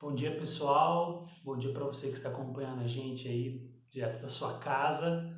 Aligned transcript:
Bom 0.00 0.14
dia, 0.14 0.30
pessoal. 0.30 1.26
Bom 1.44 1.58
dia 1.58 1.72
para 1.72 1.84
você 1.84 2.06
que 2.06 2.12
está 2.12 2.28
acompanhando 2.28 2.82
a 2.82 2.86
gente 2.86 3.26
aí 3.26 3.68
direto 3.90 4.22
da 4.22 4.28
sua 4.28 4.56
casa. 4.58 5.28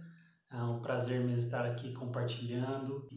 É 0.53 0.63
um 0.63 0.81
prazer 0.83 1.19
mesmo 1.21 1.39
estar 1.39 1.65
aqui 1.65 1.95
compartilhando. 1.95 3.09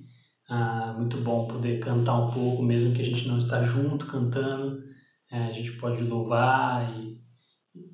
Ah, 0.48 0.95
muito 0.98 1.18
bom 1.18 1.45
poder 1.45 1.82
cantar 1.82 2.18
um 2.18 2.32
pouco, 2.32 2.63
mesmo 2.63 2.95
que 2.95 3.02
a 3.02 3.05
gente 3.05 3.27
não 3.27 3.40
está 3.40 3.62
junto 3.62 4.08
cantando. 4.08 4.82
É, 5.30 5.48
a 5.48 5.52
gente 5.52 5.73
pode 5.73 6.02
louvar 6.02 6.90
e, 6.98 7.20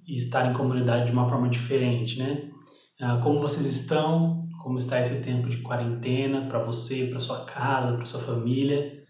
e, 0.06 0.16
estar 0.16 0.52
em 0.52 0.54
comunidade 0.54 1.08
de 1.08 1.12
uma 1.12 1.28
forma 1.28 1.50
diferente, 1.50 2.20
né? 2.20 2.52
Ah, 3.02 3.18
como 3.18 3.42
vocês 3.42 3.66
estão? 3.66 4.48
Como 4.62 4.78
está 4.78 5.02
esse 5.02 5.24
tempo 5.24 5.50
de 5.50 5.64
quarentena 5.64 6.48
para 6.48 6.60
você, 6.60 7.08
para 7.08 7.20
sua 7.20 7.46
casa, 7.46 7.96
para 7.96 8.06
sua 8.06 8.20
família? 8.20 9.04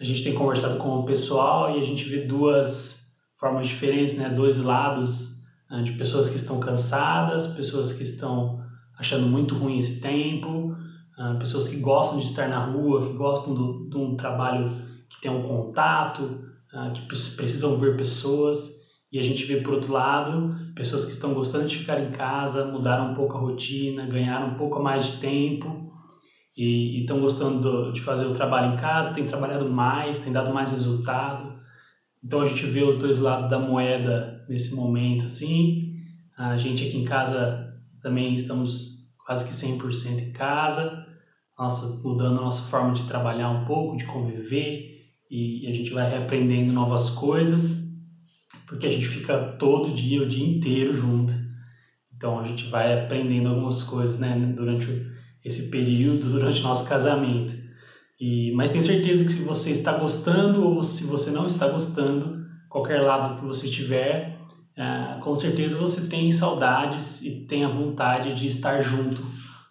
A 0.00 0.04
gente 0.04 0.22
tem 0.22 0.36
conversado 0.36 0.78
com 0.78 1.00
o 1.00 1.04
pessoal 1.04 1.76
e 1.76 1.80
a 1.80 1.84
gente 1.84 2.04
vê 2.04 2.26
duas 2.26 2.95
formas 3.38 3.66
diferentes, 3.68 4.16
né? 4.16 4.28
Dois 4.28 4.58
lados 4.58 5.42
né? 5.70 5.82
de 5.82 5.92
pessoas 5.92 6.28
que 6.28 6.36
estão 6.36 6.58
cansadas, 6.58 7.46
pessoas 7.48 7.92
que 7.92 8.02
estão 8.02 8.60
achando 8.98 9.26
muito 9.26 9.54
ruim 9.54 9.78
esse 9.78 10.00
tempo, 10.00 10.74
uh, 11.18 11.38
pessoas 11.38 11.68
que 11.68 11.76
gostam 11.76 12.18
de 12.18 12.24
estar 12.24 12.48
na 12.48 12.64
rua, 12.64 13.06
que 13.06 13.12
gostam 13.12 13.54
do, 13.54 13.88
de 13.88 13.96
um 13.96 14.16
trabalho 14.16 14.70
que 15.08 15.20
tem 15.20 15.30
um 15.30 15.42
contato, 15.42 16.22
uh, 16.72 16.92
que 16.92 17.02
precisam 17.36 17.78
ver 17.78 17.96
pessoas. 17.96 18.84
E 19.12 19.18
a 19.18 19.22
gente 19.22 19.44
vê 19.44 19.60
por 19.60 19.74
outro 19.74 19.92
lado 19.92 20.54
pessoas 20.74 21.04
que 21.04 21.12
estão 21.12 21.32
gostando 21.32 21.66
de 21.66 21.78
ficar 21.78 22.00
em 22.00 22.10
casa, 22.10 22.66
mudaram 22.66 23.12
um 23.12 23.14
pouco 23.14 23.36
a 23.36 23.40
rotina, 23.40 24.06
ganharam 24.06 24.48
um 24.48 24.54
pouco 24.54 24.82
mais 24.82 25.06
de 25.06 25.18
tempo 25.18 25.86
e 26.56 27.00
estão 27.00 27.20
gostando 27.20 27.92
de 27.92 28.00
fazer 28.00 28.24
o 28.24 28.32
trabalho 28.32 28.74
em 28.74 28.76
casa, 28.76 29.12
têm 29.12 29.26
trabalhado 29.26 29.68
mais, 29.68 30.18
têm 30.18 30.32
dado 30.32 30.52
mais 30.52 30.72
resultado. 30.72 31.54
Então 32.26 32.40
a 32.40 32.46
gente 32.46 32.66
vê 32.66 32.82
os 32.82 32.96
dois 32.96 33.20
lados 33.20 33.48
da 33.48 33.56
moeda 33.56 34.44
nesse 34.48 34.74
momento, 34.74 35.26
assim. 35.26 35.94
A 36.36 36.56
gente 36.56 36.84
aqui 36.84 36.96
em 36.96 37.04
casa 37.04 37.72
também 38.02 38.34
estamos 38.34 39.06
quase 39.24 39.44
que 39.44 39.52
100% 39.52 40.28
em 40.28 40.32
casa, 40.32 41.06
nossa, 41.56 42.02
mudando 42.02 42.40
a 42.40 42.42
nossa 42.42 42.64
forma 42.64 42.92
de 42.92 43.04
trabalhar 43.04 43.48
um 43.50 43.64
pouco, 43.64 43.96
de 43.96 44.04
conviver, 44.06 45.06
e 45.30 45.68
a 45.68 45.72
gente 45.72 45.90
vai 45.90 46.10
reaprendendo 46.10 46.72
novas 46.72 47.10
coisas, 47.10 47.86
porque 48.66 48.86
a 48.88 48.90
gente 48.90 49.06
fica 49.06 49.38
todo 49.56 49.94
dia, 49.94 50.20
o 50.20 50.28
dia 50.28 50.44
inteiro 50.44 50.92
junto. 50.94 51.32
Então 52.16 52.40
a 52.40 52.44
gente 52.44 52.68
vai 52.68 53.04
aprendendo 53.04 53.50
algumas 53.50 53.84
coisas, 53.84 54.18
né, 54.18 54.36
durante 54.56 54.88
esse 55.44 55.70
período, 55.70 56.28
durante 56.30 56.60
o 56.60 56.64
nosso 56.64 56.88
casamento. 56.88 57.65
E, 58.18 58.52
mas 58.54 58.70
tenho 58.70 58.82
certeza 58.82 59.24
que 59.24 59.32
se 59.32 59.42
você 59.42 59.70
está 59.70 59.98
gostando 59.98 60.66
ou 60.66 60.82
se 60.82 61.04
você 61.04 61.30
não 61.30 61.46
está 61.46 61.68
gostando, 61.68 62.46
qualquer 62.68 63.00
lado 63.00 63.38
que 63.38 63.46
você 63.46 63.66
estiver, 63.66 64.38
é, 64.76 65.18
com 65.20 65.34
certeza 65.34 65.78
você 65.78 66.08
tem 66.08 66.30
saudades 66.32 67.22
e 67.22 67.46
tem 67.46 67.64
a 67.64 67.68
vontade 67.68 68.34
de 68.34 68.46
estar 68.46 68.80
junto 68.82 69.22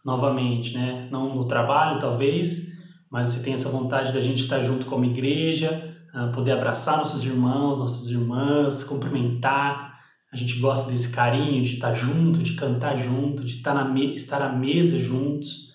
novamente, 0.04 0.74
né? 0.76 1.08
Não 1.12 1.36
no 1.36 1.46
trabalho, 1.46 2.00
talvez, 2.00 2.68
mas 3.12 3.30
você 3.30 3.44
tem 3.44 3.54
essa 3.54 3.70
vontade 3.70 4.14
da 4.14 4.22
gente 4.22 4.42
estar 4.42 4.62
junto 4.62 4.86
como 4.86 5.06
igreja, 5.06 5.96
é, 6.14 6.28
poder 6.32 6.52
abraçar 6.52 6.98
nossos 6.98 7.24
irmãos, 7.24 7.80
nossas 7.80 8.10
irmãs, 8.10 8.84
cumprimentar. 8.84 9.96
A 10.32 10.36
gente 10.36 10.60
gosta 10.60 10.92
desse 10.92 11.12
carinho 11.12 11.64
de 11.64 11.76
estar 11.76 11.94
junto, 11.94 12.40
de 12.40 12.54
cantar 12.54 12.98
junto, 12.98 13.44
de 13.44 13.52
estar, 13.52 13.74
na 13.74 14.00
estar 14.00 14.42
à 14.42 14.52
mesa 14.52 15.00
juntos. 15.00 15.74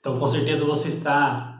Então, 0.00 0.18
com 0.18 0.28
certeza 0.28 0.64
você 0.64 0.88
está 0.88 1.57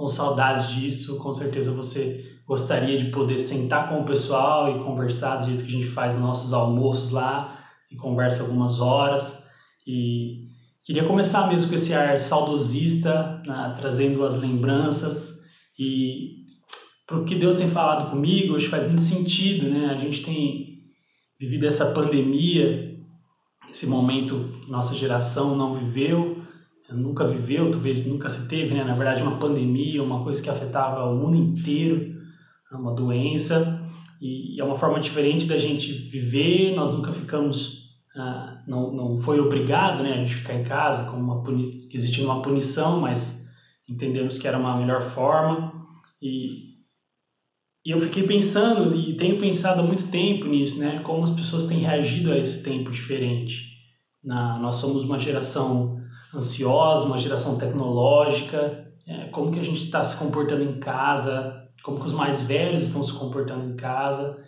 com 0.00 0.08
saudades 0.08 0.70
disso, 0.70 1.18
com 1.18 1.30
certeza 1.30 1.70
você 1.72 2.24
gostaria 2.46 2.96
de 2.96 3.10
poder 3.10 3.38
sentar 3.38 3.86
com 3.86 4.00
o 4.00 4.04
pessoal 4.06 4.74
e 4.74 4.82
conversar 4.82 5.36
do 5.36 5.44
jeito 5.44 5.62
que 5.62 5.68
a 5.68 5.78
gente 5.78 5.88
faz 5.88 6.14
nos 6.14 6.24
nossos 6.24 6.54
almoços 6.54 7.10
lá 7.10 7.62
e 7.92 7.96
conversa 7.96 8.42
algumas 8.42 8.80
horas. 8.80 9.44
E 9.86 10.48
queria 10.82 11.04
começar 11.04 11.46
mesmo 11.48 11.68
com 11.68 11.74
esse 11.74 11.92
ar 11.92 12.18
saudosista, 12.18 13.42
né, 13.46 13.74
trazendo 13.78 14.24
as 14.24 14.36
lembranças 14.36 15.42
e 15.78 16.46
para 17.06 17.18
o 17.18 17.24
que 17.26 17.34
Deus 17.34 17.56
tem 17.56 17.68
falado 17.68 18.08
comigo, 18.08 18.54
hoje 18.54 18.68
faz 18.68 18.86
muito 18.86 19.02
sentido, 19.02 19.68
né? 19.68 19.90
A 19.90 19.98
gente 19.98 20.22
tem 20.22 20.78
vivido 21.38 21.66
essa 21.66 21.84
pandemia, 21.92 22.96
esse 23.70 23.86
momento 23.86 24.48
que 24.64 24.70
nossa 24.70 24.94
geração 24.94 25.54
não 25.54 25.74
viveu, 25.74 26.40
nunca 26.94 27.26
viveu, 27.26 27.70
talvez 27.70 28.06
nunca 28.06 28.28
se 28.28 28.48
teve, 28.48 28.74
né? 28.74 28.84
Na 28.84 28.94
verdade, 28.94 29.22
uma 29.22 29.36
pandemia, 29.36 30.02
uma 30.02 30.22
coisa 30.22 30.42
que 30.42 30.50
afetava 30.50 31.04
o 31.04 31.16
mundo 31.16 31.36
inteiro, 31.36 32.18
é 32.72 32.76
uma 32.76 32.94
doença, 32.94 33.80
e 34.20 34.60
é 34.60 34.64
uma 34.64 34.76
forma 34.76 35.00
diferente 35.00 35.46
da 35.46 35.56
gente 35.56 35.92
viver. 35.92 36.74
Nós 36.74 36.92
nunca 36.92 37.10
ficamos, 37.10 37.84
ah, 38.16 38.62
não, 38.66 38.92
não 38.92 39.18
foi 39.18 39.40
obrigado, 39.40 40.02
né? 40.02 40.14
A 40.14 40.20
gente 40.20 40.36
ficar 40.36 40.54
em 40.54 40.64
casa, 40.64 41.10
como 41.10 41.22
uma 41.22 41.42
puni 41.42 41.88
existia 41.92 42.24
uma 42.24 42.42
punição, 42.42 43.00
mas 43.00 43.48
entendemos 43.88 44.38
que 44.38 44.46
era 44.46 44.58
uma 44.58 44.76
melhor 44.76 45.00
forma. 45.00 45.72
E, 46.20 46.70
e 47.84 47.90
eu 47.90 48.00
fiquei 48.00 48.24
pensando, 48.24 48.94
e 48.94 49.16
tenho 49.16 49.38
pensado 49.38 49.80
há 49.80 49.84
muito 49.84 50.10
tempo 50.10 50.46
nisso, 50.46 50.78
né? 50.78 51.00
Como 51.02 51.24
as 51.24 51.30
pessoas 51.30 51.64
têm 51.64 51.78
reagido 51.78 52.30
a 52.32 52.38
esse 52.38 52.62
tempo 52.62 52.90
diferente. 52.90 53.70
Na, 54.22 54.58
nós 54.58 54.76
somos 54.76 55.02
uma 55.02 55.18
geração 55.18 55.99
ansiosa, 56.34 57.06
uma 57.06 57.18
geração 57.18 57.58
tecnológica, 57.58 58.86
é, 59.06 59.24
como 59.26 59.50
que 59.50 59.58
a 59.58 59.64
gente 59.64 59.82
está 59.82 60.04
se 60.04 60.16
comportando 60.16 60.62
em 60.62 60.78
casa, 60.78 61.68
como 61.82 61.98
que 61.98 62.06
os 62.06 62.12
mais 62.12 62.40
velhos 62.42 62.84
estão 62.84 63.02
se 63.02 63.12
comportando 63.12 63.68
em 63.68 63.76
casa. 63.76 64.38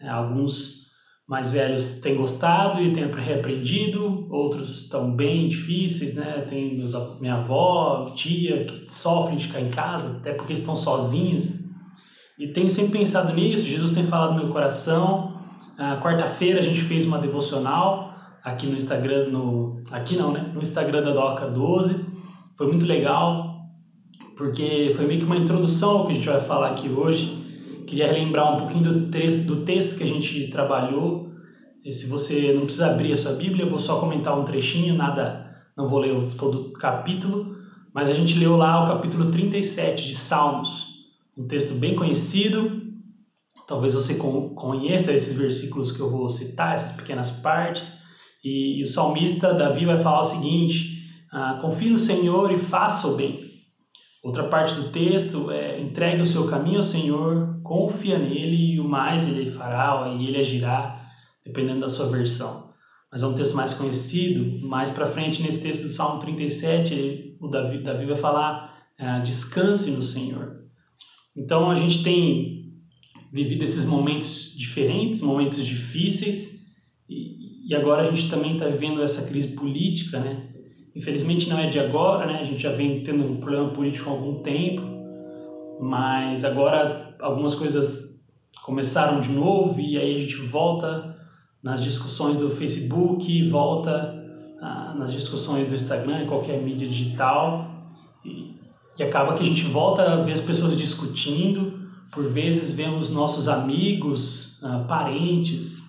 É, 0.00 0.08
alguns 0.08 0.86
mais 1.28 1.50
velhos 1.50 1.98
têm 2.00 2.16
gostado 2.16 2.80
e 2.80 2.92
têm 2.92 3.10
reaprendido, 3.10 4.28
outros 4.30 4.82
estão 4.82 5.14
bem 5.14 5.48
difíceis, 5.48 6.14
né? 6.14 6.46
Tem 6.48 6.76
meus, 6.76 6.94
minha 7.20 7.34
avó, 7.34 8.12
tia, 8.14 8.64
que 8.64 8.90
sofrem 8.90 9.36
de 9.36 9.46
ficar 9.48 9.60
em 9.60 9.70
casa, 9.70 10.18
até 10.18 10.32
porque 10.32 10.52
estão 10.52 10.76
sozinhas. 10.76 11.66
E 12.38 12.48
tenho 12.48 12.70
sempre 12.70 12.98
pensado 12.98 13.32
nisso, 13.34 13.66
Jesus 13.66 13.92
tem 13.92 14.04
falado 14.04 14.34
no 14.34 14.44
meu 14.44 14.48
coração. 14.48 15.34
Quarta-feira 16.02 16.60
a 16.60 16.62
gente 16.62 16.80
fez 16.80 17.04
uma 17.04 17.18
devocional 17.18 18.15
aqui 18.46 18.68
no 18.68 18.76
Instagram, 18.76 19.28
no 19.28 19.82
aqui 19.90 20.14
não, 20.16 20.32
né? 20.32 20.52
No 20.54 20.62
Instagram 20.62 21.02
da 21.02 21.12
Doca 21.12 21.48
12. 21.48 22.06
Foi 22.56 22.68
muito 22.68 22.86
legal, 22.86 23.66
porque 24.36 24.92
foi 24.94 25.04
meio 25.04 25.18
que 25.18 25.26
uma 25.26 25.36
introdução 25.36 25.98
ao 25.98 26.06
que 26.06 26.12
a 26.12 26.14
gente 26.14 26.28
vai 26.28 26.40
falar 26.40 26.70
aqui 26.70 26.88
hoje. 26.88 27.44
Queria 27.88 28.06
relembrar 28.06 28.54
um 28.54 28.60
pouquinho 28.60 28.84
do 28.84 29.10
texto, 29.10 29.38
do 29.38 29.64
texto 29.64 29.96
que 29.96 30.04
a 30.04 30.06
gente 30.06 30.48
trabalhou. 30.48 31.32
E 31.84 31.92
se 31.92 32.06
você 32.06 32.52
não 32.52 32.62
precisa 32.62 32.86
abrir 32.86 33.12
a 33.12 33.16
sua 33.16 33.32
Bíblia, 33.32 33.64
eu 33.64 33.70
vou 33.70 33.80
só 33.80 33.98
comentar 33.98 34.38
um 34.38 34.44
trechinho, 34.44 34.94
nada, 34.94 35.44
não 35.76 35.88
vou 35.88 35.98
ler 35.98 36.14
todo 36.38 36.68
o 36.68 36.72
capítulo, 36.72 37.56
mas 37.92 38.08
a 38.08 38.14
gente 38.14 38.38
leu 38.38 38.56
lá 38.56 38.84
o 38.84 38.88
capítulo 38.88 39.30
37 39.30 40.06
de 40.06 40.14
Salmos, 40.14 40.86
um 41.36 41.46
texto 41.46 41.74
bem 41.74 41.96
conhecido. 41.96 42.82
Talvez 43.66 43.94
você 43.94 44.14
conheça 44.14 45.12
esses 45.12 45.32
versículos 45.32 45.90
que 45.90 45.98
eu 45.98 46.10
vou 46.10 46.30
citar, 46.30 46.76
essas 46.76 46.92
pequenas 46.92 47.30
partes 47.30 48.05
e, 48.46 48.82
o 48.84 48.86
salmista 48.86 49.52
Davi 49.52 49.84
vai 49.84 49.98
falar 49.98 50.20
o 50.20 50.24
seguinte: 50.24 51.02
ah, 51.32 51.58
confie 51.60 51.90
no 51.90 51.98
Senhor 51.98 52.52
e 52.52 52.58
faça 52.58 53.08
o 53.08 53.16
bem. 53.16 53.40
Outra 54.22 54.44
parte 54.44 54.74
do 54.74 54.90
texto 54.90 55.50
é: 55.50 55.80
entregue 55.80 56.22
o 56.22 56.26
seu 56.26 56.46
caminho 56.46 56.76
ao 56.76 56.82
Senhor, 56.82 57.60
confia 57.62 58.18
nele 58.18 58.74
e 58.74 58.80
o 58.80 58.88
mais 58.88 59.26
ele 59.26 59.50
fará, 59.50 60.14
e 60.16 60.26
ele 60.26 60.38
agirá, 60.38 61.10
dependendo 61.44 61.80
da 61.80 61.88
sua 61.88 62.06
versão. 62.06 62.70
Mas 63.10 63.22
é 63.22 63.26
um 63.26 63.34
texto 63.34 63.56
mais 63.56 63.74
conhecido. 63.74 64.64
Mais 64.66 64.90
para 64.90 65.06
frente, 65.06 65.42
nesse 65.42 65.62
texto 65.62 65.82
do 65.82 65.88
Salmo 65.88 66.20
37, 66.20 66.94
ele, 66.94 67.36
o 67.40 67.48
Davi, 67.48 67.82
Davi 67.82 68.06
vai 68.06 68.16
falar: 68.16 68.76
ah, 68.98 69.18
descanse 69.18 69.90
no 69.90 70.02
Senhor. 70.02 70.56
Então 71.36 71.70
a 71.70 71.74
gente 71.74 72.02
tem 72.02 72.56
vivido 73.32 73.62
esses 73.64 73.84
momentos 73.84 74.52
diferentes, 74.56 75.20
momentos 75.20 75.64
difíceis, 75.64 76.55
e 77.66 77.74
agora 77.74 78.02
a 78.02 78.06
gente 78.06 78.30
também 78.30 78.52
está 78.52 78.66
vivendo 78.66 79.02
essa 79.02 79.26
crise 79.26 79.48
política, 79.48 80.20
né? 80.20 80.50
Infelizmente 80.94 81.48
não 81.48 81.58
é 81.58 81.68
de 81.68 81.80
agora, 81.80 82.24
né? 82.24 82.38
A 82.40 82.44
gente 82.44 82.62
já 82.62 82.70
vem 82.70 83.02
tendo 83.02 83.24
um 83.24 83.38
problema 83.38 83.70
político 83.70 84.08
há 84.08 84.12
algum 84.12 84.40
tempo, 84.40 84.82
mas 85.80 86.44
agora 86.44 87.16
algumas 87.20 87.56
coisas 87.56 88.24
começaram 88.62 89.20
de 89.20 89.32
novo 89.32 89.80
e 89.80 89.98
aí 89.98 90.16
a 90.16 90.20
gente 90.20 90.36
volta 90.36 91.16
nas 91.60 91.82
discussões 91.82 92.38
do 92.38 92.50
Facebook, 92.50 93.48
volta 93.48 94.14
ah, 94.62 94.94
nas 94.96 95.12
discussões 95.12 95.66
do 95.66 95.74
Instagram 95.74 96.22
e 96.22 96.26
qualquer 96.26 96.62
mídia 96.62 96.86
digital 96.86 97.68
e, 98.24 98.54
e 98.96 99.02
acaba 99.02 99.34
que 99.34 99.42
a 99.42 99.46
gente 99.46 99.64
volta 99.64 100.02
a 100.02 100.22
ver 100.22 100.32
as 100.32 100.40
pessoas 100.40 100.76
discutindo, 100.76 101.80
por 102.12 102.30
vezes 102.30 102.70
vemos 102.70 103.10
nossos 103.10 103.48
amigos, 103.48 104.60
ah, 104.62 104.84
parentes, 104.86 105.85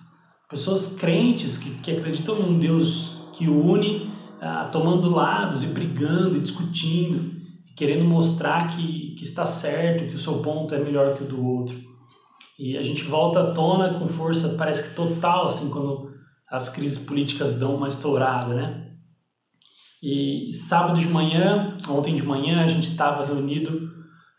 pessoas 0.48 0.86
crentes 0.98 1.58
que, 1.58 1.70
que 1.78 1.90
acreditam 1.90 2.38
em 2.38 2.42
um 2.42 2.58
Deus 2.58 3.12
que 3.34 3.48
une, 3.48 4.10
ah, 4.40 4.68
tomando 4.72 5.10
lados 5.10 5.62
e 5.62 5.66
brigando 5.66 6.36
e 6.36 6.40
discutindo, 6.40 7.36
e 7.68 7.74
querendo 7.74 8.04
mostrar 8.04 8.68
que, 8.68 9.14
que 9.16 9.22
está 9.22 9.44
certo, 9.44 10.08
que 10.08 10.14
o 10.14 10.18
seu 10.18 10.38
ponto 10.38 10.74
é 10.74 10.78
melhor 10.78 11.16
que 11.16 11.24
o 11.24 11.26
do 11.26 11.44
outro. 11.44 11.78
E 12.58 12.76
a 12.76 12.82
gente 12.82 13.04
volta 13.04 13.40
à 13.40 13.50
tona 13.52 13.98
com 13.98 14.06
força, 14.06 14.56
parece 14.58 14.88
que 14.88 14.96
total, 14.96 15.46
assim, 15.46 15.70
quando 15.70 16.10
as 16.50 16.68
crises 16.68 16.98
políticas 16.98 17.54
dão 17.54 17.76
uma 17.76 17.88
estourada, 17.88 18.54
né? 18.54 18.88
E 20.02 20.52
sábado 20.54 20.98
de 20.98 21.08
manhã, 21.08 21.76
ontem 21.88 22.16
de 22.16 22.22
manhã, 22.22 22.62
a 22.62 22.68
gente 22.68 22.88
estava 22.88 23.26
reunido 23.26 23.90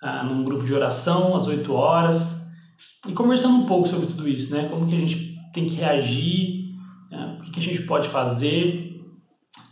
ah, 0.01 0.23
num 0.23 0.43
grupo 0.43 0.65
de 0.65 0.73
oração 0.73 1.35
às 1.35 1.45
8 1.47 1.71
horas 1.71 2.45
e 3.07 3.13
conversando 3.13 3.55
um 3.55 3.65
pouco 3.65 3.87
sobre 3.87 4.07
tudo 4.07 4.27
isso, 4.27 4.53
né? 4.53 4.67
Como 4.69 4.87
que 4.87 4.95
a 4.95 4.99
gente 4.99 5.28
tem 5.53 5.67
que 5.67 5.75
reagir, 5.75 6.75
ah, 7.11 7.37
o 7.37 7.43
que, 7.43 7.51
que 7.51 7.59
a 7.59 7.63
gente 7.63 7.83
pode 7.83 8.09
fazer. 8.09 8.99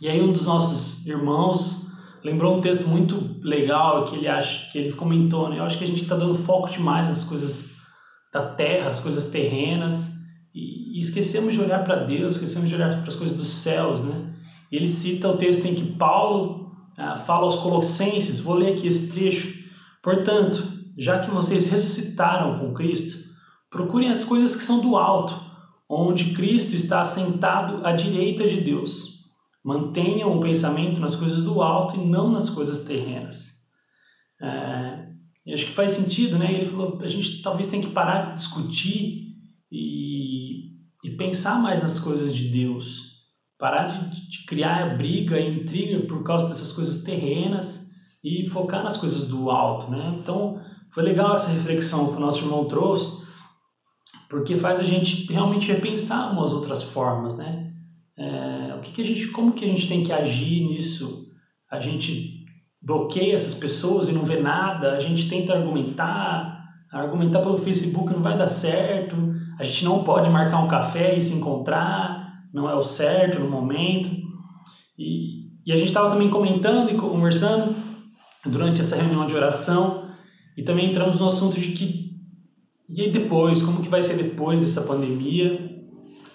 E 0.00 0.08
aí 0.08 0.20
um 0.20 0.32
dos 0.32 0.44
nossos 0.44 1.06
irmãos 1.06 1.86
lembrou 2.22 2.56
um 2.56 2.60
texto 2.60 2.86
muito 2.86 3.40
legal 3.42 4.04
que 4.04 4.16
ele 4.16 4.28
acha 4.28 4.70
que 4.70 4.78
ele 4.78 4.92
comentou, 4.92 5.48
né? 5.48 5.58
Eu 5.58 5.64
acho 5.64 5.78
que 5.78 5.84
a 5.84 5.86
gente 5.86 6.02
está 6.02 6.16
dando 6.16 6.34
foco 6.34 6.68
demais 6.68 7.08
nas 7.08 7.24
coisas 7.24 7.70
da 8.32 8.42
terra, 8.42 8.88
as 8.88 9.00
coisas 9.00 9.26
terrenas, 9.30 10.12
e, 10.54 10.98
esquecemos 10.98 11.54
de 11.54 11.60
olhar 11.60 11.84
para 11.84 12.04
Deus, 12.04 12.34
esquecemos 12.34 12.68
de 12.68 12.74
olhar 12.74 12.90
para 12.90 13.08
as 13.08 13.14
coisas 13.14 13.36
dos 13.36 13.48
céus, 13.48 14.02
né? 14.02 14.34
E 14.70 14.76
ele 14.76 14.88
cita 14.88 15.28
o 15.28 15.36
texto 15.36 15.64
em 15.64 15.74
que 15.74 15.92
Paulo 15.92 16.72
ah, 16.96 17.16
fala 17.16 17.44
aos 17.44 17.56
Colossenses, 17.56 18.40
vou 18.40 18.54
ler 18.54 18.74
aqui 18.74 18.86
esse 18.86 19.08
trecho. 19.08 19.56
Portanto, 20.02 20.62
já 20.98 21.20
que 21.20 21.30
vocês 21.30 21.70
ressuscitaram 21.70 22.58
com 22.58 22.74
Cristo, 22.74 23.18
procurem 23.70 24.10
as 24.10 24.24
coisas 24.24 24.56
que 24.56 24.62
são 24.62 24.80
do 24.80 24.96
alto, 24.96 25.47
onde 25.88 26.34
Cristo 26.34 26.74
está 26.74 27.04
sentado 27.04 27.86
à 27.86 27.92
direita 27.92 28.46
de 28.46 28.60
Deus. 28.60 29.18
Mantenham 29.64 30.36
o 30.36 30.40
pensamento 30.40 31.00
nas 31.00 31.16
coisas 31.16 31.40
do 31.40 31.62
alto 31.62 31.96
e 31.96 32.04
não 32.04 32.30
nas 32.30 32.50
coisas 32.50 32.84
terrenas. 32.84 33.58
É, 34.40 35.08
acho 35.52 35.66
que 35.66 35.72
faz 35.72 35.92
sentido, 35.92 36.38
né? 36.38 36.52
Ele 36.52 36.66
falou, 36.66 36.98
a 37.00 37.06
gente 37.06 37.42
talvez 37.42 37.68
tem 37.68 37.80
que 37.80 37.90
parar 37.90 38.26
de 38.26 38.34
discutir 38.34 39.34
e, 39.70 40.74
e 41.04 41.10
pensar 41.16 41.60
mais 41.60 41.82
nas 41.82 41.98
coisas 41.98 42.34
de 42.34 42.48
Deus. 42.48 43.16
Parar 43.58 43.86
de, 43.86 44.30
de 44.30 44.44
criar 44.46 44.96
briga 44.96 45.40
e 45.40 45.60
intriga 45.60 46.00
por 46.06 46.22
causa 46.22 46.46
dessas 46.48 46.70
coisas 46.72 47.02
terrenas 47.02 47.88
e 48.22 48.48
focar 48.48 48.84
nas 48.84 48.96
coisas 48.96 49.26
do 49.26 49.50
alto, 49.50 49.90
né? 49.90 50.16
Então, 50.20 50.60
foi 50.90 51.02
legal 51.02 51.34
essa 51.34 51.50
reflexão 51.50 52.12
que 52.12 52.16
o 52.16 52.20
nosso 52.20 52.44
irmão 52.44 52.64
trouxe, 52.66 53.26
porque 54.28 54.56
faz 54.56 54.78
a 54.78 54.82
gente 54.82 55.30
realmente 55.32 55.72
repensar 55.72 56.32
umas 56.32 56.52
outras 56.52 56.82
formas, 56.82 57.36
né? 57.36 57.72
É, 58.16 58.74
o 58.76 58.80
que, 58.80 58.92
que 58.92 59.02
a 59.02 59.04
gente, 59.04 59.28
como 59.28 59.52
que 59.52 59.64
a 59.64 59.68
gente 59.68 59.88
tem 59.88 60.02
que 60.02 60.12
agir 60.12 60.66
nisso? 60.66 61.26
A 61.70 61.80
gente 61.80 62.44
bloqueia 62.80 63.34
essas 63.34 63.54
pessoas 63.54 64.08
e 64.08 64.12
não 64.12 64.24
vê 64.24 64.40
nada, 64.40 64.92
a 64.92 65.00
gente 65.00 65.28
tenta 65.28 65.54
argumentar, 65.54 66.58
argumentar 66.92 67.40
pelo 67.40 67.58
Facebook 67.58 68.12
não 68.12 68.22
vai 68.22 68.36
dar 68.36 68.48
certo, 68.48 69.16
a 69.58 69.64
gente 69.64 69.84
não 69.84 70.04
pode 70.04 70.30
marcar 70.30 70.62
um 70.62 70.68
café 70.68 71.16
e 71.16 71.22
se 71.22 71.34
encontrar, 71.34 72.44
não 72.52 72.68
é 72.68 72.74
o 72.74 72.82
certo 72.82 73.38
no 73.38 73.50
momento. 73.50 74.08
E, 74.98 75.48
e 75.64 75.72
a 75.72 75.76
gente 75.76 75.88
estava 75.88 76.10
também 76.10 76.30
comentando 76.30 76.90
e 76.90 76.96
conversando 76.96 77.74
durante 78.44 78.80
essa 78.80 78.96
reunião 78.96 79.26
de 79.26 79.34
oração 79.34 80.08
e 80.56 80.62
também 80.62 80.90
entramos 80.90 81.18
no 81.18 81.26
assunto 81.26 81.58
de 81.60 81.72
que 81.72 82.07
e 82.88 83.02
aí 83.02 83.12
depois, 83.12 83.62
como 83.62 83.82
que 83.82 83.88
vai 83.88 84.02
ser 84.02 84.16
depois 84.16 84.60
dessa 84.60 84.82
pandemia, 84.82 85.84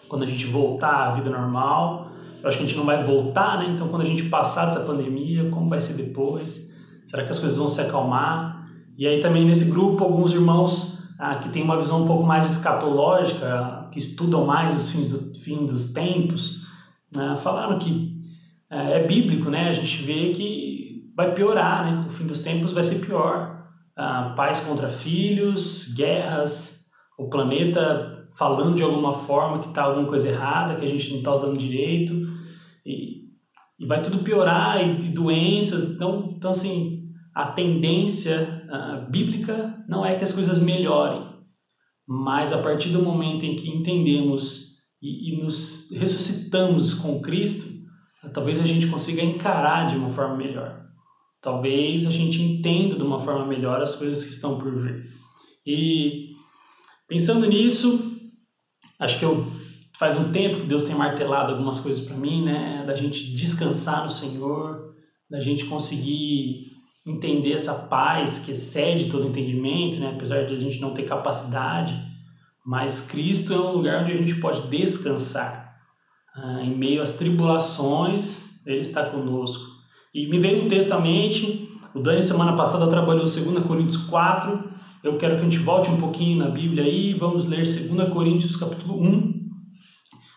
quando 0.07 0.23
a 0.23 0.27
gente 0.27 0.45
voltar 0.45 1.07
à 1.07 1.11
vida 1.11 1.29
normal? 1.29 2.11
Eu 2.41 2.49
acho 2.49 2.57
que 2.57 2.63
a 2.63 2.67
gente 2.67 2.77
não 2.77 2.85
vai 2.85 3.01
voltar, 3.03 3.57
né? 3.57 3.71
Então, 3.73 3.87
quando 3.87 4.01
a 4.01 4.05
gente 4.05 4.23
passar 4.25 4.65
dessa 4.65 4.81
pandemia, 4.81 5.49
como 5.49 5.69
vai 5.69 5.79
ser 5.79 5.93
depois? 5.93 6.69
Será 7.07 7.23
que 7.23 7.31
as 7.31 7.39
coisas 7.39 7.57
vão 7.57 7.67
se 7.67 7.81
acalmar? 7.81 8.67
E 8.97 9.07
aí 9.07 9.19
também 9.19 9.45
nesse 9.45 9.71
grupo, 9.71 10.03
alguns 10.03 10.33
irmãos 10.33 10.99
ah, 11.19 11.35
que 11.35 11.49
têm 11.49 11.63
uma 11.63 11.77
visão 11.77 12.03
um 12.03 12.07
pouco 12.07 12.23
mais 12.23 12.51
escatológica, 12.51 13.87
que 13.91 13.97
estudam 13.97 14.45
mais 14.45 14.75
os 14.75 14.91
fins 14.91 15.09
do 15.09 15.33
fim 15.39 15.65
dos 15.65 15.93
tempos, 15.93 16.61
né? 17.15 17.35
falaram 17.37 17.79
que 17.79 18.13
é, 18.69 18.99
é, 18.99 19.07
bíblico, 19.07 19.49
né? 19.49 19.69
A 19.69 19.73
gente 19.73 20.03
vê 20.03 20.31
que 20.33 21.11
vai 21.15 21.33
piorar, 21.33 21.85
né? 21.85 22.05
O 22.07 22.09
fim 22.09 22.25
dos 22.25 22.41
tempos 22.41 22.73
vai 22.73 22.83
ser 22.83 23.05
pior. 23.05 23.52
Ah, 23.95 24.33
pais 24.35 24.59
contra 24.59 24.89
filhos, 24.89 25.93
guerras, 25.93 26.83
o 27.17 27.29
planeta 27.29 28.27
falando 28.37 28.75
de 28.75 28.83
alguma 28.83 29.13
forma 29.13 29.59
que 29.59 29.67
está 29.67 29.83
alguma 29.83 30.07
coisa 30.07 30.27
errada, 30.29 30.75
que 30.75 30.85
a 30.85 30.87
gente 30.87 31.11
não 31.11 31.19
está 31.19 31.35
usando 31.35 31.57
direito, 31.57 32.13
e, 32.85 33.29
e 33.79 33.85
vai 33.85 34.01
tudo 34.01 34.23
piorar, 34.23 34.81
e, 34.81 35.05
e, 35.05 35.09
doenças, 35.09 35.91
então, 35.91 36.27
então 36.35 36.49
assim, 36.49 37.03
a 37.35 37.47
tendência 37.47 38.65
uh, 38.67 39.11
bíblica 39.11 39.83
não 39.87 40.05
é 40.05 40.15
que 40.15 40.23
as 40.23 40.31
coisas 40.31 40.57
melhorem, 40.57 41.27
mas 42.07 42.51
a 42.51 42.61
partir 42.61 42.89
do 42.89 43.01
momento 43.01 43.45
em 43.45 43.55
que 43.55 43.69
entendemos 43.69 44.73
e, 45.01 45.33
e 45.33 45.43
nos 45.43 45.91
ressuscitamos 45.91 46.93
com 46.95 47.21
Cristo, 47.21 47.71
talvez 48.33 48.59
a 48.59 48.65
gente 48.65 48.87
consiga 48.87 49.21
encarar 49.21 49.87
de 49.87 49.95
uma 49.95 50.09
forma 50.09 50.35
melhor. 50.35 50.83
Talvez 51.43 52.07
a 52.07 52.11
gente 52.11 52.41
entenda 52.41 52.95
de 52.95 53.03
uma 53.03 53.19
forma 53.19 53.45
melhor 53.45 53.83
as 53.83 53.95
coisas 53.95 54.23
que 54.23 54.31
estão 54.31 54.57
por 54.57 54.73
vir. 54.73 55.05
E 55.65 56.31
pensando 57.07 57.45
nisso, 57.45 58.13
Acho 59.03 59.19
que 59.19 59.25
eu 59.25 59.45
faz 59.97 60.15
um 60.17 60.31
tempo 60.31 60.61
que 60.61 60.65
Deus 60.65 60.83
tem 60.83 60.95
martelado 60.95 61.51
algumas 61.51 61.79
coisas 61.79 62.03
para 62.03 62.15
mim, 62.15 62.43
né? 62.43 62.83
Da 62.87 62.95
gente 62.95 63.35
descansar 63.35 64.03
no 64.03 64.09
Senhor, 64.09 64.93
da 65.29 65.41
gente 65.41 65.65
conseguir 65.65 66.71
entender 67.05 67.51
essa 67.51 67.73
paz 67.73 68.39
que 68.39 68.51
excede 68.51 69.09
todo 69.09 69.27
entendimento, 69.27 69.99
né? 69.99 70.13
Apesar 70.15 70.45
de 70.45 70.55
a 70.55 70.59
gente 70.59 70.79
não 70.79 70.93
ter 70.93 71.03
capacidade, 71.03 72.01
mas 72.65 73.01
Cristo 73.01 73.53
é 73.53 73.59
um 73.59 73.73
lugar 73.73 74.03
onde 74.03 74.13
a 74.13 74.17
gente 74.17 74.35
pode 74.35 74.67
descansar. 74.69 75.75
Ah, 76.33 76.63
em 76.63 76.75
meio 76.75 77.01
às 77.01 77.13
tribulações, 77.13 78.41
Ele 78.65 78.79
está 78.79 79.05
conosco. 79.09 79.72
E 80.13 80.27
me 80.27 80.37
veio 80.37 80.63
um 80.63 80.67
texto 80.67 80.91
à 80.91 80.99
mente, 80.99 81.69
o 81.95 81.99
Dani 81.99 82.21
semana 82.21 82.55
passada 82.55 82.85
trabalhou 82.87 83.23
2 83.23 83.63
Coríntios 83.63 83.97
4, 83.97 84.71
eu 85.03 85.17
quero 85.17 85.35
que 85.35 85.41
a 85.41 85.43
gente 85.43 85.57
volte 85.57 85.89
um 85.89 85.97
pouquinho 85.97 86.37
na 86.37 86.49
Bíblia 86.49 86.83
aí, 86.83 87.15
vamos 87.15 87.45
ler 87.45 87.63
2 87.63 88.09
Coríntios 88.13 88.55
capítulo 88.55 89.01
1. 89.01 89.33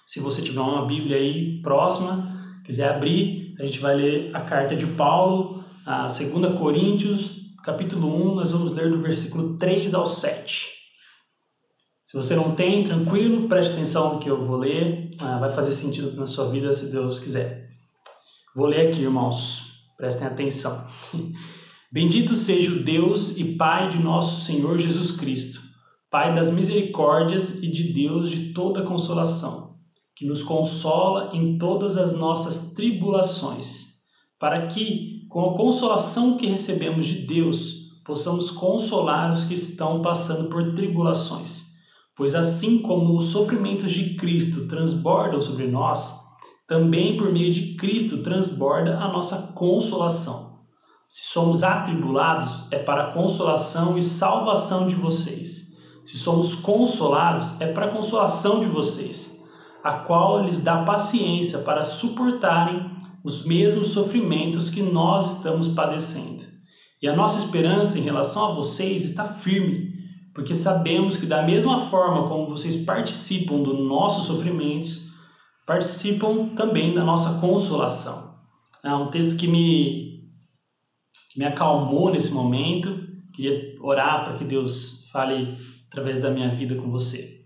Se 0.06 0.18
você 0.18 0.40
tiver 0.40 0.60
uma 0.60 0.86
Bíblia 0.86 1.18
aí 1.18 1.60
próxima, 1.60 2.58
quiser 2.64 2.88
abrir, 2.88 3.54
a 3.60 3.66
gente 3.66 3.78
vai 3.78 3.94
ler 3.94 4.34
a 4.34 4.40
carta 4.40 4.74
de 4.74 4.86
Paulo, 4.86 5.62
a 5.84 6.06
2 6.06 6.58
Coríntios 6.58 7.46
capítulo 7.62 8.32
1, 8.32 8.34
nós 8.36 8.52
vamos 8.52 8.74
ler 8.74 8.88
do 8.88 9.02
versículo 9.02 9.58
3 9.58 9.92
ao 9.92 10.06
7. 10.06 10.68
Se 12.06 12.16
você 12.16 12.34
não 12.34 12.52
tem, 12.52 12.82
tranquilo, 12.82 13.46
preste 13.46 13.74
atenção 13.74 14.14
no 14.14 14.20
que 14.20 14.30
eu 14.30 14.42
vou 14.42 14.56
ler, 14.56 15.10
ah, 15.20 15.38
vai 15.38 15.52
fazer 15.52 15.72
sentido 15.72 16.16
na 16.16 16.26
sua 16.26 16.48
vida 16.48 16.72
se 16.72 16.90
Deus 16.90 17.18
quiser. 17.18 17.68
Vou 18.54 18.66
ler 18.66 18.88
aqui, 18.88 19.02
irmãos, 19.02 19.65
prestem 19.96 20.26
atenção. 20.26 20.86
Bendito 21.90 22.34
seja 22.34 22.72
o 22.72 22.82
Deus 22.82 23.36
e 23.36 23.56
Pai 23.56 23.88
de 23.88 23.98
nosso 23.98 24.44
Senhor 24.44 24.78
Jesus 24.78 25.12
Cristo, 25.12 25.60
Pai 26.10 26.34
das 26.34 26.50
misericórdias 26.50 27.62
e 27.62 27.70
de 27.70 27.92
Deus 27.92 28.28
de 28.28 28.52
toda 28.52 28.82
consolação, 28.82 29.76
que 30.14 30.26
nos 30.26 30.42
consola 30.42 31.30
em 31.34 31.56
todas 31.58 31.96
as 31.96 32.12
nossas 32.12 32.72
tribulações, 32.72 33.96
para 34.38 34.66
que, 34.66 35.26
com 35.28 35.50
a 35.50 35.56
consolação 35.56 36.36
que 36.36 36.46
recebemos 36.46 37.06
de 37.06 37.26
Deus, 37.26 37.86
possamos 38.04 38.50
consolar 38.50 39.32
os 39.32 39.44
que 39.44 39.54
estão 39.54 40.02
passando 40.02 40.48
por 40.48 40.74
tribulações. 40.74 41.66
Pois 42.16 42.34
assim 42.34 42.78
como 42.78 43.16
os 43.16 43.26
sofrimentos 43.26 43.92
de 43.92 44.14
Cristo 44.14 44.66
transbordam 44.68 45.40
sobre 45.40 45.66
nós, 45.66 46.25
também 46.66 47.16
por 47.16 47.32
meio 47.32 47.52
de 47.52 47.74
Cristo 47.74 48.22
transborda 48.22 48.98
a 48.98 49.08
nossa 49.08 49.52
consolação 49.54 50.56
se 51.08 51.32
somos 51.32 51.62
atribulados, 51.62 52.70
é 52.70 52.78
para 52.78 53.04
a 53.04 53.12
consolação 53.12 53.96
e 53.96 54.02
salvação 54.02 54.86
de 54.86 54.94
vocês. 54.94 55.74
Se 56.04 56.16
somos 56.16 56.54
consolados, 56.54 57.60
é 57.60 57.66
para 57.66 57.86
a 57.86 57.90
consolação 57.90 58.60
de 58.60 58.66
vocês, 58.66 59.40
a 59.82 59.92
qual 59.92 60.44
lhes 60.44 60.62
dá 60.62 60.82
paciência 60.82 61.60
para 61.60 61.84
suportarem 61.84 62.90
os 63.24 63.44
mesmos 63.44 63.88
sofrimentos 63.88 64.68
que 64.68 64.82
nós 64.82 65.36
estamos 65.36 65.68
padecendo. 65.68 66.44
E 67.00 67.08
a 67.08 67.16
nossa 67.16 67.44
esperança 67.44 67.98
em 67.98 68.02
relação 68.02 68.44
a 68.44 68.52
vocês 68.52 69.04
está 69.04 69.24
firme, 69.24 69.94
porque 70.34 70.54
sabemos 70.54 71.16
que 71.16 71.26
da 71.26 71.42
mesma 71.42 71.80
forma 71.86 72.28
como 72.28 72.46
vocês 72.46 72.76
participam 72.76 73.62
dos 73.62 73.78
nossos 73.78 74.24
sofrimentos, 74.24 75.05
participam 75.66 76.54
também 76.54 76.94
da 76.94 77.04
nossa 77.04 77.40
consolação. 77.40 78.36
É 78.84 78.94
um 78.94 79.10
texto 79.10 79.36
que 79.36 79.48
me, 79.48 80.30
que 81.32 81.40
me 81.40 81.44
acalmou 81.44 82.10
nesse 82.10 82.32
momento. 82.32 83.04
Queria 83.34 83.74
orar 83.82 84.24
para 84.24 84.38
que 84.38 84.44
Deus 84.44 85.08
fale 85.10 85.54
através 85.88 86.22
da 86.22 86.30
minha 86.30 86.48
vida 86.48 86.76
com 86.76 86.88
você. 86.88 87.44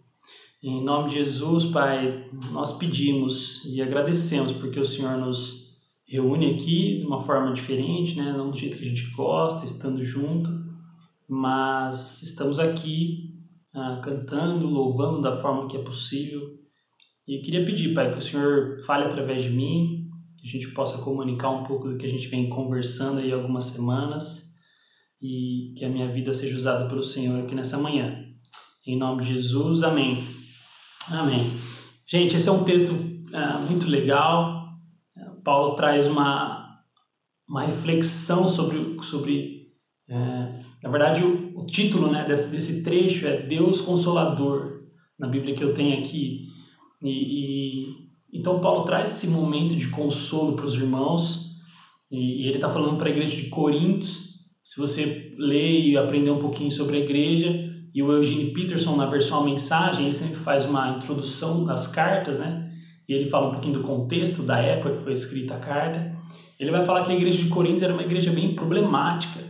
Em 0.63 0.85
nome 0.85 1.09
de 1.09 1.17
Jesus, 1.17 1.65
Pai, 1.65 2.29
nós 2.53 2.77
pedimos 2.77 3.65
e 3.65 3.81
agradecemos 3.81 4.53
porque 4.53 4.79
o 4.79 4.85
Senhor 4.85 5.17
nos 5.17 5.71
reúne 6.07 6.55
aqui 6.55 6.99
de 6.99 7.07
uma 7.07 7.23
forma 7.23 7.55
diferente, 7.55 8.17
né? 8.17 8.35
não 8.37 8.51
do 8.51 8.57
jeito 8.57 8.77
que 8.77 8.85
a 8.85 8.89
gente 8.89 9.11
gosta, 9.13 9.65
estando 9.65 10.05
junto, 10.05 10.51
mas 11.27 12.23
estamos 12.23 12.59
aqui 12.59 13.31
ah, 13.73 14.03
cantando, 14.05 14.67
louvando 14.67 15.23
da 15.23 15.35
forma 15.35 15.67
que 15.67 15.77
é 15.79 15.83
possível. 15.83 16.43
E 17.31 17.39
queria 17.43 17.65
pedir, 17.65 17.95
Pai, 17.95 18.11
que 18.11 18.19
o 18.19 18.21
Senhor 18.21 18.81
fale 18.85 19.05
através 19.05 19.41
de 19.41 19.51
mim, 19.51 20.09
que 20.37 20.49
a 20.49 20.51
gente 20.51 20.75
possa 20.75 20.99
comunicar 20.99 21.49
um 21.51 21.63
pouco 21.63 21.89
do 21.89 21.97
que 21.97 22.05
a 22.05 22.09
gente 22.09 22.27
vem 22.27 22.49
conversando 22.49 23.21
aí 23.21 23.33
algumas 23.33 23.67
semanas 23.67 24.51
e 25.23 25.73
que 25.79 25.85
a 25.85 25.89
minha 25.89 26.09
vida 26.09 26.35
seja 26.35 26.57
usada 26.57 26.89
pelo 26.89 27.05
Senhor 27.05 27.39
aqui 27.39 27.55
nessa 27.55 27.79
manhã. 27.79 28.19
Em 28.85 28.99
nome 28.99 29.23
de 29.23 29.35
Jesus, 29.35 29.85
amém. 29.85 30.25
Amém. 31.09 31.53
Gente, 32.05 32.35
esse 32.35 32.49
é 32.49 32.53
um 32.53 32.65
texto 32.65 32.91
é, 33.33 33.59
muito 33.59 33.87
legal. 33.87 34.69
Paulo 35.45 35.77
traz 35.77 36.09
uma, 36.09 36.83
uma 37.49 37.63
reflexão 37.63 38.49
sobre, 38.49 39.01
sobre 39.05 39.69
é, 40.09 40.15
na 40.83 40.91
verdade, 40.91 41.23
o, 41.23 41.57
o, 41.57 41.65
título 41.65 42.11
né, 42.11 42.25
desse, 42.27 42.51
desse 42.51 42.83
trecho 42.83 43.25
é 43.29 43.41
Deus 43.41 43.81
Consolador, 43.81 44.81
na 45.17 45.29
Bíblia 45.29 45.55
que 45.55 45.63
eu 45.63 45.73
tenho 45.73 45.97
aqui. 45.97 46.50
E, 47.03 47.11
e 47.11 48.11
então, 48.33 48.61
Paulo 48.61 48.85
traz 48.85 49.11
esse 49.11 49.27
momento 49.27 49.75
de 49.75 49.89
consolo 49.89 50.55
para 50.55 50.65
os 50.65 50.75
irmãos, 50.75 51.51
e, 52.11 52.45
e 52.45 52.47
ele 52.47 52.57
está 52.57 52.69
falando 52.69 52.97
para 52.97 53.09
a 53.09 53.11
igreja 53.11 53.37
de 53.37 53.49
Corintos. 53.49 54.31
Se 54.63 54.81
você 54.81 55.35
ler 55.37 55.81
e 55.81 55.97
aprender 55.97 56.31
um 56.31 56.39
pouquinho 56.39 56.71
sobre 56.71 56.97
a 56.97 57.01
igreja, 57.01 57.69
e 57.93 58.03
o 58.03 58.13
Eugene 58.13 58.53
Peterson, 58.53 58.97
na 58.97 59.07
versão 59.07 59.41
A 59.41 59.45
Mensagem, 59.45 60.07
ele 60.07 60.15
sempre 60.15 60.37
faz 60.37 60.65
uma 60.65 60.97
introdução 60.97 61.65
das 61.65 61.89
cartas, 61.89 62.39
né? 62.39 62.71
E 63.09 63.13
ele 63.13 63.29
fala 63.29 63.49
um 63.49 63.53
pouquinho 63.53 63.75
do 63.75 63.81
contexto 63.81 64.43
da 64.43 64.59
época 64.61 64.93
que 64.95 65.03
foi 65.03 65.13
escrita 65.13 65.55
a 65.55 65.59
carta. 65.59 66.17
Ele 66.59 66.71
vai 66.71 66.85
falar 66.85 67.05
que 67.05 67.11
a 67.11 67.17
igreja 67.17 67.43
de 67.43 67.49
Coríntios 67.49 67.83
era 67.83 67.93
uma 67.93 68.03
igreja 68.03 68.31
bem 68.31 68.55
problemática, 68.55 69.41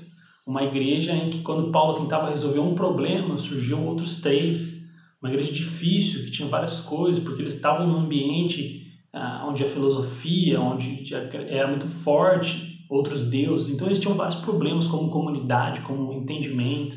uma 0.47 0.63
igreja 0.63 1.13
em 1.13 1.29
que 1.29 1.41
quando 1.41 1.71
Paulo 1.71 2.01
tentava 2.01 2.31
resolver 2.31 2.61
um 2.61 2.75
problema, 2.75 3.37
surgiam 3.37 3.87
outros 3.87 4.23
três. 4.23 4.80
Uma 5.23 5.31
igreja 5.31 5.53
difícil, 5.53 6.25
que 6.25 6.31
tinha 6.31 6.49
várias 6.49 6.81
coisas, 6.81 7.23
porque 7.23 7.43
eles 7.43 7.55
estavam 7.55 7.87
num 7.87 8.01
ambiente 8.01 8.87
ah, 9.13 9.47
onde 9.49 9.63
a 9.63 9.69
filosofia, 9.69 10.61
onde 10.61 11.13
era 11.49 11.69
muito 11.69 11.87
forte, 11.87 12.87
outros 12.89 13.25
deuses. 13.25 13.69
Então 13.69 13.87
eles 13.87 13.99
tinham 13.99 14.17
vários 14.17 14.37
problemas 14.37 14.87
como 14.87 15.11
comunidade, 15.11 15.83
como 15.83 16.13
entendimento. 16.13 16.97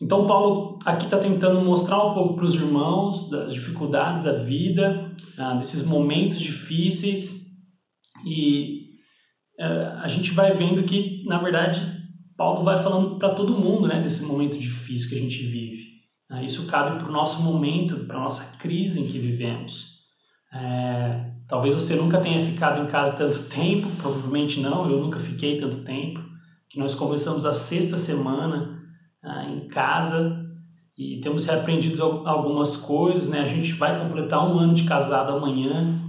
Então, 0.00 0.26
Paulo 0.26 0.80
aqui 0.84 1.04
está 1.04 1.16
tentando 1.16 1.60
mostrar 1.60 2.04
um 2.04 2.12
pouco 2.12 2.34
para 2.34 2.44
os 2.44 2.54
irmãos 2.56 3.30
das 3.30 3.52
dificuldades 3.52 4.24
da 4.24 4.32
vida, 4.32 5.14
ah, 5.38 5.54
desses 5.54 5.86
momentos 5.86 6.40
difíceis, 6.40 7.42
e 8.26 8.82
eh, 9.58 9.92
a 10.02 10.08
gente 10.08 10.32
vai 10.32 10.52
vendo 10.52 10.82
que, 10.82 11.24
na 11.24 11.38
verdade, 11.38 11.80
Paulo 12.36 12.64
vai 12.64 12.82
falando 12.82 13.18
para 13.18 13.34
todo 13.34 13.58
mundo 13.58 13.86
né, 13.86 14.00
desse 14.00 14.24
momento 14.24 14.58
difícil 14.58 15.08
que 15.08 15.14
a 15.14 15.18
gente 15.18 15.38
vive. 15.38 15.91
Ah, 16.32 16.42
isso 16.42 16.66
cabe 16.66 16.96
para 16.98 17.08
o 17.08 17.12
nosso 17.12 17.42
momento, 17.42 18.06
para 18.06 18.16
a 18.16 18.22
nossa 18.22 18.56
crise 18.56 18.98
em 18.98 19.06
que 19.06 19.18
vivemos. 19.18 19.98
É, 20.50 21.26
talvez 21.46 21.74
você 21.74 21.94
nunca 21.94 22.18
tenha 22.20 22.42
ficado 22.42 22.80
em 22.80 22.86
casa 22.86 23.18
tanto 23.18 23.40
tempo, 23.50 23.86
provavelmente 23.98 24.58
não, 24.58 24.90
eu 24.90 24.98
nunca 24.98 25.18
fiquei 25.18 25.58
tanto 25.58 25.84
tempo, 25.84 26.20
que 26.70 26.78
nós 26.78 26.94
começamos 26.94 27.44
a 27.44 27.52
sexta 27.52 27.98
semana 27.98 28.80
ah, 29.22 29.44
em 29.44 29.68
casa 29.68 30.42
e 30.96 31.20
temos 31.20 31.44
reaprendido 31.44 32.02
algumas 32.02 32.78
coisas, 32.78 33.28
né? 33.28 33.40
A 33.40 33.48
gente 33.48 33.74
vai 33.74 34.00
completar 34.00 34.42
um 34.50 34.58
ano 34.58 34.72
de 34.72 34.84
casado 34.84 35.32
amanhã, 35.32 36.00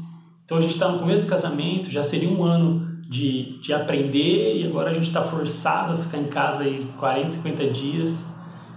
então 0.45 0.57
a 0.57 0.61
gente 0.61 0.75
está 0.75 0.89
no 0.89 0.99
começo 0.99 1.25
do 1.25 1.29
casamento, 1.29 1.91
já 1.91 2.01
seria 2.01 2.29
um 2.29 2.45
ano 2.45 2.93
de, 3.09 3.59
de 3.59 3.73
aprender 3.73 4.55
e 4.55 4.65
agora 4.65 4.89
a 4.89 4.93
gente 4.93 5.07
está 5.07 5.21
forçado 5.21 5.91
a 5.91 5.97
ficar 5.97 6.17
em 6.17 6.27
casa 6.27 6.63
aí 6.63 6.87
40, 6.97 7.29
50 7.29 7.67
dias, 7.71 8.32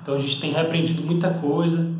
então 0.06 0.14
a 0.14 0.20
gente 0.20 0.40
tem 0.40 0.52
reaprendido 0.52 1.02
muita 1.02 1.30
coisa, 1.30 1.92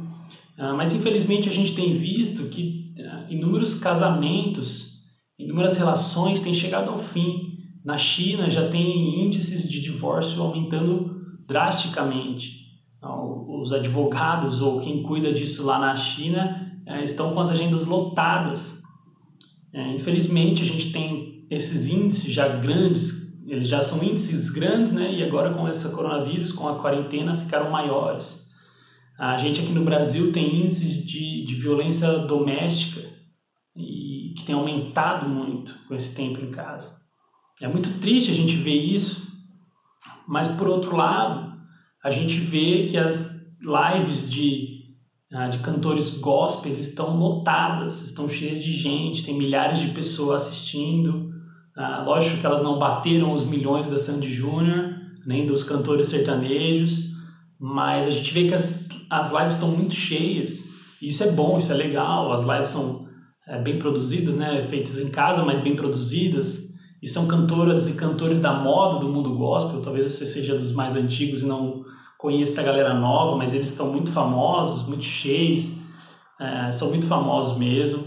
ah, 0.56 0.72
mas 0.74 0.92
infelizmente 0.92 1.48
a 1.48 1.52
gente 1.52 1.74
tem 1.74 1.92
visto 1.92 2.44
que 2.44 2.94
ah, 3.00 3.26
inúmeros 3.28 3.74
casamentos, 3.74 5.00
inúmeras 5.36 5.76
relações 5.76 6.38
têm 6.38 6.54
chegado 6.54 6.88
ao 6.88 7.00
fim. 7.00 7.58
Na 7.84 7.98
China 7.98 8.48
já 8.48 8.68
tem 8.68 9.26
índices 9.26 9.68
de 9.68 9.80
divórcio 9.80 10.40
aumentando 10.40 11.16
drasticamente. 11.48 12.52
Então, 12.96 13.44
os 13.60 13.72
advogados 13.72 14.60
ou 14.60 14.80
quem 14.80 15.02
cuida 15.02 15.32
disso 15.32 15.66
lá 15.66 15.76
na 15.76 15.96
China 15.96 16.80
é, 16.86 17.02
estão 17.02 17.32
com 17.32 17.40
as 17.40 17.50
agendas 17.50 17.84
lotadas. 17.84 18.82
É, 19.74 19.96
infelizmente, 19.96 20.62
a 20.62 20.64
gente 20.64 20.92
tem 20.92 21.44
esses 21.50 21.88
índices 21.88 22.32
já 22.32 22.46
grandes, 22.46 23.25
eles 23.46 23.68
já 23.68 23.80
são 23.82 24.02
índices 24.02 24.50
grandes, 24.50 24.92
né? 24.92 25.12
E 25.12 25.22
agora 25.22 25.54
com 25.54 25.68
esse 25.68 25.88
coronavírus, 25.90 26.52
com 26.52 26.68
a 26.68 26.78
quarentena, 26.78 27.34
ficaram 27.34 27.70
maiores. 27.70 28.44
A 29.18 29.38
gente 29.38 29.60
aqui 29.60 29.72
no 29.72 29.84
Brasil 29.84 30.32
tem 30.32 30.62
índices 30.62 31.04
de, 31.04 31.44
de 31.44 31.54
violência 31.54 32.18
doméstica 32.18 33.00
e 33.74 34.34
que 34.36 34.44
tem 34.44 34.54
aumentado 34.54 35.28
muito 35.28 35.74
com 35.86 35.94
esse 35.94 36.14
tempo 36.14 36.44
em 36.44 36.50
casa. 36.50 36.96
É 37.60 37.68
muito 37.68 38.00
triste 38.00 38.30
a 38.30 38.34
gente 38.34 38.56
ver 38.56 38.74
isso, 38.74 39.26
mas, 40.28 40.48
por 40.48 40.68
outro 40.68 40.96
lado, 40.96 41.56
a 42.02 42.10
gente 42.10 42.38
vê 42.38 42.86
que 42.86 42.98
as 42.98 43.56
lives 43.60 44.28
de, 44.28 44.84
ah, 45.32 45.48
de 45.48 45.58
cantores 45.58 46.10
gospels 46.10 46.78
estão 46.78 47.16
lotadas, 47.16 48.02
estão 48.02 48.28
cheias 48.28 48.62
de 48.62 48.72
gente, 48.72 49.24
tem 49.24 49.38
milhares 49.38 49.78
de 49.78 49.88
pessoas 49.88 50.42
assistindo. 50.42 51.30
Ah, 51.76 52.02
lógico 52.04 52.38
que 52.38 52.46
elas 52.46 52.62
não 52.62 52.78
bateram 52.78 53.32
os 53.32 53.44
milhões 53.44 53.88
da 53.88 53.98
Sandy 53.98 54.32
Júnior, 54.32 54.94
nem 55.26 55.44
dos 55.44 55.62
cantores 55.62 56.08
sertanejos, 56.08 57.10
mas 57.60 58.06
a 58.06 58.10
gente 58.10 58.32
vê 58.32 58.48
que 58.48 58.54
as, 58.54 58.88
as 59.10 59.30
lives 59.30 59.54
estão 59.54 59.70
muito 59.70 59.94
cheias. 59.94 60.64
Isso 61.02 61.22
é 61.22 61.30
bom, 61.32 61.58
isso 61.58 61.72
é 61.72 61.76
legal. 61.76 62.32
As 62.32 62.42
lives 62.44 62.70
são 62.70 63.06
é, 63.46 63.60
bem 63.60 63.78
produzidas, 63.78 64.34
né? 64.34 64.62
feitas 64.64 64.98
em 64.98 65.10
casa, 65.10 65.44
mas 65.44 65.58
bem 65.58 65.76
produzidas 65.76 66.66
e 67.02 67.08
são 67.08 67.26
cantoras 67.26 67.88
e 67.88 67.94
cantores 67.94 68.38
da 68.38 68.52
moda 68.52 68.98
do 68.98 69.08
mundo 69.08 69.34
gospel. 69.36 69.82
Talvez 69.82 70.12
você 70.12 70.26
seja 70.26 70.56
dos 70.56 70.72
mais 70.72 70.96
antigos 70.96 71.42
e 71.42 71.46
não 71.46 71.84
conheça 72.18 72.60
a 72.60 72.64
galera 72.64 72.94
nova, 72.94 73.36
mas 73.36 73.52
eles 73.52 73.70
estão 73.70 73.92
muito 73.92 74.10
famosos, 74.10 74.88
muito 74.88 75.04
cheios, 75.04 75.70
é, 76.40 76.72
são 76.72 76.88
muito 76.88 77.06
famosos 77.06 77.58
mesmo. 77.58 78.04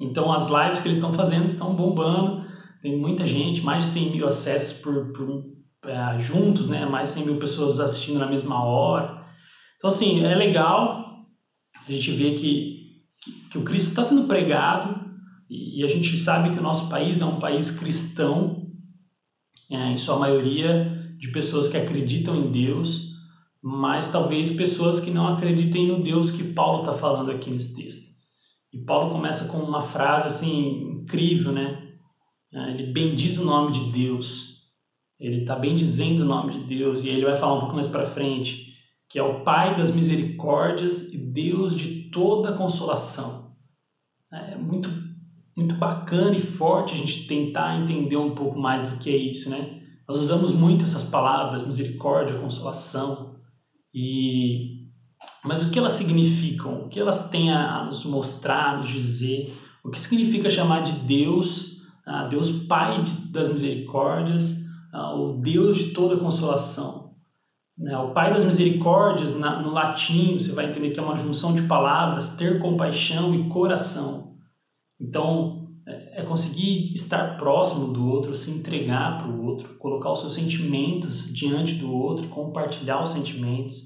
Então 0.00 0.32
as 0.32 0.48
lives 0.48 0.80
que 0.80 0.88
eles 0.88 0.98
estão 0.98 1.12
fazendo 1.12 1.46
estão 1.46 1.72
bombando, 1.72 2.43
tem 2.84 2.98
muita 2.98 3.24
gente, 3.24 3.62
mais 3.62 3.86
de 3.86 3.92
100 3.92 4.10
mil 4.10 4.28
acessos 4.28 4.78
por, 4.80 5.10
por 5.14 5.42
é, 5.86 6.18
juntos, 6.20 6.68
né? 6.68 6.84
mais 6.84 7.08
de 7.08 7.14
100 7.14 7.24
mil 7.24 7.36
pessoas 7.38 7.80
assistindo 7.80 8.18
na 8.18 8.26
mesma 8.26 8.62
hora. 8.62 9.24
Então 9.76 9.88
assim, 9.88 10.22
é 10.22 10.34
legal 10.34 11.24
a 11.88 11.90
gente 11.90 12.10
ver 12.10 12.34
que, 12.34 13.00
que, 13.22 13.48
que 13.48 13.56
o 13.56 13.62
Cristo 13.62 13.88
está 13.88 14.04
sendo 14.04 14.28
pregado, 14.28 15.02
e 15.48 15.82
a 15.82 15.88
gente 15.88 16.14
sabe 16.14 16.50
que 16.50 16.58
o 16.58 16.62
nosso 16.62 16.90
país 16.90 17.22
é 17.22 17.24
um 17.24 17.38
país 17.38 17.70
cristão, 17.70 18.66
é, 19.70 19.90
em 19.90 19.96
sua 19.96 20.18
maioria 20.18 21.16
de 21.16 21.28
pessoas 21.28 21.68
que 21.68 21.78
acreditam 21.78 22.36
em 22.36 22.52
Deus, 22.52 23.14
mas 23.62 24.12
talvez 24.12 24.50
pessoas 24.50 25.00
que 25.00 25.10
não 25.10 25.28
acreditem 25.28 25.86
no 25.88 26.02
Deus 26.02 26.30
que 26.30 26.44
Paulo 26.44 26.80
está 26.80 26.92
falando 26.92 27.30
aqui 27.30 27.50
nesse 27.50 27.74
texto. 27.74 28.12
E 28.70 28.78
Paulo 28.78 29.10
começa 29.10 29.48
com 29.48 29.56
uma 29.56 29.80
frase 29.80 30.26
assim 30.26 31.00
incrível, 31.00 31.50
né? 31.50 31.83
É, 32.54 32.70
ele 32.70 32.92
bendiz 32.92 33.38
o 33.38 33.44
nome 33.44 33.72
de 33.72 33.92
Deus. 33.92 34.54
Ele 35.18 35.40
está 35.40 35.56
bendizendo 35.56 36.22
o 36.22 36.26
nome 36.26 36.52
de 36.52 36.76
Deus 36.78 37.02
e 37.02 37.08
ele 37.08 37.24
vai 37.24 37.36
falar 37.36 37.54
um 37.54 37.60
pouco 37.60 37.74
mais 37.74 37.86
para 37.86 38.06
frente 38.06 38.74
que 39.14 39.18
é 39.18 39.22
o 39.22 39.44
Pai 39.44 39.76
das 39.76 39.94
misericórdias 39.94 41.12
e 41.12 41.18
Deus 41.18 41.76
de 41.76 42.10
toda 42.10 42.56
consolação. 42.56 43.54
É 44.32 44.56
muito 44.56 44.90
muito 45.56 45.76
bacana 45.76 46.34
e 46.34 46.40
forte 46.40 46.94
a 46.94 46.96
gente 46.96 47.28
tentar 47.28 47.80
entender 47.80 48.16
um 48.16 48.34
pouco 48.34 48.58
mais 48.58 48.88
do 48.88 48.96
que 48.96 49.08
é 49.08 49.16
isso, 49.16 49.48
né? 49.48 49.82
Nós 50.08 50.20
usamos 50.20 50.52
muito 50.52 50.82
essas 50.82 51.04
palavras, 51.04 51.64
misericórdia, 51.64 52.40
consolação, 52.40 53.36
e 53.94 54.88
mas 55.44 55.62
o 55.62 55.70
que 55.70 55.78
elas 55.78 55.92
significam? 55.92 56.86
O 56.86 56.88
que 56.88 56.98
elas 56.98 57.30
têm 57.30 57.52
a 57.52 57.84
nos 57.84 58.04
mostrar, 58.04 58.78
nos 58.78 58.88
dizer? 58.88 59.54
O 59.84 59.90
que 59.90 60.00
significa 60.00 60.50
chamar 60.50 60.82
de 60.82 60.92
Deus, 61.06 61.73
Deus 62.28 62.50
Pai 62.66 63.02
das 63.32 63.48
misericórdias, 63.48 64.62
o 65.16 65.40
Deus 65.40 65.78
de 65.78 65.90
toda 65.90 66.16
consolação? 66.16 67.04
Né? 67.76 67.96
O 67.98 68.12
Pai 68.12 68.32
das 68.32 68.44
Misericórdias, 68.44 69.34
no 69.34 69.70
latim, 69.70 70.38
você 70.38 70.52
vai 70.52 70.66
entender 70.66 70.90
que 70.90 71.00
é 71.00 71.02
uma 71.02 71.16
junção 71.16 71.54
de 71.54 71.62
palavras, 71.62 72.36
ter 72.36 72.60
compaixão 72.60 73.34
e 73.34 73.48
coração. 73.48 74.34
Então, 75.00 75.64
é, 75.86 76.22
é 76.22 76.24
conseguir 76.24 76.92
estar 76.94 77.36
próximo 77.36 77.92
do 77.92 78.08
outro, 78.08 78.34
se 78.34 78.50
entregar 78.50 79.18
para 79.18 79.28
o 79.28 79.44
outro, 79.44 79.74
colocar 79.74 80.12
os 80.12 80.20
seus 80.20 80.34
sentimentos 80.34 81.32
diante 81.34 81.74
do 81.74 81.92
outro, 81.92 82.28
compartilhar 82.28 83.02
os 83.02 83.10
sentimentos. 83.10 83.76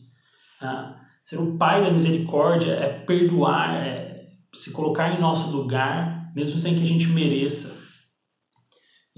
Ah, 0.60 0.96
ser 1.22 1.38
o 1.40 1.56
Pai 1.56 1.82
da 1.82 1.90
misericórdia 1.90 2.72
é 2.72 2.88
perdoar, 3.00 3.74
é 3.74 4.28
se 4.54 4.70
colocar 4.72 5.12
em 5.12 5.20
nosso 5.20 5.50
lugar, 5.50 6.32
mesmo 6.34 6.58
sem 6.58 6.74
que 6.74 6.82
a 6.82 6.86
gente 6.86 7.08
mereça. 7.08 7.87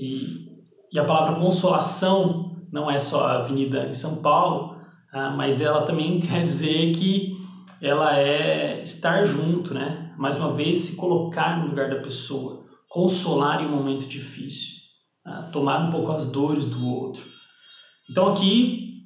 E, 0.01 0.49
e 0.91 0.99
a 0.99 1.05
palavra 1.05 1.39
consolação 1.39 2.57
não 2.73 2.91
é 2.91 2.99
só 2.99 3.27
a 3.27 3.37
avenida 3.41 3.87
em 3.87 3.93
São 3.93 4.23
Paulo, 4.23 4.77
ah, 5.13 5.31
mas 5.37 5.61
ela 5.61 5.83
também 5.83 6.19
quer 6.21 6.43
dizer 6.43 6.93
que 6.93 7.39
ela 7.83 8.19
é 8.19 8.81
estar 8.83 9.27
junto, 9.27 9.75
né? 9.75 10.15
Mais 10.17 10.39
uma 10.39 10.53
vez, 10.53 10.79
se 10.79 10.97
colocar 10.97 11.59
no 11.59 11.69
lugar 11.69 11.91
da 11.91 12.01
pessoa, 12.01 12.65
consolar 12.89 13.63
em 13.63 13.67
um 13.67 13.77
momento 13.77 14.07
difícil, 14.07 14.77
ah, 15.27 15.51
tomar 15.53 15.87
um 15.87 15.91
pouco 15.91 16.13
as 16.13 16.27
dores 16.27 16.65
do 16.65 16.87
outro. 16.87 17.25
Então 18.11 18.29
aqui 18.29 19.05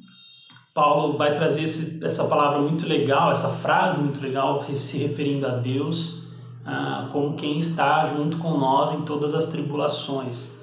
Paulo 0.73 1.13
vai 1.13 1.35
trazer 1.35 1.65
esse, 1.65 2.05
essa 2.05 2.29
palavra 2.29 2.61
muito 2.61 2.87
legal, 2.87 3.33
essa 3.33 3.49
frase 3.49 3.99
muito 3.99 4.21
legal, 4.21 4.65
se 4.75 4.97
referindo 4.97 5.47
a 5.47 5.57
Deus 5.57 6.23
ah, 6.65 7.09
como 7.13 7.37
quem 7.37 7.59
está 7.59 8.05
junto 8.07 8.39
com 8.39 8.57
nós 8.59 8.93
em 8.93 9.03
todas 9.03 9.35
as 9.35 9.47
tribulações. 9.47 10.54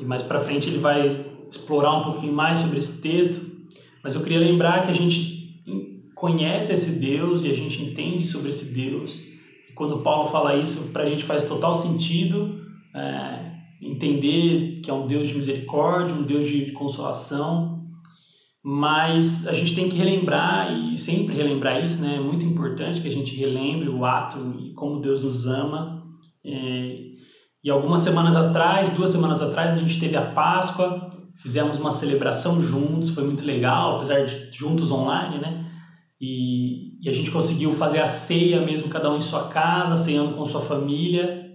E 0.00 0.04
mais 0.04 0.22
para 0.22 0.40
frente 0.40 0.68
ele 0.68 0.78
vai 0.78 1.26
explorar 1.50 1.98
um 1.98 2.04
pouquinho 2.04 2.32
mais 2.32 2.60
sobre 2.60 2.78
esse 2.78 3.00
texto, 3.00 3.50
mas 4.02 4.14
eu 4.14 4.22
queria 4.22 4.38
lembrar 4.38 4.82
que 4.82 4.90
a 4.90 4.94
gente 4.94 5.40
conhece 6.14 6.72
esse 6.72 6.98
Deus 6.98 7.44
e 7.44 7.50
a 7.50 7.54
gente 7.54 7.82
entende 7.82 8.26
sobre 8.26 8.50
esse 8.50 8.72
Deus. 8.72 9.20
E 9.68 9.72
quando 9.74 10.02
Paulo 10.02 10.28
fala 10.28 10.56
isso, 10.56 10.90
para 10.92 11.02
a 11.02 11.06
gente 11.06 11.24
faz 11.24 11.44
total 11.44 11.74
sentido 11.74 12.60
é, 12.94 13.52
entender 13.80 14.80
que 14.82 14.90
é 14.90 14.94
um 14.94 15.06
Deus 15.06 15.28
de 15.28 15.34
misericórdia, 15.34 16.16
um 16.16 16.22
Deus 16.22 16.46
de 16.46 16.72
consolação, 16.72 17.80
mas 18.62 19.46
a 19.48 19.54
gente 19.54 19.74
tem 19.74 19.88
que 19.88 19.96
relembrar 19.96 20.70
e 20.72 20.98
sempre 20.98 21.34
relembrar 21.34 21.82
isso, 21.82 22.02
né? 22.02 22.16
É 22.16 22.20
muito 22.20 22.44
importante 22.44 23.00
que 23.00 23.08
a 23.08 23.12
gente 23.12 23.34
relembre 23.34 23.88
o 23.88 24.04
ato 24.04 24.54
e 24.60 24.74
como 24.74 25.00
Deus 25.00 25.24
nos 25.24 25.46
ama. 25.46 26.04
É, 26.44 27.09
e 27.62 27.70
algumas 27.70 28.00
semanas 28.00 28.36
atrás, 28.36 28.90
duas 28.90 29.10
semanas 29.10 29.40
atrás, 29.40 29.74
a 29.74 29.76
gente 29.76 29.98
teve 30.00 30.16
a 30.16 30.30
Páscoa 30.32 31.10
fizemos 31.40 31.78
uma 31.78 31.90
celebração 31.90 32.60
juntos, 32.60 33.10
foi 33.10 33.24
muito 33.24 33.44
legal, 33.44 33.96
apesar 33.96 34.24
de 34.24 34.50
juntos 34.52 34.90
online, 34.90 35.38
né? 35.38 35.66
E, 36.20 37.02
e 37.02 37.08
a 37.08 37.12
gente 37.12 37.30
conseguiu 37.30 37.72
fazer 37.72 38.00
a 38.00 38.06
ceia 38.06 38.64
mesmo, 38.64 38.90
cada 38.90 39.10
um 39.10 39.16
em 39.16 39.22
sua 39.22 39.48
casa, 39.48 39.96
ceando 39.96 40.36
com 40.36 40.44
sua 40.44 40.60
família. 40.60 41.48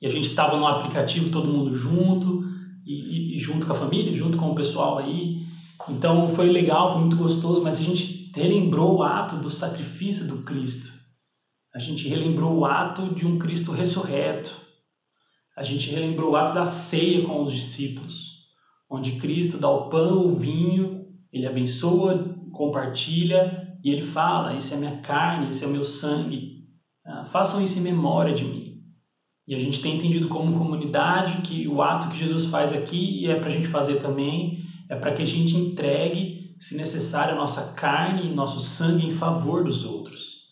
E 0.00 0.06
a 0.06 0.10
gente 0.10 0.28
estava 0.28 0.56
no 0.56 0.66
aplicativo 0.66 1.30
todo 1.30 1.52
mundo 1.52 1.74
junto, 1.74 2.42
e, 2.86 3.36
e, 3.36 3.38
junto 3.38 3.66
com 3.66 3.72
a 3.72 3.76
família, 3.76 4.14
junto 4.14 4.38
com 4.38 4.50
o 4.50 4.54
pessoal 4.54 4.98
aí. 4.98 5.42
Então 5.88 6.26
foi 6.28 6.48
legal, 6.48 6.92
foi 6.92 7.00
muito 7.02 7.16
gostoso, 7.16 7.62
mas 7.62 7.78
a 7.78 7.82
gente 7.82 8.32
relembrou 8.34 8.96
o 8.96 9.02
ato 9.02 9.36
do 9.36 9.50
sacrifício 9.50 10.26
do 10.26 10.38
Cristo. 10.38 10.90
A 11.74 11.78
gente 11.78 12.08
relembrou 12.08 12.56
o 12.56 12.64
ato 12.64 13.14
de 13.14 13.26
um 13.26 13.38
Cristo 13.38 13.72
ressurreto. 13.72 14.56
A 15.56 15.62
gente 15.62 15.90
relembrou 15.90 16.32
o 16.32 16.36
ato 16.36 16.54
da 16.54 16.64
ceia 16.64 17.26
com 17.26 17.42
os 17.42 17.52
discípulos 17.52 18.32
onde 18.92 19.12
Cristo 19.12 19.56
dá 19.56 19.70
o 19.70 19.88
pão, 19.88 20.26
o 20.26 20.36
vinho, 20.36 21.06
ele 21.32 21.46
abençoa, 21.46 22.36
compartilha 22.52 23.78
e 23.82 23.90
ele 23.90 24.02
fala: 24.02 24.54
Isso 24.54 24.74
é 24.74 24.76
minha 24.76 24.98
carne, 24.98 25.48
esse 25.48 25.64
é 25.64 25.66
o 25.66 25.70
meu 25.70 25.84
sangue. 25.84 26.66
Ah, 27.04 27.24
façam 27.24 27.64
isso 27.64 27.78
em 27.78 27.82
memória 27.82 28.34
de 28.34 28.44
mim. 28.44 28.82
E 29.48 29.54
a 29.54 29.58
gente 29.58 29.80
tem 29.80 29.96
entendido 29.96 30.28
como 30.28 30.56
comunidade 30.56 31.40
que 31.40 31.66
o 31.66 31.80
ato 31.82 32.08
que 32.08 32.18
Jesus 32.18 32.44
faz 32.46 32.72
aqui, 32.72 33.22
e 33.22 33.30
é 33.30 33.36
para 33.36 33.48
a 33.48 33.52
gente 33.52 33.66
fazer 33.66 33.96
também, 33.96 34.62
é 34.88 34.94
para 34.94 35.12
que 35.12 35.22
a 35.22 35.26
gente 35.26 35.56
entregue, 35.56 36.54
se 36.58 36.76
necessário, 36.76 37.34
a 37.34 37.38
nossa 37.38 37.72
carne 37.72 38.26
e 38.26 38.34
nosso 38.34 38.60
sangue 38.60 39.06
em 39.06 39.10
favor 39.10 39.64
dos 39.64 39.84
outros. 39.84 40.42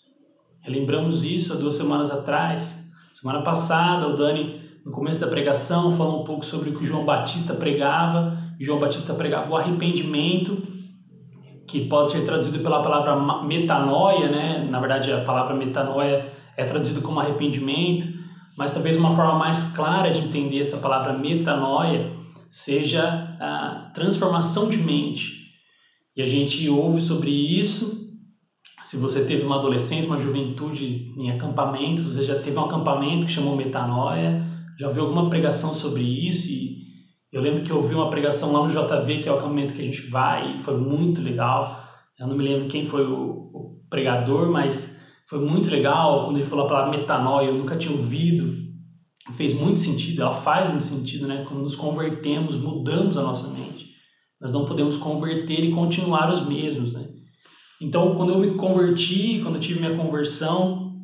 Relembramos 0.63 1.25
isso 1.25 1.53
há 1.53 1.57
duas 1.57 1.75
semanas 1.75 2.11
atrás. 2.11 2.91
Semana 3.15 3.43
passada, 3.43 4.09
o 4.09 4.17
Dani 4.17 4.60
no 4.85 4.93
começo 4.93 5.21
da 5.21 5.27
pregação, 5.27 5.97
falou 5.97 6.23
um 6.23 6.25
pouco 6.25 6.45
sobre 6.45 6.71
o 6.71 6.79
que 6.79 6.85
João 6.85 7.05
Batista 7.05 7.55
pregava. 7.55 8.39
João 8.59 8.79
Batista 8.79 9.15
pregava 9.15 9.51
o 9.51 9.57
arrependimento, 9.57 10.63
que 11.67 11.87
pode 11.87 12.11
ser 12.11 12.25
traduzido 12.25 12.59
pela 12.61 12.83
palavra 12.83 13.43
metanoia, 13.45 14.29
né? 14.31 14.69
Na 14.71 14.81
verdade, 14.81 15.13
a 15.13 15.23
palavra 15.23 15.55
metanoia 15.55 16.33
é 16.57 16.65
traduzido 16.65 17.03
como 17.03 17.21
arrependimento, 17.21 18.07
mas 18.57 18.73
talvez 18.73 18.97
uma 18.97 19.15
forma 19.15 19.35
mais 19.35 19.65
clara 19.73 20.11
de 20.11 20.21
entender 20.21 20.61
essa 20.61 20.79
palavra 20.79 21.13
metanoia 21.13 22.13
seja 22.51 23.37
a 23.39 23.91
transformação 23.95 24.69
de 24.69 24.79
mente. 24.79 25.41
E 26.17 26.23
a 26.23 26.27
gente 26.27 26.69
ouve 26.69 27.01
sobre 27.01 27.31
isso. 27.31 27.99
Se 28.83 28.97
você 28.97 29.25
teve 29.25 29.45
uma 29.45 29.59
adolescência, 29.59 30.07
uma 30.07 30.19
juventude 30.19 31.15
em 31.17 31.31
acampamentos, 31.31 32.03
você 32.03 32.25
já 32.25 32.35
teve 32.39 32.59
um 32.59 32.65
acampamento 32.65 33.27
que 33.27 33.33
chamou 33.33 33.55
metanoia 33.55 34.50
já 34.81 34.89
ouvi 34.89 34.99
alguma 34.99 35.29
pregação 35.29 35.75
sobre 35.75 36.03
isso 36.03 36.49
e 36.49 36.81
eu 37.31 37.43
lembro 37.43 37.63
que 37.63 37.71
eu 37.71 37.77
ouvi 37.77 37.95
uma 37.95 38.09
pregação 38.09 38.51
lá 38.51 38.67
no 38.67 38.71
JV, 38.71 39.19
que 39.19 39.29
é 39.29 39.33
o 39.33 39.37
acampamento 39.37 39.75
que 39.75 39.83
a 39.83 39.85
gente 39.85 40.07
vai, 40.07 40.57
e 40.57 40.59
foi 40.59 40.77
muito 40.79 41.21
legal. 41.21 41.85
Eu 42.19 42.27
não 42.27 42.35
me 42.35 42.43
lembro 42.43 42.67
quem 42.67 42.87
foi 42.87 43.07
o, 43.07 43.51
o 43.55 43.81
pregador, 43.91 44.51
mas 44.51 44.99
foi 45.29 45.39
muito 45.39 45.71
legal 45.71 46.25
quando 46.25 46.39
ele 46.39 46.47
falou 46.47 46.65
a 46.65 46.69
palavra 46.69 46.99
metanoia, 46.99 47.49
eu 47.49 47.55
nunca 47.55 47.77
tinha 47.77 47.93
ouvido. 47.93 48.59
Fez 49.33 49.53
muito 49.53 49.79
sentido, 49.79 50.23
ela 50.23 50.33
faz 50.33 50.71
muito 50.71 50.87
sentido, 50.87 51.29
né? 51.29 51.45
Quando 51.47 51.63
nos 51.63 51.77
convertemos, 51.77 52.57
mudamos 52.57 53.19
a 53.19 53.23
nossa 53.23 53.49
mente. 53.49 53.91
Nós 54.41 54.51
não 54.51 54.65
podemos 54.65 54.97
converter 54.97 55.63
e 55.63 55.71
continuar 55.73 56.31
os 56.31 56.49
mesmos, 56.49 56.95
né? 56.95 57.07
Então, 57.81 58.15
quando 58.17 58.33
eu 58.33 58.39
me 58.39 58.55
converti, 58.55 59.41
quando 59.43 59.57
eu 59.57 59.61
tive 59.61 59.79
minha 59.79 59.95
conversão, 59.95 60.97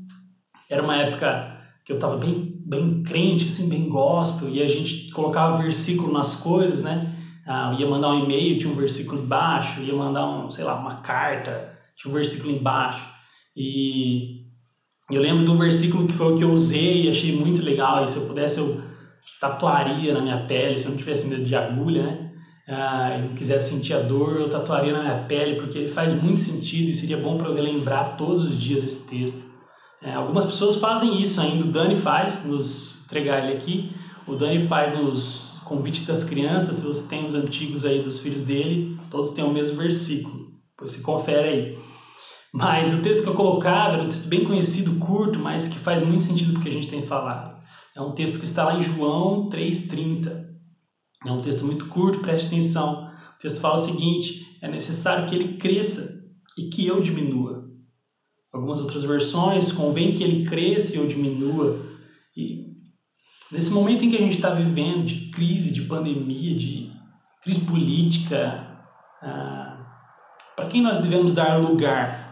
era 0.69 0.83
uma 0.83 0.97
época 0.97 1.57
que 1.85 1.93
eu 1.93 1.97
estava 1.97 2.17
bem 2.17 2.46
bem 2.67 3.03
crente, 3.05 3.45
assim, 3.45 3.69
bem 3.69 3.89
gospel, 3.89 4.49
e 4.49 4.61
a 4.61 4.67
gente 4.67 5.11
colocava 5.13 5.63
versículo 5.63 6.13
nas 6.13 6.35
coisas, 6.35 6.83
né? 6.83 7.15
Ah, 7.47 7.77
ia 7.79 7.89
mandar 7.89 8.09
um 8.09 8.25
e-mail, 8.25 8.59
tinha 8.59 8.73
um 8.73 8.77
versículo 8.77 9.23
embaixo, 9.23 9.81
ia 9.81 9.95
mandar 9.95 10.29
um, 10.29 10.51
sei 10.51 10.65
lá, 10.65 10.77
uma 10.77 10.97
carta, 10.97 11.79
tinha 11.97 12.11
um 12.11 12.15
versículo 12.15 12.53
embaixo. 12.53 13.09
E 13.57 14.47
eu 15.11 15.23
lembro 15.23 15.45
do 15.45 15.57
versículo 15.57 16.09
que 16.09 16.13
foi 16.13 16.33
o 16.33 16.37
que 16.37 16.43
eu 16.43 16.51
usei 16.51 17.05
e 17.05 17.09
achei 17.09 17.37
muito 17.37 17.63
legal, 17.63 18.05
e 18.05 18.09
se 18.09 18.17
eu 18.17 18.27
pudesse 18.27 18.59
eu 18.59 18.83
tatuaria 19.41 20.13
na 20.13 20.21
minha 20.21 20.39
pele, 20.39 20.77
se 20.77 20.87
eu 20.87 20.91
não 20.91 20.99
tivesse 20.99 21.29
medo 21.29 21.45
de 21.45 21.55
agulha, 21.55 22.03
né? 22.03 22.33
Ah, 22.69 23.17
e 23.17 23.23
não 23.23 23.35
quisesse 23.35 23.73
sentir 23.73 23.93
a 23.93 24.01
dor, 24.01 24.41
eu 24.41 24.51
tatuaria 24.51 24.93
na 24.93 25.03
minha 25.03 25.25
pele, 25.29 25.55
porque 25.55 25.79
ele 25.79 25.89
faz 25.89 26.21
muito 26.21 26.41
sentido 26.41 26.91
e 26.91 26.95
seria 26.95 27.17
bom 27.17 27.39
para 27.39 27.47
eu 27.49 27.55
relembrar 27.55 28.17
todos 28.17 28.45
os 28.45 28.59
dias 28.59 28.83
esse 28.83 29.07
texto. 29.07 29.46
É, 30.07 30.15
algumas 30.15 30.45
pessoas 30.45 30.77
fazem 30.77 31.21
isso 31.21 31.41
ainda, 31.41 31.65
o 31.65 31.73
Dani 31.73 31.97
faz, 31.97 32.45
nos 32.45 32.95
entregar 33.05 33.43
ele 33.43 33.57
aqui, 33.57 33.93
o 34.25 34.37
Dani 34.37 34.61
faz 34.61 34.97
nos 34.97 35.59
convites 35.65 36.07
das 36.07 36.23
crianças, 36.23 36.77
se 36.77 36.87
você 36.87 37.09
tem 37.09 37.25
os 37.25 37.35
antigos 37.35 37.85
aí 37.85 38.01
dos 38.01 38.21
filhos 38.21 38.43
dele, 38.43 38.97
todos 39.11 39.31
têm 39.31 39.45
o 39.45 39.53
mesmo 39.53 39.77
versículo, 39.77 40.53
depois 40.71 40.93
você 40.93 41.01
confere 41.01 41.49
aí. 41.49 41.79
Mas 42.55 42.95
o 42.95 43.03
texto 43.03 43.25
que 43.25 43.29
eu 43.31 43.35
colocava 43.35 43.95
era 43.95 44.05
um 44.05 44.09
texto 44.09 44.29
bem 44.29 44.45
conhecido, 44.45 44.95
curto, 45.05 45.41
mas 45.41 45.67
que 45.67 45.77
faz 45.77 46.03
muito 46.03 46.23
sentido 46.23 46.53
porque 46.53 46.69
a 46.69 46.73
gente 46.73 46.89
tem 46.89 47.03
falado. 47.03 47.61
É 47.97 48.01
um 48.01 48.13
texto 48.13 48.39
que 48.39 48.45
está 48.45 48.65
lá 48.65 48.79
em 48.79 48.83
João 48.83 49.51
3,30. 49.51 50.47
É 51.27 51.33
um 51.33 51.43
texto 51.43 51.65
muito 51.65 51.87
curto, 51.87 52.21
preste 52.21 52.47
atenção. 52.47 53.11
O 53.35 53.39
texto 53.41 53.59
fala 53.59 53.75
o 53.75 53.79
seguinte: 53.79 54.57
é 54.63 54.69
necessário 54.69 55.27
que 55.29 55.35
ele 55.35 55.57
cresça 55.59 56.09
e 56.57 56.69
que 56.69 56.87
eu 56.87 57.01
diminua 57.01 57.56
algumas 58.57 58.81
outras 58.81 59.05
versões, 59.05 59.71
convém 59.71 60.15
que 60.15 60.25
ele 60.25 60.47
cresça 60.47 60.99
ou 61.01 61.07
diminua. 61.07 61.79
E 62.37 62.67
nesse 63.53 63.71
momento 63.71 64.05
em 64.05 64.11
que 64.11 64.17
a 64.17 64.21
gente 64.21 64.37
está 64.37 64.51
vivendo 64.51 65.05
de 65.05 65.31
crise, 65.31 65.73
de 65.73 65.83
pandemia, 65.83 66.57
de 66.57 66.91
crise 67.43 67.61
política, 67.61 68.67
ah, 69.23 69.77
para 70.57 70.67
quem 70.67 70.83
nós 70.83 70.99
devemos 70.99 71.33
dar 71.33 71.61
lugar? 71.61 72.25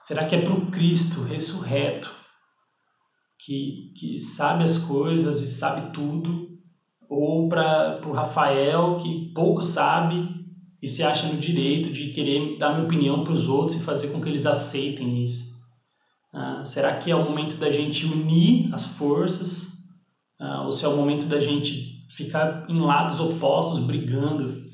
Será 0.00 0.26
que 0.26 0.36
é 0.36 0.40
para 0.40 0.52
o 0.52 0.70
Cristo 0.70 1.22
ressurreto, 1.22 2.14
que, 3.44 3.92
que 3.98 4.18
sabe 4.18 4.64
as 4.64 4.78
coisas 4.78 5.40
e 5.40 5.48
sabe 5.48 5.92
tudo? 5.92 6.46
Ou 7.08 7.48
para 7.48 8.06
o 8.06 8.12
Rafael, 8.12 8.98
que 8.98 9.32
pouco 9.34 9.62
sabe 9.62 10.45
e 10.82 10.88
se 10.88 11.02
acha 11.02 11.26
no 11.26 11.38
direito 11.38 11.90
de 11.90 12.08
querer 12.08 12.58
dar 12.58 12.74
minha 12.74 12.84
opinião 12.84 13.24
para 13.24 13.32
os 13.32 13.48
outros 13.48 13.76
e 13.76 13.84
fazer 13.84 14.08
com 14.08 14.20
que 14.20 14.28
eles 14.28 14.46
aceitem 14.46 15.22
isso? 15.22 15.56
Ah, 16.32 16.64
será 16.64 16.96
que 16.96 17.10
é 17.10 17.16
o 17.16 17.24
momento 17.24 17.56
da 17.56 17.70
gente 17.70 18.04
unir 18.04 18.72
as 18.74 18.86
forças? 18.86 19.66
Ah, 20.38 20.64
ou 20.64 20.72
se 20.72 20.84
é 20.84 20.88
o 20.88 20.96
momento 20.96 21.26
da 21.26 21.40
gente 21.40 22.06
ficar 22.10 22.66
em 22.68 22.78
lados 22.80 23.20
opostos, 23.20 23.78
brigando 23.78 24.64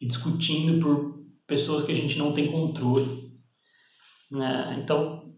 e 0.00 0.06
discutindo 0.06 0.80
por 0.80 1.20
pessoas 1.46 1.82
que 1.82 1.92
a 1.92 1.94
gente 1.94 2.16
não 2.18 2.32
tem 2.32 2.50
controle. 2.50 3.30
Né? 4.30 4.80
Então, 4.82 5.30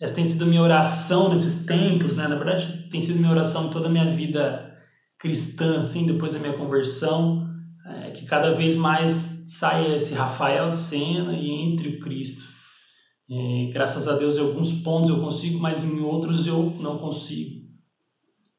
essa 0.00 0.14
tem 0.14 0.24
sido 0.24 0.46
minha 0.46 0.62
oração 0.62 1.32
nesses 1.32 1.66
tempos, 1.66 2.16
né? 2.16 2.26
Na 2.26 2.36
verdade, 2.36 2.88
tem 2.90 3.00
sido 3.00 3.18
minha 3.18 3.30
oração 3.30 3.70
toda 3.70 3.86
a 3.86 3.90
minha 3.90 4.08
vida 4.08 4.70
cristã, 5.18 5.78
assim, 5.78 6.06
depois 6.06 6.32
da 6.32 6.38
minha 6.38 6.56
conversão, 6.56 7.49
que 8.10 8.26
cada 8.26 8.52
vez 8.52 8.76
mais 8.76 9.44
saia 9.46 9.96
esse 9.96 10.14
Rafael 10.14 10.70
de 10.70 10.78
cena 10.78 11.36
e 11.36 11.50
entre 11.50 11.88
o 11.88 12.00
Cristo. 12.00 12.44
É, 13.30 13.70
graças 13.72 14.08
a 14.08 14.16
Deus, 14.16 14.36
em 14.36 14.40
alguns 14.40 14.72
pontos 14.72 15.08
eu 15.08 15.20
consigo, 15.20 15.58
mas 15.58 15.84
em 15.84 16.00
outros 16.00 16.46
eu 16.46 16.74
não 16.80 16.98
consigo. 16.98 17.60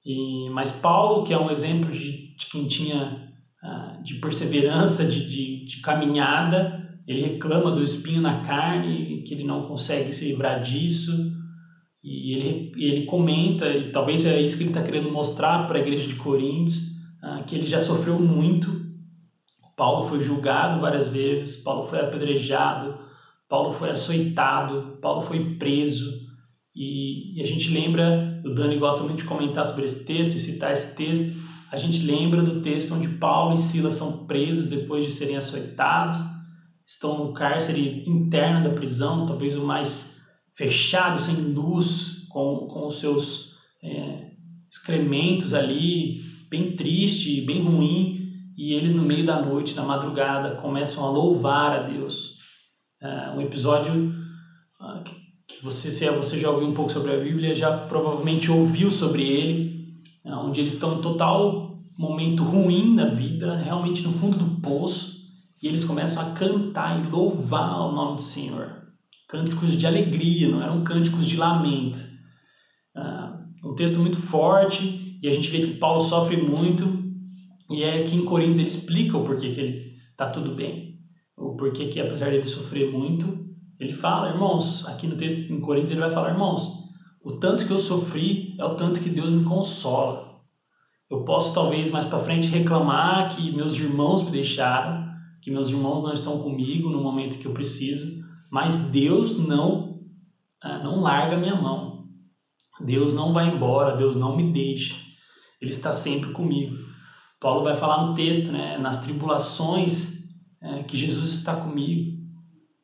E, 0.05 0.49
mas 0.49 0.71
Paulo, 0.71 1.23
que 1.23 1.33
é 1.33 1.37
um 1.37 1.51
exemplo 1.51 1.91
de, 1.91 2.35
de 2.35 2.45
quem 2.49 2.67
tinha 2.67 3.29
uh, 3.63 4.03
de 4.03 4.15
perseverança, 4.15 5.05
de, 5.05 5.27
de, 5.27 5.65
de 5.65 5.81
caminhada, 5.81 6.81
ele 7.07 7.21
reclama 7.21 7.71
do 7.71 7.83
espinho 7.83 8.21
na 8.21 8.41
carne, 8.41 9.23
que 9.23 9.33
ele 9.33 9.43
não 9.43 9.63
consegue 9.63 10.13
se 10.13 10.25
livrar 10.25 10.61
disso. 10.61 11.31
E 12.03 12.33
ele, 12.33 12.71
ele 12.77 13.05
comenta, 13.05 13.69
e 13.69 13.91
talvez 13.91 14.25
é 14.25 14.41
isso 14.41 14.57
que 14.57 14.63
ele 14.63 14.71
está 14.71 14.81
querendo 14.81 15.11
mostrar 15.11 15.67
para 15.67 15.77
a 15.77 15.81
igreja 15.81 16.07
de 16.07 16.15
Coríntios, 16.15 16.77
uh, 17.21 17.43
que 17.45 17.55
ele 17.55 17.67
já 17.67 17.79
sofreu 17.79 18.19
muito. 18.19 18.90
Paulo 19.75 20.07
foi 20.07 20.21
julgado 20.21 20.79
várias 20.81 21.07
vezes, 21.07 21.57
Paulo 21.57 21.87
foi 21.87 21.99
apedrejado, 21.99 22.97
Paulo 23.49 23.71
foi 23.71 23.89
açoitado, 23.89 24.97
Paulo 25.01 25.21
foi 25.21 25.55
preso. 25.55 26.11
E, 26.75 27.39
e 27.39 27.43
a 27.43 27.45
gente 27.47 27.69
lembra, 27.69 28.41
o 28.45 28.53
Dani 28.53 28.77
gosta 28.77 29.03
muito 29.03 29.19
de 29.19 29.25
comentar 29.25 29.65
sobre 29.65 29.85
esse 29.85 30.05
texto 30.05 30.35
e 30.35 30.39
citar 30.39 30.71
esse 30.71 30.95
texto. 30.95 31.39
A 31.71 31.77
gente 31.77 32.05
lembra 32.05 32.41
do 32.41 32.61
texto 32.61 32.93
onde 32.93 33.07
Paulo 33.07 33.53
e 33.53 33.57
Silas 33.57 33.95
são 33.95 34.25
presos 34.25 34.67
depois 34.67 35.05
de 35.05 35.11
serem 35.11 35.37
açoitados 35.37 36.19
estão 36.91 37.25
no 37.25 37.33
cárcere 37.33 38.03
interno 38.05 38.65
da 38.65 38.75
prisão, 38.75 39.25
talvez 39.25 39.55
o 39.55 39.65
mais 39.65 40.17
fechado, 40.53 41.21
sem 41.21 41.35
luz, 41.35 42.27
com, 42.29 42.67
com 42.69 42.87
os 42.87 42.99
seus 42.99 43.53
é, 43.81 44.31
excrementos 44.69 45.53
ali, 45.53 46.19
bem 46.49 46.75
triste, 46.75 47.45
bem 47.45 47.61
ruim, 47.61 48.20
e 48.57 48.73
eles 48.73 48.93
no 48.93 49.03
meio 49.03 49.25
da 49.25 49.41
noite, 49.41 49.75
na 49.75 49.83
madrugada, 49.83 50.55
começam 50.55 51.05
a 51.05 51.09
louvar 51.09 51.71
a 51.71 51.83
Deus. 51.83 52.35
É, 53.01 53.31
um 53.31 53.41
episódio 53.41 54.09
uh, 54.79 55.03
que, 55.47 55.63
você, 55.63 55.89
se 55.89 56.09
você 56.11 56.39
já 56.39 56.49
ouviu 56.49 56.67
um 56.67 56.73
pouco 56.73 56.91
sobre 56.91 57.13
a 57.13 57.19
Bíblia, 57.19 57.55
já 57.55 57.75
provavelmente 57.75 58.51
ouviu 58.51 58.91
sobre 58.91 59.23
ele, 59.23 60.01
uh, 60.25 60.45
onde 60.45 60.59
eles 60.59 60.73
estão 60.73 60.99
em 60.99 61.01
total 61.01 61.79
momento 61.97 62.43
ruim 62.43 62.93
na 62.93 63.05
vida, 63.05 63.57
realmente 63.57 64.03
no 64.03 64.13
fundo 64.13 64.37
do 64.37 64.61
poço, 64.61 65.19
e 65.61 65.67
eles 65.67 65.85
começam 65.85 66.23
a 66.23 66.35
cantar 66.35 66.99
e 66.99 67.09
louvar 67.09 67.81
o 67.81 67.91
nome 67.91 68.17
do 68.17 68.21
Senhor. 68.21 68.81
Cânticos 69.27 69.71
de 69.77 69.87
alegria, 69.87 70.49
não 70.49 70.61
eram 70.61 70.83
cânticos 70.83 71.25
de 71.25 71.37
lamento. 71.37 71.99
Uh, 72.95 73.69
um 73.69 73.75
texto 73.75 73.99
muito 73.99 74.17
forte, 74.17 75.19
e 75.21 75.27
a 75.27 75.33
gente 75.33 75.49
vê 75.49 75.61
que 75.61 75.77
Paulo 75.77 76.01
sofre 76.01 76.37
muito, 76.37 77.00
e 77.71 77.83
é 77.83 78.01
aqui 78.01 78.15
em 78.15 78.25
Coríntios 78.25 78.57
ele 78.57 78.67
explica 78.67 79.17
o 79.17 79.23
porquê 79.23 79.51
que 79.51 79.59
ele 79.59 79.95
está 80.11 80.29
tudo 80.29 80.53
bem. 80.53 80.99
O 81.35 81.55
porquê 81.55 81.87
que, 81.87 81.99
apesar 81.99 82.29
dele 82.29 82.45
sofrer 82.45 82.91
muito, 82.91 83.45
ele 83.79 83.93
fala, 83.93 84.29
irmãos, 84.29 84.85
aqui 84.87 85.07
no 85.07 85.15
texto 85.15 85.51
em 85.51 85.59
Coríntios 85.59 85.91
ele 85.91 86.01
vai 86.01 86.11
falar, 86.11 86.31
irmãos, 86.31 86.69
o 87.23 87.33
tanto 87.33 87.65
que 87.65 87.71
eu 87.71 87.79
sofri 87.79 88.55
é 88.59 88.65
o 88.65 88.75
tanto 88.75 88.99
que 88.99 89.09
Deus 89.09 89.31
me 89.31 89.43
consola. 89.43 90.41
Eu 91.09 91.23
posso 91.23 91.53
talvez 91.53 91.89
mais 91.89 92.05
para 92.05 92.19
frente 92.19 92.47
reclamar 92.47 93.35
que 93.35 93.51
meus 93.55 93.75
irmãos 93.75 94.23
me 94.23 94.31
deixaram, 94.31 95.09
que 95.41 95.51
meus 95.51 95.69
irmãos 95.69 96.03
não 96.03 96.13
estão 96.13 96.39
comigo 96.39 96.89
no 96.89 97.01
momento 97.01 97.39
que 97.39 97.45
eu 97.45 97.53
preciso, 97.53 98.21
mas 98.49 98.91
Deus 98.91 99.37
não 99.37 99.91
ah, 100.61 100.77
não 100.77 101.01
larga 101.01 101.37
minha 101.37 101.55
mão. 101.55 102.05
Deus 102.79 103.13
não 103.13 103.33
vai 103.33 103.47
embora, 103.47 103.97
Deus 103.97 104.15
não 104.15 104.35
me 104.35 104.51
deixa. 104.51 104.95
Ele 105.59 105.71
está 105.71 105.91
sempre 105.91 106.31
comigo. 106.31 106.75
Paulo 107.41 107.63
vai 107.63 107.75
falar 107.75 108.05
no 108.05 108.13
texto, 108.13 108.51
né, 108.51 108.77
nas 108.77 109.01
tribulações, 109.01 110.21
é, 110.61 110.83
que 110.83 110.95
Jesus 110.95 111.31
está 111.31 111.55
comigo. 111.55 112.21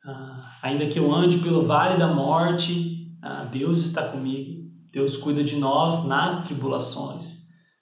Ah, 0.04 0.58
ainda 0.62 0.88
que 0.88 0.98
eu 0.98 1.14
ande 1.14 1.38
pelo 1.38 1.62
vale 1.62 1.96
da 1.96 2.08
morte, 2.08 3.16
ah, 3.22 3.44
Deus 3.44 3.78
está 3.78 4.02
comigo. 4.08 4.68
Deus 4.90 5.16
cuida 5.16 5.44
de 5.44 5.54
nós 5.54 6.04
nas 6.04 6.44
tribulações. 6.44 7.38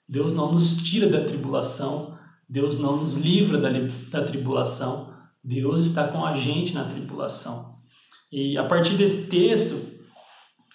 Deus 0.07 0.33
não 0.33 0.51
nos 0.51 0.77
tira 0.77 1.09
da 1.09 1.25
tribulação, 1.25 2.15
Deus 2.47 2.77
não 2.77 2.97
nos 2.97 3.15
livra 3.15 3.57
da, 3.57 3.69
da 4.11 4.23
tribulação, 4.23 5.11
Deus 5.43 5.79
está 5.79 6.07
com 6.07 6.23
a 6.23 6.35
gente 6.35 6.75
na 6.75 6.83
tribulação. 6.83 7.75
E 8.31 8.55
a 8.55 8.63
partir 8.65 8.95
desse 8.95 9.29
texto, 9.29 9.97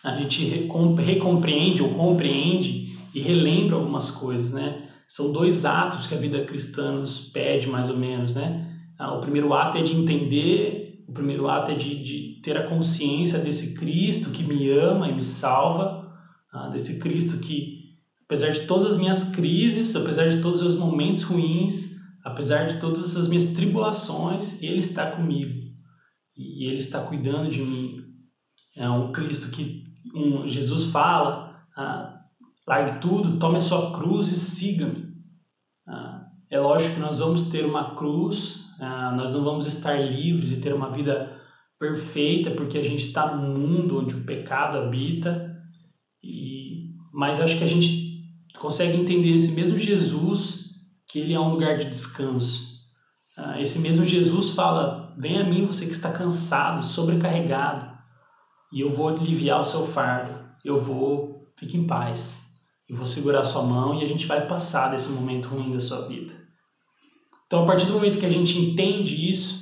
a 0.03 0.17
gente 0.17 0.45
recompreende 0.45 1.81
ou 1.81 1.95
compreende 1.95 2.99
e 3.15 3.21
relembra 3.21 3.77
algumas 3.77 4.11
coisas, 4.11 4.51
né? 4.51 4.89
São 5.15 5.31
dois 5.31 5.67
atos 5.67 6.07
que 6.07 6.15
a 6.15 6.19
vida 6.19 6.43
cristã 6.47 6.91
nos 6.93 7.21
pede, 7.21 7.67
mais 7.67 7.91
ou 7.91 7.99
menos, 7.99 8.35
né? 8.35 8.67
Ah, 8.99 9.13
o 9.13 9.21
primeiro 9.21 9.53
ato 9.53 9.77
é 9.77 9.83
de 9.83 9.95
entender, 9.95 11.05
o 11.07 11.13
primeiro 11.13 11.51
ato 11.51 11.71
é 11.71 11.75
de, 11.75 12.03
de 12.03 12.41
ter 12.43 12.57
a 12.57 12.67
consciência 12.67 13.39
desse 13.39 13.75
Cristo 13.75 14.31
que 14.31 14.43
me 14.43 14.71
ama 14.71 15.11
e 15.11 15.15
me 15.15 15.23
salva, 15.23 16.11
ah, 16.51 16.71
desse 16.71 16.99
Cristo 16.99 17.37
que 17.41 17.99
apesar 18.25 18.53
de 18.53 18.67
todas 18.67 18.87
as 18.87 18.97
minhas 18.97 19.25
crises, 19.25 19.95
apesar 19.95 20.31
de 20.31 20.41
todos 20.41 20.63
os 20.63 20.77
momentos 20.77 21.25
ruins, 21.25 21.91
apesar 22.25 22.67
de 22.67 22.81
todas 22.81 23.15
as 23.15 23.29
minhas 23.29 23.45
tribulações, 23.53 24.63
Ele 24.63 24.79
está 24.79 25.11
comigo 25.11 25.61
e 26.35 26.65
Ele 26.65 26.79
está 26.79 27.03
cuidando 27.03 27.51
de 27.51 27.61
mim. 27.61 27.99
É 28.75 28.89
um 28.89 29.13
Cristo 29.13 29.51
que 29.51 29.85
um, 30.15 30.49
Jesus 30.49 30.85
fala: 30.85 31.67
ah, 31.77 32.22
largue 32.67 33.01
tudo, 33.01 33.39
tome 33.39 33.59
a 33.59 33.61
sua 33.61 33.93
cruz 33.93 34.29
e 34.29 34.35
siga-me. 34.35 35.13
Ah, 35.87 36.27
é 36.51 36.59
lógico 36.59 36.95
que 36.95 37.01
nós 37.01 37.19
vamos 37.19 37.49
ter 37.49 37.65
uma 37.65 37.95
cruz, 37.95 38.65
ah, 38.81 39.13
nós 39.17 39.31
não 39.33 39.43
vamos 39.43 39.67
estar 39.67 39.95
livres 39.99 40.53
e 40.53 40.61
ter 40.61 40.73
uma 40.75 40.91
vida 40.91 41.41
perfeita, 41.79 42.51
porque 42.53 42.79
a 42.79 42.83
gente 42.83 43.07
está 43.07 43.35
num 43.35 43.59
mundo 43.59 43.99
onde 43.99 44.15
o 44.15 44.25
pecado 44.25 44.79
habita. 44.79 45.51
E, 46.23 46.95
mas 47.13 47.41
acho 47.41 47.59
que 47.59 47.65
a 47.65 47.69
gente 47.69 48.23
consegue 48.59 48.97
entender 48.97 49.35
esse 49.35 49.53
mesmo 49.53 49.79
Jesus 49.79 50.63
que 51.09 51.19
ele 51.19 51.35
é 51.35 51.41
um 51.41 51.51
lugar 51.51 51.77
de 51.79 51.87
descanso. 51.87 52.73
Ah, 53.37 53.61
esse 53.61 53.79
mesmo 53.79 54.05
Jesus 54.05 54.51
fala: 54.51 55.15
Vem 55.19 55.39
a 55.39 55.45
mim, 55.45 55.67
você 55.67 55.87
que 55.87 55.93
está 55.93 56.13
cansado, 56.13 56.85
sobrecarregado, 56.85 57.91
e 58.73 58.81
eu 58.81 58.91
vou 58.91 59.09
aliviar 59.09 59.61
o 59.61 59.65
seu 59.65 59.87
fardo. 59.87 60.33
Eu 60.65 60.81
vou, 60.81 61.53
fique 61.59 61.77
em 61.77 61.87
paz. 61.87 62.42
Eu 62.89 62.97
vou 62.97 63.07
segurar 63.07 63.45
sua 63.45 63.63
mão 63.63 63.95
e 63.95 64.05
a 64.05 64.07
gente 64.07 64.27
vai 64.27 64.47
passar 64.47 64.91
desse 64.91 65.09
momento 65.11 65.49
ruim 65.49 65.73
da 65.73 65.81
sua 65.81 66.07
vida. 66.09 66.35
Então, 67.47 67.63
a 67.63 67.67
partir 67.67 67.87
do 67.87 67.93
momento 67.93 68.19
que 68.19 68.27
a 68.27 68.31
gente 68.31 68.59
entende 68.59 69.29
isso, 69.29 69.61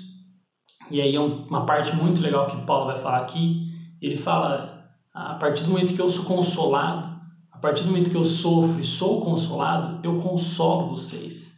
e 0.90 1.00
aí 1.00 1.14
é 1.14 1.20
uma 1.20 1.64
parte 1.64 1.94
muito 1.94 2.20
legal 2.20 2.46
que 2.46 2.64
Paulo 2.66 2.86
vai 2.86 2.98
falar 2.98 3.18
aqui, 3.18 3.68
ele 4.00 4.16
fala: 4.16 4.84
a 5.14 5.34
partir 5.34 5.64
do 5.64 5.70
momento 5.70 5.94
que 5.94 6.00
eu 6.00 6.08
sou 6.08 6.24
consolado, 6.24 7.20
a 7.52 7.58
partir 7.58 7.82
do 7.82 7.88
momento 7.88 8.10
que 8.10 8.16
eu 8.16 8.24
sofro 8.24 8.80
e 8.80 8.84
sou 8.84 9.20
consolado, 9.20 10.00
eu 10.02 10.16
consolo 10.16 10.88
vocês. 10.88 11.50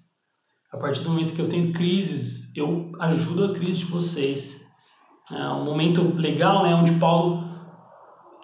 A 0.72 0.78
partir 0.78 1.02
do 1.02 1.10
momento 1.10 1.34
que 1.34 1.40
eu 1.40 1.48
tenho 1.48 1.72
crises, 1.72 2.54
eu 2.56 2.90
ajudo 2.98 3.44
a 3.44 3.52
crise 3.52 3.80
de 3.80 3.84
vocês. 3.84 4.60
É 5.30 5.48
um 5.48 5.64
momento 5.64 6.02
legal, 6.16 6.64
né, 6.64 6.74
onde 6.74 6.92
Paulo 6.92 7.44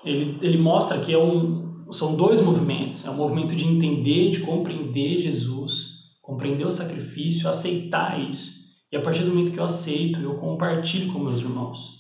ele, 0.05 0.39
ele 0.41 0.59
mostra 0.59 1.01
que 1.01 1.13
é 1.13 1.19
um, 1.19 1.68
são 1.93 2.15
dois 2.15 2.41
movimentos. 2.41 3.05
É 3.05 3.11
um 3.11 3.17
movimento 3.17 3.55
de 3.55 3.65
entender, 3.65 4.31
de 4.31 4.41
compreender 4.41 5.19
Jesus, 5.19 5.99
compreender 6.23 6.67
o 6.67 6.71
sacrifício, 6.71 7.49
aceitar 7.49 8.21
isso. 8.21 8.59
E 8.91 8.97
a 8.97 9.01
partir 9.01 9.23
do 9.23 9.31
momento 9.31 9.53
que 9.53 9.59
eu 9.59 9.65
aceito, 9.65 10.21
eu 10.21 10.35
compartilho 10.37 11.13
com 11.13 11.19
meus 11.19 11.41
irmãos. 11.41 11.99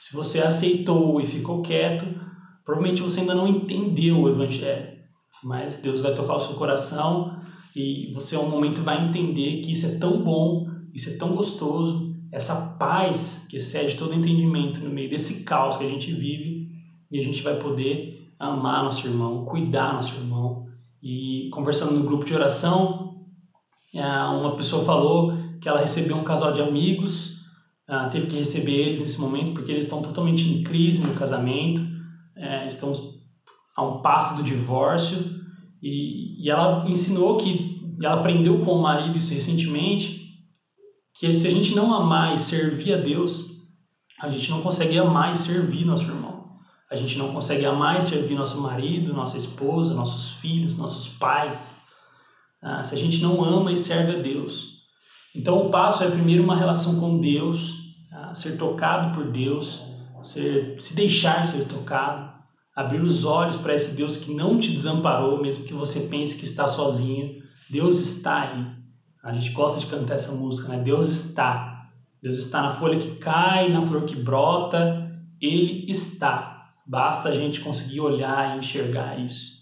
Se 0.00 0.14
você 0.14 0.40
aceitou 0.40 1.20
e 1.20 1.26
ficou 1.26 1.62
quieto, 1.62 2.04
provavelmente 2.64 3.02
você 3.02 3.20
ainda 3.20 3.34
não 3.34 3.48
entendeu 3.48 4.20
o 4.20 4.28
Evangelho 4.28 4.94
mas 5.44 5.76
Deus 5.76 6.00
vai 6.00 6.14
tocar 6.14 6.36
o 6.36 6.40
seu 6.40 6.54
coração 6.54 7.38
e 7.76 8.10
você, 8.14 8.36
um 8.36 8.48
momento, 8.48 8.82
vai 8.82 9.06
entender 9.06 9.60
que 9.60 9.72
isso 9.72 9.86
é 9.86 9.98
tão 9.98 10.22
bom, 10.22 10.66
isso 10.94 11.10
é 11.10 11.16
tão 11.16 11.36
gostoso, 11.36 12.16
essa 12.32 12.76
paz 12.78 13.46
que 13.48 13.58
excede 13.58 13.96
todo 13.96 14.14
entendimento 14.14 14.80
no 14.80 14.90
meio 14.90 15.10
desse 15.10 15.44
caos 15.44 15.76
que 15.76 15.84
a 15.84 15.88
gente 15.88 16.10
vive 16.12 16.68
e 17.10 17.18
a 17.18 17.22
gente 17.22 17.42
vai 17.42 17.58
poder 17.58 18.13
amar 18.38 18.84
nosso 18.84 19.06
irmão, 19.06 19.44
cuidar 19.44 19.94
nosso 19.94 20.14
irmão. 20.14 20.66
E 21.02 21.48
conversando 21.52 21.92
no 21.92 22.04
grupo 22.04 22.24
de 22.24 22.34
oração, 22.34 23.26
é, 23.94 24.06
uma 24.06 24.56
pessoa 24.56 24.84
falou 24.84 25.36
que 25.60 25.68
ela 25.68 25.80
recebeu 25.80 26.16
um 26.16 26.24
casal 26.24 26.52
de 26.52 26.60
amigos, 26.60 27.34
ah, 27.86 28.08
teve 28.08 28.26
que 28.26 28.36
receber 28.36 28.72
eles 28.72 29.00
nesse 29.00 29.20
momento 29.20 29.52
porque 29.52 29.70
eles 29.70 29.84
estão 29.84 30.00
totalmente 30.00 30.48
em 30.48 30.62
crise 30.62 31.02
no 31.02 31.14
casamento, 31.14 31.82
é, 32.36 32.66
estão 32.66 32.92
a 33.76 33.82
um 33.82 34.00
passo 34.00 34.36
do 34.36 34.42
divórcio 34.42 35.18
e, 35.82 36.48
ela 36.48 36.88
ensinou 36.88 37.36
que 37.36 37.82
ela 38.02 38.20
aprendeu 38.20 38.60
com 38.60 38.72
o 38.72 38.82
marido 38.82 39.18
isso 39.18 39.32
recentemente 39.32 40.24
que 41.14 41.32
se 41.32 41.46
a 41.46 41.50
gente 41.50 41.74
não 41.74 41.94
amar 41.94 42.34
e 42.34 42.38
servir 42.38 42.94
a 42.94 42.96
Deus, 42.98 43.46
a 44.20 44.28
gente 44.28 44.50
não 44.50 44.62
consegue 44.62 44.98
amar 44.98 45.32
e 45.32 45.36
servir 45.36 45.84
nosso 45.84 46.04
irmão. 46.04 46.43
A 46.94 46.96
gente 46.96 47.18
não 47.18 47.32
consegue 47.32 47.66
amar 47.66 47.98
e 47.98 48.02
servir 48.02 48.36
nosso 48.36 48.60
marido, 48.60 49.12
nossa 49.12 49.36
esposa, 49.36 49.94
nossos 49.94 50.34
filhos, 50.34 50.76
nossos 50.76 51.08
pais. 51.08 51.82
Ah, 52.62 52.84
se 52.84 52.94
a 52.94 52.98
gente 52.98 53.20
não 53.20 53.44
ama 53.44 53.72
e 53.72 53.76
serve 53.76 54.16
a 54.16 54.22
Deus. 54.22 54.74
Então 55.34 55.66
o 55.66 55.70
passo 55.70 56.04
é 56.04 56.10
primeiro 56.10 56.44
uma 56.44 56.54
relação 56.54 57.00
com 57.00 57.18
Deus, 57.18 57.74
ah, 58.12 58.32
ser 58.32 58.56
tocado 58.56 59.12
por 59.12 59.32
Deus, 59.32 59.80
ser, 60.22 60.80
se 60.80 60.94
deixar 60.94 61.44
ser 61.44 61.66
tocado, 61.66 62.32
abrir 62.76 63.02
os 63.02 63.24
olhos 63.24 63.56
para 63.56 63.74
esse 63.74 63.96
Deus 63.96 64.16
que 64.16 64.32
não 64.32 64.56
te 64.56 64.70
desamparou, 64.70 65.42
mesmo 65.42 65.64
que 65.64 65.74
você 65.74 66.02
pense 66.02 66.38
que 66.38 66.44
está 66.44 66.68
sozinho. 66.68 67.42
Deus 67.68 67.98
está 67.98 68.42
aí. 68.42 68.66
A 69.24 69.32
gente 69.32 69.50
gosta 69.50 69.80
de 69.80 69.86
cantar 69.86 70.14
essa 70.14 70.30
música, 70.30 70.68
né? 70.68 70.78
Deus 70.78 71.08
está. 71.08 71.88
Deus 72.22 72.36
está 72.36 72.62
na 72.62 72.70
folha 72.70 73.00
que 73.00 73.16
cai, 73.16 73.68
na 73.68 73.82
flor 73.82 74.04
que 74.04 74.14
brota. 74.14 75.10
Ele 75.40 75.90
está. 75.90 76.53
Basta 76.86 77.28
a 77.28 77.32
gente 77.32 77.60
conseguir 77.60 78.00
olhar 78.00 78.54
e 78.54 78.58
enxergar 78.58 79.18
isso. 79.18 79.54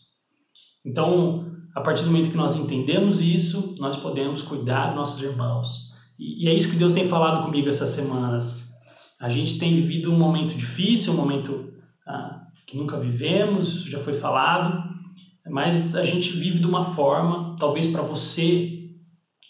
Então, 0.85 1.53
a 1.75 1.81
partir 1.81 2.05
do 2.05 2.11
momento 2.11 2.31
que 2.31 2.37
nós 2.37 2.57
entendemos 2.57 3.21
isso, 3.21 3.77
nós 3.79 3.97
podemos 3.97 4.43
cuidar 4.43 4.89
dos 4.89 4.97
nossos 4.97 5.23
irmãos. 5.23 5.93
E, 6.19 6.49
é 6.49 6.55
isso 6.55 6.71
que 6.71 6.77
Deus 6.77 6.93
tem 6.93 7.09
falado 7.09 7.45
comigo 7.45 7.69
essas 7.69 7.91
semanas. 7.91 8.71
A 9.21 9.29
gente 9.29 9.59
tem 9.59 9.75
vivido 9.75 10.13
um 10.13 10.19
momento 10.19 10.55
difícil, 10.55 11.13
um 11.13 11.17
momento 11.17 11.73
ah, 12.07 12.43
que 12.67 12.77
nunca 12.77 12.99
vivemos, 12.99 13.69
isso 13.69 13.91
já 13.91 13.99
foi 13.99 14.13
falado, 14.13 14.83
mas 15.49 15.95
a 15.95 16.05
gente 16.05 16.33
vive 16.33 16.59
de 16.59 16.67
uma 16.67 16.83
forma, 16.83 17.57
talvez 17.59 17.87
para 17.87 18.03
você 18.03 18.91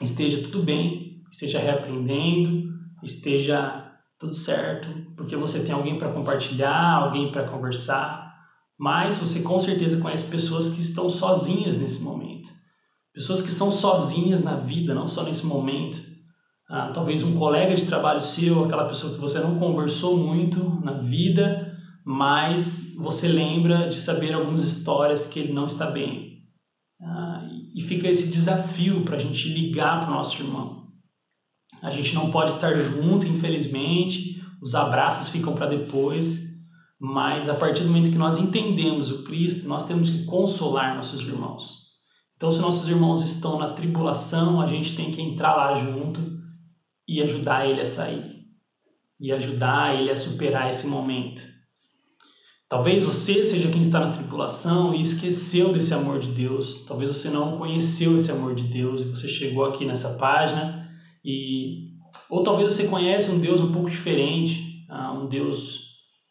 esteja 0.01 0.43
tudo 0.43 0.63
bem, 0.63 1.23
esteja 1.31 1.59
reaprendendo, 1.59 2.71
esteja 3.03 3.82
tudo 4.23 4.35
certo, 4.35 4.89
porque 5.17 5.35
você 5.35 5.65
tem 5.65 5.75
alguém 5.75 5.99
para 5.99 6.13
compartilhar, 6.13 7.03
alguém 7.03 7.33
para 7.33 7.43
conversar, 7.43 8.33
mas 8.79 9.17
você 9.17 9.43
com 9.43 9.59
certeza 9.59 10.01
conhece 10.01 10.27
pessoas 10.27 10.69
que 10.69 10.81
estão 10.81 11.11
sozinhas 11.11 11.77
nesse 11.77 12.01
momento. 12.01 12.49
Pessoas 13.13 13.43
que 13.43 13.51
são 13.51 13.73
sozinhas 13.73 14.45
na 14.45 14.55
vida, 14.55 14.95
não 14.95 15.09
só 15.09 15.25
nesse 15.25 15.45
momento. 15.45 15.99
Ah, 16.71 16.93
talvez 16.95 17.25
um 17.25 17.37
colega 17.37 17.75
de 17.75 17.85
trabalho 17.85 18.21
seu, 18.21 18.65
aquela 18.65 18.85
pessoa 18.85 19.13
que 19.13 19.21
você 19.21 19.41
não 19.41 19.59
conversou 19.59 20.17
muito 20.17 20.81
na 20.85 20.93
vida, 20.93 21.77
mas 22.07 22.95
você 22.97 23.27
lembra 23.27 23.89
de 23.89 24.01
saber 24.01 24.33
algumas 24.35 24.63
histórias 24.63 25.27
que 25.27 25.41
ele 25.41 25.53
não 25.53 25.67
está 25.67 25.91
bem. 25.91 26.39
Ah, 27.03 27.45
e 27.75 27.81
fica 27.83 28.07
esse 28.07 28.31
desafio 28.31 29.05
para 29.05 29.17
a 29.17 29.21
gente 29.21 29.49
ligar 29.49 30.01
para 30.01 30.13
o 30.13 30.15
nosso 30.15 30.41
irmão. 30.41 30.82
A 31.83 31.91
gente 31.91 32.15
não 32.15 32.31
pode 32.31 32.53
estar 32.53 32.77
junto, 32.77 33.27
infelizmente, 33.27 34.41
os 34.63 34.77
abraços 34.77 35.29
ficam 35.29 35.53
para 35.53 35.67
depois, 35.67 36.41
mas 37.01 37.49
a 37.49 37.55
partir 37.55 37.83
do 37.83 37.89
momento 37.89 38.13
que 38.13 38.17
nós 38.17 38.39
entendemos 38.39 39.11
o 39.11 39.25
Cristo, 39.25 39.67
nós 39.67 39.85
temos 39.85 40.09
que 40.09 40.25
consolar 40.25 40.95
nossos 40.95 41.21
irmãos. 41.21 41.83
Então, 42.37 42.53
se 42.53 42.61
nossos 42.61 42.89
irmãos 42.89 43.21
estão 43.21 43.59
na 43.59 43.73
tribulação, 43.73 44.61
a 44.61 44.67
gente 44.69 44.95
tem 44.95 45.11
que 45.11 45.21
entrar 45.21 45.57
lá 45.57 45.75
junto 45.75 46.21
e 47.09 47.21
ajudar 47.21 47.69
ele 47.69 47.81
a 47.81 47.85
sair. 47.85 48.43
E 49.19 49.33
ajudar 49.33 49.97
ele 49.97 50.11
a 50.11 50.17
superar 50.17 50.71
esse 50.71 50.87
momento. 50.87 51.43
Talvez 52.69 53.03
você 53.03 53.45
seja 53.45 53.71
quem 53.71 53.83
está 53.83 54.01
na 54.01 54.13
tribulação 54.13 54.95
e 54.95 55.03
esqueceu 55.03 55.73
desse 55.73 55.93
amor 55.93 56.21
de 56.21 56.31
Deus. 56.31 56.85
Talvez 56.87 57.11
você 57.11 57.29
não 57.29 57.59
conheceu 57.59 58.17
esse 58.17 58.31
amor 58.31 58.55
de 58.55 58.65
Deus 58.65 59.03
e 59.03 59.05
você 59.05 59.29
chegou 59.29 59.65
aqui 59.65 59.85
nessa 59.85 60.11
página 60.15 60.82
e 61.25 61.93
ou 62.29 62.43
talvez 62.43 62.73
você 62.73 62.89
conhece 62.89 63.31
um 63.31 63.41
Deus 63.41 63.61
um 63.61 63.73
pouco 63.73 63.89
diferente, 63.89 64.85
ah, 64.89 65.13
um 65.13 65.27
Deus 65.27 65.81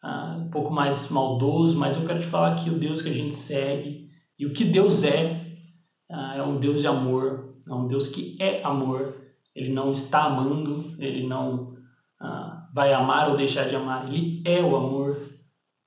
ah, 0.02 0.36
um 0.40 0.50
pouco 0.50 0.72
mais 0.72 1.10
maldoso, 1.10 1.76
mas 1.76 1.96
eu 1.96 2.04
quero 2.04 2.20
te 2.20 2.26
falar 2.26 2.56
que 2.56 2.70
o 2.70 2.78
Deus 2.78 3.00
que 3.00 3.08
a 3.08 3.12
gente 3.12 3.34
segue 3.34 4.08
e 4.38 4.46
o 4.46 4.52
que 4.52 4.64
Deus 4.64 5.04
é, 5.04 5.40
ah, 6.10 6.36
é 6.36 6.42
um 6.42 6.58
Deus 6.58 6.80
de 6.80 6.86
amor, 6.86 7.56
é 7.68 7.72
um 7.72 7.86
Deus 7.86 8.08
que 8.08 8.36
é 8.40 8.62
amor. 8.62 9.20
Ele 9.54 9.70
não 9.70 9.90
está 9.90 10.24
amando, 10.24 10.94
ele 10.98 11.26
não 11.26 11.72
vai 12.74 12.92
amar 12.92 13.28
ou 13.28 13.36
deixar 13.36 13.68
de 13.68 13.76
amar, 13.76 14.08
ele 14.08 14.42
é 14.46 14.62
o 14.62 14.74
amor. 14.76 15.20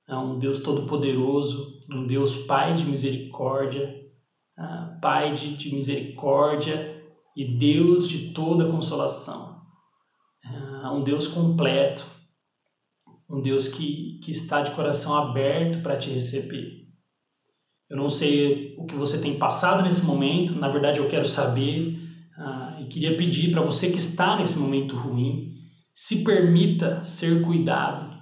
É 0.08 0.14
um 0.14 0.38
Deus 0.38 0.60
todo-poderoso, 0.60 1.80
um 1.90 2.06
Deus 2.06 2.36
Pai 2.46 2.74
de 2.74 2.84
misericórdia, 2.84 3.92
Pai 5.02 5.32
de, 5.32 5.56
de 5.56 5.74
misericórdia 5.74 6.95
e 7.36 7.58
Deus 7.58 8.08
de 8.08 8.30
toda 8.30 8.70
consolação. 8.70 9.60
um 10.92 11.04
Deus 11.04 11.28
completo, 11.28 12.04
um 13.28 13.40
Deus 13.42 13.68
que, 13.68 14.18
que 14.22 14.30
está 14.30 14.62
de 14.62 14.70
coração 14.70 15.14
aberto 15.14 15.82
para 15.82 15.96
te 15.96 16.10
receber. 16.10 16.86
Eu 17.88 17.96
não 17.96 18.10
sei 18.10 18.74
o 18.78 18.84
que 18.84 18.94
você 18.94 19.18
tem 19.18 19.38
passado 19.38 19.84
nesse 19.84 20.04
momento, 20.04 20.54
na 20.54 20.68
verdade 20.68 20.98
eu 20.98 21.08
quero 21.08 21.26
saber 21.26 21.96
uh, 22.36 22.82
e 22.82 22.86
queria 22.86 23.16
pedir 23.16 23.52
para 23.52 23.62
você 23.62 23.90
que 23.90 23.98
está 23.98 24.36
nesse 24.36 24.58
momento 24.58 24.96
ruim, 24.96 25.54
se 25.94 26.24
permita 26.24 27.04
ser 27.04 27.42
cuidado, 27.42 28.16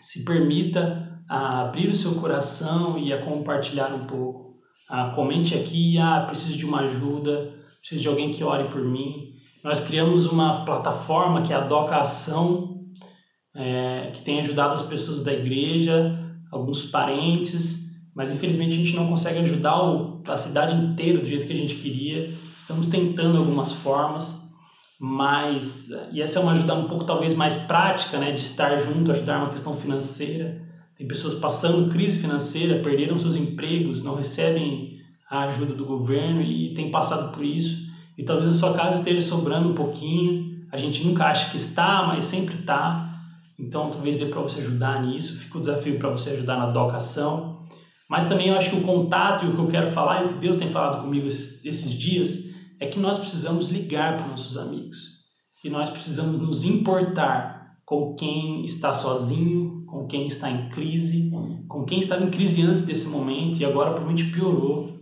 se 0.00 0.22
permita 0.22 1.22
uh, 1.30 1.32
abrir 1.32 1.88
o 1.88 1.94
seu 1.94 2.14
coração 2.16 2.98
e 2.98 3.12
a 3.12 3.22
compartilhar 3.22 3.94
um 3.94 4.06
pouco. 4.06 4.58
Uh, 4.90 5.14
comente 5.14 5.54
aqui, 5.54 5.98
ah, 5.98 6.24
preciso 6.26 6.56
de 6.56 6.66
uma 6.66 6.80
ajuda, 6.80 7.54
preciso 7.80 8.02
de 8.02 8.08
alguém 8.08 8.30
que 8.30 8.44
ore 8.44 8.64
por 8.64 8.82
mim. 8.82 9.34
Nós 9.62 9.80
criamos 9.80 10.26
uma 10.26 10.64
plataforma 10.64 11.42
que 11.42 11.52
é 11.52 11.56
a 11.56 11.60
Doca 11.60 11.96
Ação, 11.96 12.78
é, 13.54 14.10
que 14.14 14.22
tem 14.22 14.40
ajudado 14.40 14.74
as 14.74 14.82
pessoas 14.82 15.22
da 15.22 15.32
igreja, 15.32 16.18
alguns 16.50 16.82
parentes, 16.84 17.88
mas 18.14 18.30
infelizmente 18.32 18.72
a 18.72 18.76
gente 18.76 18.96
não 18.96 19.08
consegue 19.08 19.38
ajudar 19.40 19.82
o, 19.82 20.22
a 20.26 20.36
cidade 20.36 20.74
inteira 20.74 21.18
do 21.18 21.26
jeito 21.26 21.46
que 21.46 21.52
a 21.52 21.56
gente 21.56 21.74
queria. 21.74 22.30
Estamos 22.58 22.86
tentando 22.86 23.38
algumas 23.38 23.72
formas, 23.72 24.48
mas 25.00 25.88
e 26.12 26.20
essa 26.20 26.38
é 26.38 26.42
uma 26.42 26.52
ajuda 26.52 26.74
um 26.74 26.88
pouco 26.88 27.04
talvez 27.04 27.34
mais 27.34 27.56
prática, 27.56 28.18
né, 28.18 28.32
de 28.32 28.40
estar 28.40 28.76
junto, 28.78 29.10
ajudar 29.10 29.38
uma 29.38 29.50
questão 29.50 29.76
financeira. 29.76 30.62
Tem 30.96 31.06
pessoas 31.06 31.34
passando 31.34 31.90
crise 31.90 32.18
financeira, 32.18 32.82
perderam 32.82 33.16
seus 33.18 33.36
empregos, 33.36 34.02
não 34.02 34.16
recebem 34.16 34.97
a 35.30 35.42
ajuda 35.44 35.74
do 35.74 35.84
governo 35.84 36.40
e 36.40 36.72
tem 36.74 36.90
passado 36.90 37.32
por 37.32 37.44
isso. 37.44 37.88
E 38.16 38.24
talvez 38.24 38.48
a 38.48 38.58
sua 38.58 38.74
casa 38.74 38.98
esteja 38.98 39.22
sobrando 39.22 39.68
um 39.68 39.74
pouquinho. 39.74 40.66
A 40.72 40.76
gente 40.76 41.04
nunca 41.06 41.26
acha 41.26 41.50
que 41.50 41.56
está, 41.56 42.04
mas 42.06 42.24
sempre 42.24 42.56
está. 42.56 43.08
Então, 43.58 43.90
talvez 43.90 44.16
dê 44.16 44.26
para 44.26 44.40
você 44.40 44.60
ajudar 44.60 45.02
nisso. 45.04 45.38
Fica 45.38 45.58
o 45.58 45.60
desafio 45.60 45.98
para 45.98 46.10
você 46.10 46.30
ajudar 46.30 46.56
na 46.56 46.70
docação. 46.70 47.58
Mas 48.08 48.24
também 48.24 48.48
eu 48.48 48.56
acho 48.56 48.70
que 48.70 48.76
o 48.76 48.82
contato 48.82 49.44
e 49.44 49.48
o 49.48 49.52
que 49.52 49.60
eu 49.60 49.68
quero 49.68 49.88
falar 49.88 50.22
e 50.22 50.26
o 50.26 50.28
que 50.28 50.38
Deus 50.38 50.56
tem 50.56 50.70
falado 50.70 51.02
comigo 51.02 51.26
esses, 51.26 51.64
esses 51.64 51.92
dias 51.92 52.48
é 52.80 52.86
que 52.86 52.98
nós 52.98 53.18
precisamos 53.18 53.68
ligar 53.68 54.16
para 54.16 54.26
nossos 54.28 54.56
amigos. 54.56 54.98
Que 55.60 55.68
nós 55.68 55.90
precisamos 55.90 56.40
nos 56.40 56.64
importar 56.64 57.58
com 57.84 58.14
quem 58.14 58.64
está 58.64 58.92
sozinho, 58.92 59.84
com 59.86 60.06
quem 60.06 60.26
está 60.26 60.50
em 60.50 60.68
crise, 60.68 61.30
com 61.66 61.84
quem 61.84 61.98
estava 61.98 62.24
em 62.24 62.30
crise 62.30 62.62
antes 62.62 62.82
desse 62.82 63.08
momento 63.08 63.58
e 63.58 63.64
agora 63.64 63.90
provavelmente 63.90 64.30
piorou. 64.30 64.97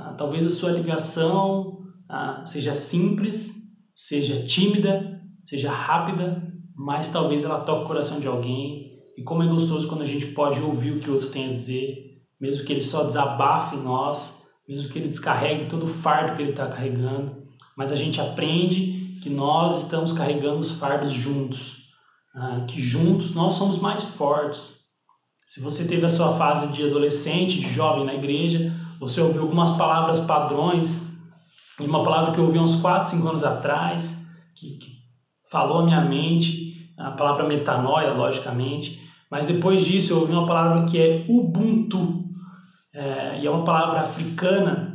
Ah, 0.00 0.14
talvez 0.16 0.46
a 0.46 0.50
sua 0.50 0.70
ligação 0.70 1.78
ah, 2.08 2.42
seja 2.46 2.72
simples, 2.72 3.52
seja 3.94 4.42
tímida, 4.44 5.20
seja 5.46 5.70
rápida, 5.70 6.42
mas 6.74 7.10
talvez 7.10 7.44
ela 7.44 7.60
toque 7.60 7.84
o 7.84 7.86
coração 7.86 8.18
de 8.18 8.26
alguém. 8.26 8.98
E 9.16 9.22
como 9.22 9.42
é 9.42 9.46
gostoso 9.46 9.86
quando 9.86 10.02
a 10.02 10.06
gente 10.06 10.26
pode 10.28 10.60
ouvir 10.60 10.92
o 10.92 11.00
que 11.00 11.10
o 11.10 11.14
outro 11.14 11.28
tem 11.28 11.48
a 11.48 11.52
dizer, 11.52 11.94
mesmo 12.40 12.64
que 12.64 12.72
ele 12.72 12.82
só 12.82 13.04
desabafe 13.04 13.76
em 13.76 13.82
nós, 13.82 14.42
mesmo 14.66 14.88
que 14.88 14.98
ele 14.98 15.08
descarregue 15.08 15.68
todo 15.68 15.84
o 15.84 15.88
fardo 15.88 16.34
que 16.34 16.42
ele 16.42 16.52
está 16.52 16.66
carregando, 16.66 17.42
mas 17.76 17.92
a 17.92 17.96
gente 17.96 18.20
aprende 18.20 19.18
que 19.22 19.28
nós 19.28 19.82
estamos 19.82 20.12
carregando 20.12 20.58
os 20.58 20.70
fardos 20.72 21.12
juntos, 21.12 21.76
ah, 22.34 22.64
que 22.66 22.80
juntos 22.80 23.34
nós 23.34 23.54
somos 23.54 23.78
mais 23.78 24.02
fortes. 24.02 24.80
Se 25.46 25.60
você 25.60 25.86
teve 25.86 26.06
a 26.06 26.08
sua 26.08 26.38
fase 26.38 26.72
de 26.72 26.84
adolescente, 26.84 27.60
de 27.60 27.68
jovem 27.68 28.06
na 28.06 28.14
igreja, 28.14 28.72
você 29.00 29.22
ouviu 29.22 29.42
algumas 29.42 29.70
palavras 29.70 30.18
padrões, 30.18 31.10
e 31.80 31.84
uma 31.84 32.04
palavra 32.04 32.32
que 32.32 32.38
eu 32.38 32.44
ouvi 32.44 32.58
uns 32.58 32.76
4, 32.76 33.08
5 33.08 33.26
anos 33.26 33.42
atrás, 33.42 34.26
que, 34.54 34.76
que 34.76 34.90
falou 35.50 35.78
a 35.78 35.84
minha 35.84 36.02
mente, 36.02 36.92
a 36.98 37.10
palavra 37.12 37.48
metanoia, 37.48 38.12
logicamente, 38.12 39.00
mas 39.30 39.46
depois 39.46 39.84
disso 39.84 40.12
eu 40.12 40.20
ouvi 40.20 40.32
uma 40.32 40.46
palavra 40.46 40.84
que 40.84 41.00
é 41.00 41.24
Ubuntu, 41.26 42.24
é, 42.92 43.40
e 43.40 43.46
é 43.46 43.50
uma 43.50 43.64
palavra 43.64 44.00
africana, 44.00 44.90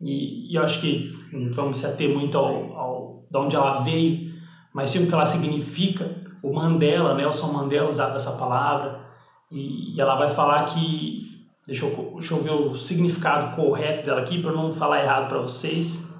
e, 0.00 0.50
e, 0.50 0.56
eu 0.56 0.62
acho 0.64 0.80
que 0.80 1.12
não 1.32 1.52
vamos 1.52 1.78
se 1.78 1.86
ater 1.86 2.12
muito 2.12 2.36
ao, 2.36 2.72
ao, 2.76 3.26
de 3.30 3.38
onde 3.38 3.54
ela 3.54 3.82
veio, 3.82 4.32
mas 4.74 4.90
sim 4.90 5.04
o 5.04 5.06
que 5.06 5.14
ela 5.14 5.26
significa. 5.26 6.18
O 6.42 6.54
Mandela, 6.54 7.14
Nelson 7.14 7.52
Mandela 7.52 7.90
usava 7.90 8.16
essa 8.16 8.32
palavra, 8.32 8.98
e, 9.50 9.94
e 9.94 10.00
ela 10.00 10.16
vai 10.16 10.30
falar 10.30 10.64
que, 10.64 11.39
deixa 11.70 11.86
eu, 11.86 12.10
deixa 12.14 12.34
eu 12.34 12.42
ver 12.42 12.50
o 12.50 12.74
significado 12.74 13.54
correto 13.54 14.04
dela 14.04 14.20
aqui, 14.20 14.42
para 14.42 14.50
não 14.50 14.72
falar 14.72 15.04
errado 15.04 15.28
para 15.28 15.40
vocês, 15.40 16.12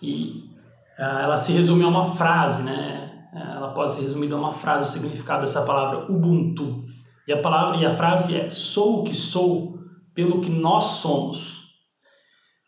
e 0.00 0.48
ah, 0.96 1.22
ela 1.22 1.36
se 1.36 1.52
resume 1.52 1.82
a 1.82 1.88
uma 1.88 2.14
frase, 2.14 2.62
né? 2.62 3.28
Ela 3.34 3.72
pode 3.72 3.92
ser 3.92 4.02
resumida 4.02 4.34
a 4.34 4.38
uma 4.38 4.52
frase, 4.52 4.88
o 4.88 4.92
significado 4.92 5.42
dessa 5.42 5.64
palavra 5.64 6.10
Ubuntu. 6.10 6.84
E 7.26 7.32
a 7.32 7.40
palavra 7.40 7.76
e 7.76 7.86
a 7.86 7.90
frase 7.90 8.36
é: 8.36 8.50
sou 8.50 9.00
o 9.00 9.04
que 9.04 9.14
sou 9.14 9.78
pelo 10.14 10.40
que 10.40 10.50
nós 10.50 10.84
somos. 10.84 11.60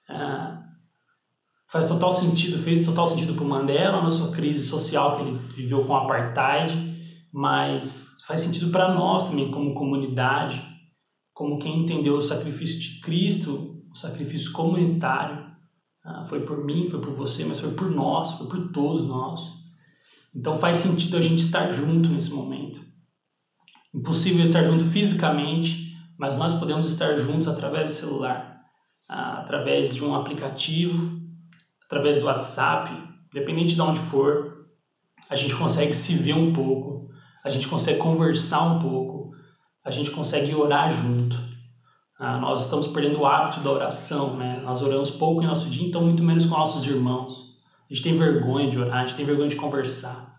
Ah, 0.09 0.61
faz 1.69 1.85
total 1.85 2.13
sentido, 2.13 2.59
fez 2.59 2.85
total 2.85 3.07
sentido 3.07 3.35
para 3.35 3.45
o 3.45 3.49
Mandela 3.49 4.03
na 4.03 4.11
sua 4.11 4.31
crise 4.33 4.67
social 4.69 5.17
que 5.17 5.23
ele 5.23 5.39
viveu 5.55 5.85
com 5.85 5.93
o 5.93 5.97
apartheid, 5.97 6.75
mas 7.33 8.23
faz 8.27 8.43
sentido 8.43 8.71
para 8.71 8.93
nós 8.93 9.29
também 9.29 9.51
como 9.51 9.75
comunidade, 9.75 10.72
como 11.33 11.59
quem 11.59 11.83
entendeu 11.83 12.17
o 12.17 12.23
sacrifício 12.23 12.79
de 12.79 13.01
Cristo, 13.01 13.83
o 13.91 13.97
sacrifício 13.97 14.53
comunitário. 14.53 15.51
Ah, 16.05 16.25
foi 16.25 16.41
por 16.41 16.65
mim, 16.65 16.89
foi 16.89 17.01
por 17.01 17.13
você, 17.13 17.45
mas 17.45 17.61
foi 17.61 17.73
por 17.73 17.91
nós, 17.91 18.33
foi 18.33 18.49
por 18.49 18.73
todos 18.73 19.05
nós. 19.05 19.41
Então 20.35 20.59
faz 20.59 20.79
sentido 20.79 21.17
a 21.17 21.21
gente 21.21 21.45
estar 21.45 21.71
junto 21.71 22.09
nesse 22.09 22.31
momento. 22.31 22.81
Impossível 23.95 24.43
estar 24.43 24.63
junto 24.63 24.85
fisicamente, 24.85 25.95
mas 26.19 26.39
nós 26.39 26.55
podemos 26.55 26.87
estar 26.87 27.15
juntos 27.17 27.47
através 27.47 27.87
do 27.87 27.93
celular, 27.93 28.61
ah, 29.09 29.41
através 29.41 29.95
de 29.95 30.03
um 30.03 30.15
aplicativo, 30.15 31.21
através 31.85 32.19
do 32.19 32.27
WhatsApp, 32.27 32.91
independente 33.31 33.75
de 33.75 33.81
onde 33.81 34.01
for, 34.01 34.67
a 35.29 35.37
gente 35.37 35.55
consegue 35.57 35.95
se 35.95 36.15
ver 36.15 36.35
um 36.35 36.53
pouco, 36.53 37.11
a 37.45 37.49
gente 37.49 37.69
consegue 37.69 37.99
conversar 37.99 38.63
um 38.63 38.79
pouco, 38.79 39.12
a 39.85 39.91
gente 39.91 40.11
consegue 40.11 40.55
orar 40.55 40.91
junto. 40.91 41.37
Ah, 42.19 42.39
nós 42.39 42.63
estamos 42.63 42.87
perdendo 42.87 43.21
o 43.21 43.27
hábito 43.27 43.61
da 43.61 43.71
oração, 43.73 44.37
né? 44.37 44.61
Nós 44.63 44.81
oramos 44.81 45.11
pouco 45.11 45.43
em 45.43 45.47
nosso 45.47 45.69
dia, 45.69 45.87
então 45.87 46.05
muito 46.05 46.23
menos 46.23 46.47
com 46.47 46.57
nossos 46.57 46.87
irmãos. 46.87 47.53
A 47.91 47.95
gente 47.95 48.05
tem 48.05 48.17
vergonha 48.17 48.71
de 48.71 48.79
orar, 48.79 49.03
a 49.03 49.07
gente 49.07 49.17
tem 49.17 49.27
vergonha 49.27 49.49
de 49.49 49.57
conversar. 49.57 50.33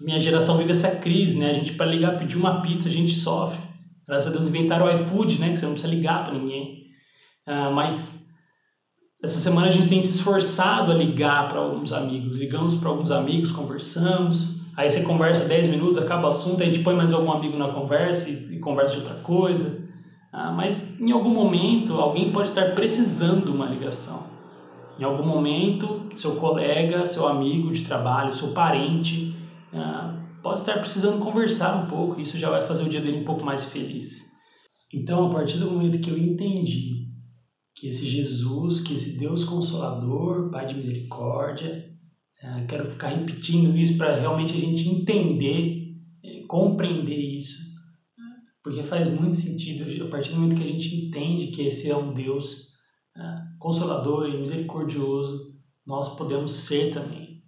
A 0.00 0.04
minha 0.04 0.18
geração 0.18 0.56
vive 0.56 0.72
essa 0.72 0.96
crise, 0.96 1.38
né? 1.38 1.50
A 1.50 1.54
gente 1.54 1.74
para 1.74 1.86
ligar 1.86 2.18
pedir 2.18 2.36
uma 2.36 2.60
pizza, 2.60 2.88
a 2.88 2.92
gente 2.92 3.14
sofre. 3.14 3.60
Graças 4.06 4.28
a 4.28 4.32
Deus 4.32 4.46
inventaram 4.46 4.86
o 4.86 4.90
iFood, 4.90 5.38
né? 5.38 5.50
Que 5.50 5.58
você 5.58 5.66
não 5.66 5.72
precisa 5.72 5.94
ligar 5.94 6.24
para 6.24 6.34
ninguém. 6.34 6.86
Ah, 7.46 7.70
mas 7.70 8.26
essa 9.22 9.38
semana 9.38 9.68
a 9.68 9.70
gente 9.70 9.88
tem 9.88 10.02
se 10.02 10.10
esforçado 10.10 10.90
a 10.90 10.94
ligar 10.94 11.48
para 11.48 11.60
alguns 11.60 11.92
amigos. 11.92 12.36
Ligamos 12.36 12.74
para 12.74 12.88
alguns 12.88 13.10
amigos, 13.10 13.52
conversamos. 13.52 14.57
Aí 14.78 14.88
você 14.88 15.02
conversa 15.02 15.44
10 15.44 15.66
minutos, 15.66 15.98
acaba 15.98 16.26
o 16.26 16.28
assunto, 16.28 16.62
a 16.62 16.66
gente 16.66 16.84
põe 16.84 16.94
mais 16.94 17.12
algum 17.12 17.32
amigo 17.32 17.58
na 17.58 17.66
conversa 17.66 18.30
e, 18.30 18.54
e 18.54 18.60
conversa 18.60 18.92
de 18.92 19.00
outra 19.00 19.16
coisa. 19.16 19.88
Ah, 20.32 20.52
mas 20.52 21.00
em 21.00 21.10
algum 21.10 21.30
momento 21.30 21.94
alguém 21.94 22.30
pode 22.30 22.50
estar 22.50 22.76
precisando 22.76 23.46
de 23.46 23.50
uma 23.50 23.66
ligação. 23.66 24.28
Em 24.96 25.02
algum 25.02 25.26
momento, 25.26 26.08
seu 26.14 26.36
colega, 26.36 27.04
seu 27.04 27.26
amigo 27.26 27.72
de 27.72 27.84
trabalho, 27.86 28.32
seu 28.32 28.52
parente 28.52 29.34
ah, 29.74 30.14
pode 30.44 30.60
estar 30.60 30.74
precisando 30.74 31.18
conversar 31.18 31.82
um 31.82 31.86
pouco. 31.88 32.20
Isso 32.20 32.38
já 32.38 32.48
vai 32.48 32.62
fazer 32.62 32.84
o 32.84 32.88
dia 32.88 33.00
dele 33.00 33.22
um 33.22 33.24
pouco 33.24 33.44
mais 33.44 33.64
feliz. 33.64 34.28
Então, 34.94 35.28
a 35.28 35.34
partir 35.34 35.58
do 35.58 35.68
momento 35.68 35.98
que 35.98 36.08
eu 36.08 36.16
entendi 36.16 37.08
que 37.74 37.88
esse 37.88 38.06
Jesus, 38.06 38.80
que 38.80 38.94
esse 38.94 39.18
Deus 39.18 39.42
Consolador, 39.42 40.52
Pai 40.52 40.66
de 40.66 40.76
Misericórdia, 40.76 41.87
quero 42.68 42.90
ficar 42.90 43.08
repetindo 43.08 43.76
isso 43.76 43.96
para 43.98 44.20
realmente 44.20 44.54
a 44.54 44.58
gente 44.58 44.88
entender, 44.88 45.96
é, 46.24 46.42
compreender 46.46 47.16
isso, 47.16 47.58
porque 48.62 48.82
faz 48.82 49.08
muito 49.08 49.34
sentido 49.34 50.04
a 50.04 50.08
partir 50.08 50.30
do 50.30 50.36
momento 50.36 50.56
que 50.56 50.64
a 50.64 50.68
gente 50.68 50.94
entende 50.94 51.48
que 51.48 51.62
esse 51.62 51.90
é 51.90 51.96
um 51.96 52.12
Deus 52.12 52.68
é, 53.16 53.22
consolador 53.58 54.28
e 54.28 54.38
misericordioso, 54.38 55.52
nós 55.86 56.16
podemos 56.16 56.52
ser 56.52 56.92
também. 56.92 57.40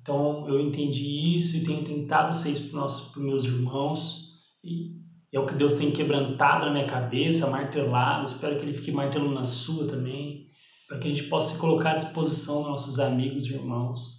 Então 0.00 0.46
eu 0.48 0.60
entendi 0.60 1.34
isso 1.34 1.56
e 1.56 1.64
tenho 1.64 1.82
tentado 1.82 2.34
ser 2.34 2.50
isso 2.50 2.70
para 2.70 2.84
os 2.86 3.16
meus 3.16 3.44
irmãos 3.44 4.24
e 4.62 5.04
é 5.34 5.40
o 5.40 5.46
que 5.46 5.54
Deus 5.54 5.74
tem 5.74 5.90
quebrantado 5.90 6.66
na 6.66 6.72
minha 6.72 6.86
cabeça, 6.86 7.50
martelado. 7.50 8.26
Espero 8.26 8.56
que 8.56 8.64
Ele 8.64 8.72
fique 8.72 8.92
martelando 8.92 9.34
na 9.34 9.44
sua 9.44 9.84
também, 9.84 10.46
para 10.86 10.98
que 10.98 11.08
a 11.08 11.10
gente 11.10 11.24
possa 11.24 11.54
se 11.54 11.60
colocar 11.60 11.90
à 11.90 11.94
disposição 11.96 12.58
dos 12.58 12.70
nossos 12.70 12.98
amigos 13.00 13.46
e 13.46 13.54
irmãos. 13.54 14.13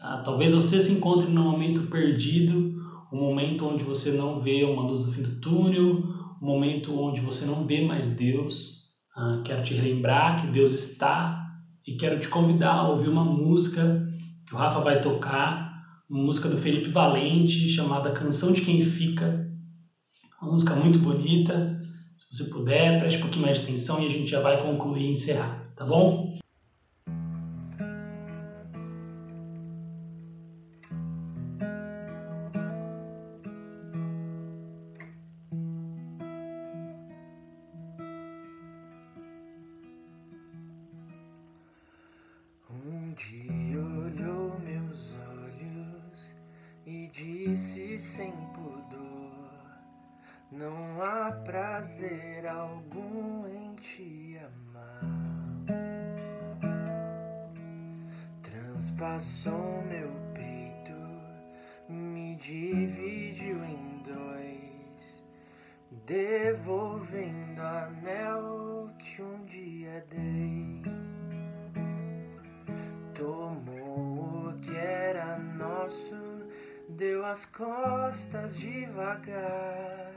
Ah, 0.00 0.22
talvez 0.24 0.52
você 0.52 0.80
se 0.80 0.92
encontre 0.92 1.28
num 1.28 1.42
momento 1.42 1.82
perdido, 1.82 2.80
um 3.12 3.18
momento 3.18 3.66
onde 3.66 3.84
você 3.84 4.10
não 4.12 4.40
vê 4.40 4.64
uma 4.64 4.82
luz 4.82 5.04
no 5.04 5.12
fim 5.12 5.22
do 5.22 5.40
túnel, 5.40 6.02
um 6.40 6.46
momento 6.46 6.98
onde 6.98 7.20
você 7.20 7.44
não 7.44 7.66
vê 7.66 7.84
mais 7.84 8.08
Deus. 8.08 8.80
Ah, 9.16 9.42
quero 9.44 9.62
te 9.62 9.74
relembrar 9.74 10.40
que 10.40 10.46
Deus 10.46 10.72
está 10.72 11.46
e 11.86 11.96
quero 11.96 12.18
te 12.18 12.28
convidar 12.28 12.74
a 12.74 12.88
ouvir 12.88 13.08
uma 13.08 13.24
música 13.24 14.08
que 14.46 14.54
o 14.54 14.58
Rafa 14.58 14.80
vai 14.80 15.00
tocar, 15.00 15.70
uma 16.08 16.24
música 16.24 16.48
do 16.48 16.56
Felipe 16.56 16.88
Valente 16.88 17.68
chamada 17.68 18.10
Canção 18.10 18.52
de 18.52 18.62
Quem 18.62 18.80
Fica 18.80 19.50
uma 20.40 20.52
música 20.52 20.74
muito 20.74 20.98
bonita. 20.98 21.78
Se 22.16 22.36
você 22.36 22.50
puder, 22.50 22.98
preste 22.98 23.18
um 23.18 23.22
pouquinho 23.22 23.44
mais 23.44 23.58
de 23.58 23.64
atenção 23.64 24.02
e 24.02 24.06
a 24.06 24.10
gente 24.10 24.30
já 24.30 24.40
vai 24.40 24.60
concluir 24.60 25.04
e 25.04 25.10
encerrar, 25.10 25.72
tá 25.76 25.84
bom? 25.84 26.29
Nosso, 75.90 76.46
deu 76.88 77.24
as 77.26 77.44
costas 77.46 78.56
devagar 78.56 80.12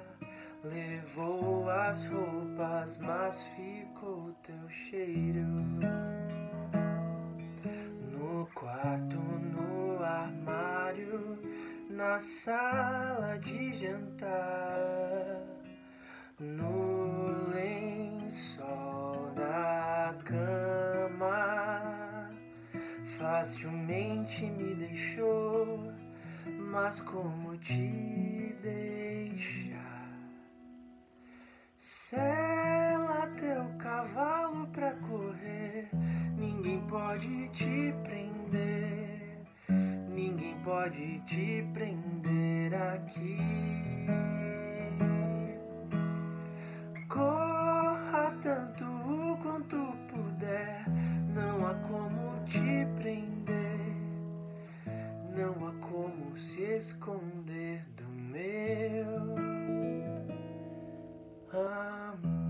Levou 0.63 1.69
as 1.69 2.05
roupas, 2.05 2.97
mas 2.99 3.41
ficou 3.47 4.31
teu 4.43 4.69
cheiro. 4.69 5.45
No 8.13 8.47
quarto, 8.55 9.17
no 9.17 10.01
armário, 10.01 11.37
na 11.89 12.17
sala 12.21 13.37
de 13.39 13.73
jantar, 13.73 15.41
no 16.39 17.49
lençol 17.51 18.92
Facilmente 23.17 24.45
me 24.45 24.73
deixou, 24.73 25.91
mas 26.71 26.99
como 27.01 27.55
te 27.57 28.55
deixar? 28.61 30.09
Sela 31.77 33.27
teu 33.37 33.65
cavalo 33.77 34.67
pra 34.67 34.93
correr, 34.93 35.89
ninguém 36.37 36.81
pode 36.87 37.49
te 37.49 37.93
prender, 38.03 39.45
ninguém 40.09 40.57
pode 40.63 41.19
te 41.19 41.63
prender 41.73 42.73
aqui. 42.73 43.37
Corra 47.07 47.52
prender, 53.01 53.95
não 55.35 55.67
há 55.67 55.73
como 55.81 56.37
se 56.37 56.61
esconder 56.61 57.85
do 57.95 58.07
meu 58.07 59.35
amor. 61.51 62.43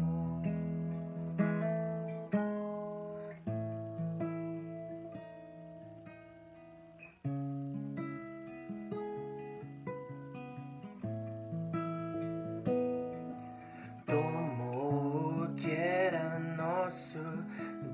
Tomou 14.06 15.44
o 15.44 15.56
que 15.56 15.72
era 15.72 16.40
nosso, 16.40 17.20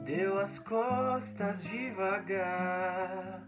deu 0.10 0.40
as 0.40 0.58
costas 0.58 1.64
devagar, 1.64 3.44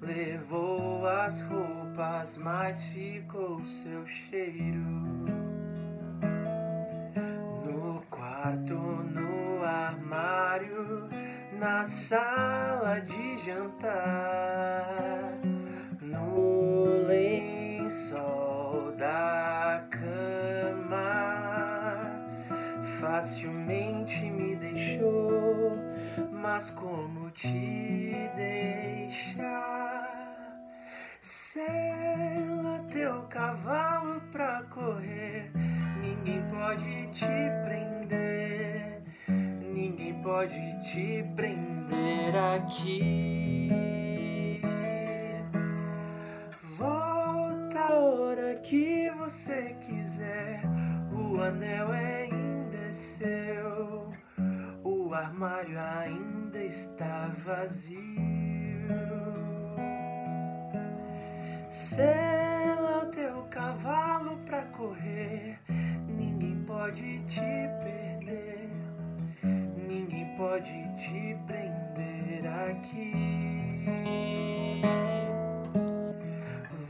Levou 0.00 1.06
as 1.06 1.40
roupas, 1.42 2.38
mas 2.38 2.82
ficou 2.84 3.64
seu 3.66 4.06
cheiro. 4.06 5.26
No 7.64 8.02
quarto, 8.08 8.74
no 8.74 9.64
armário, 9.64 11.08
na 11.58 11.84
sala 11.84 13.00
de 13.00 13.38
jantar, 13.44 15.32
no 16.00 17.06
lençol 17.08 18.92
da 18.96 19.84
cama, 19.90 21.06
facilmente 23.00 24.24
me 24.30 24.54
deixou, 24.56 25.65
mas 26.46 26.70
como 26.70 27.28
te 27.32 28.14
deixar? 28.36 30.06
Sela 31.20 32.84
teu 32.88 33.22
cavalo 33.22 34.20
pra 34.30 34.62
correr, 34.70 35.50
ninguém 36.00 36.40
pode 36.48 37.08
te 37.08 37.26
prender, 37.64 39.02
ninguém 39.28 40.14
pode 40.22 40.54
te 40.88 41.24
prender 41.34 42.36
aqui. 42.54 43.72
Volta 46.62 47.80
a 47.80 47.94
hora 47.98 48.54
que 48.62 49.10
você 49.18 49.74
quiser, 49.80 50.62
o 51.12 51.40
anel 51.40 51.90
ainda 51.90 52.76
é 52.88 52.92
seu, 52.92 54.12
o 55.06 55.14
armário 55.14 55.78
ainda 55.78 56.58
está 56.58 57.30
vazio. 57.44 58.00
Sela 61.70 63.04
o 63.04 63.06
teu 63.12 63.42
cavalo 63.44 64.36
pra 64.46 64.62
correr, 64.62 65.60
ninguém 66.08 66.56
pode 66.64 67.20
te 67.26 67.40
perder, 67.84 68.68
ninguém 69.76 70.36
pode 70.36 70.96
te 70.96 71.36
prender 71.46 72.44
aqui. 72.68 73.12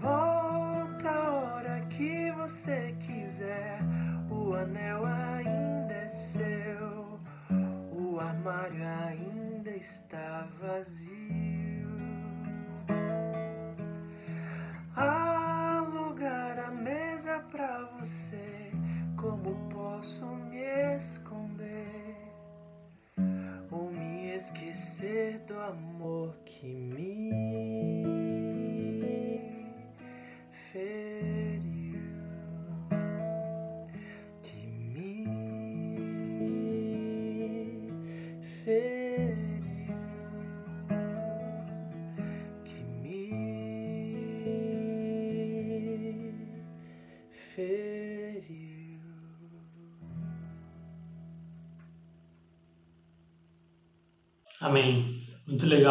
Volta 0.00 1.10
a 1.10 1.30
hora 1.32 1.80
que 1.90 2.30
você 2.32 2.94
quiser, 2.98 3.78
o 4.30 4.54
anel 4.54 5.04
ainda 5.04 5.92
é 5.92 6.08
seu, 6.08 7.05
armário 8.26 8.84
ainda 8.84 9.70
está 9.70 10.48
vazio. 10.60 11.86
Há 14.96 15.84
lugar 15.92 16.58
à 16.58 16.70
mesa 16.70 17.38
pra 17.50 17.88
você. 17.98 18.72
Como 19.16 19.54
posso 19.70 20.26
me 20.26 20.64
esconder 20.96 22.16
ou 23.70 23.90
me 23.90 24.34
esquecer 24.34 25.38
do 25.40 25.58
amor 25.60 26.36
que 26.44 26.66
me 26.66 27.95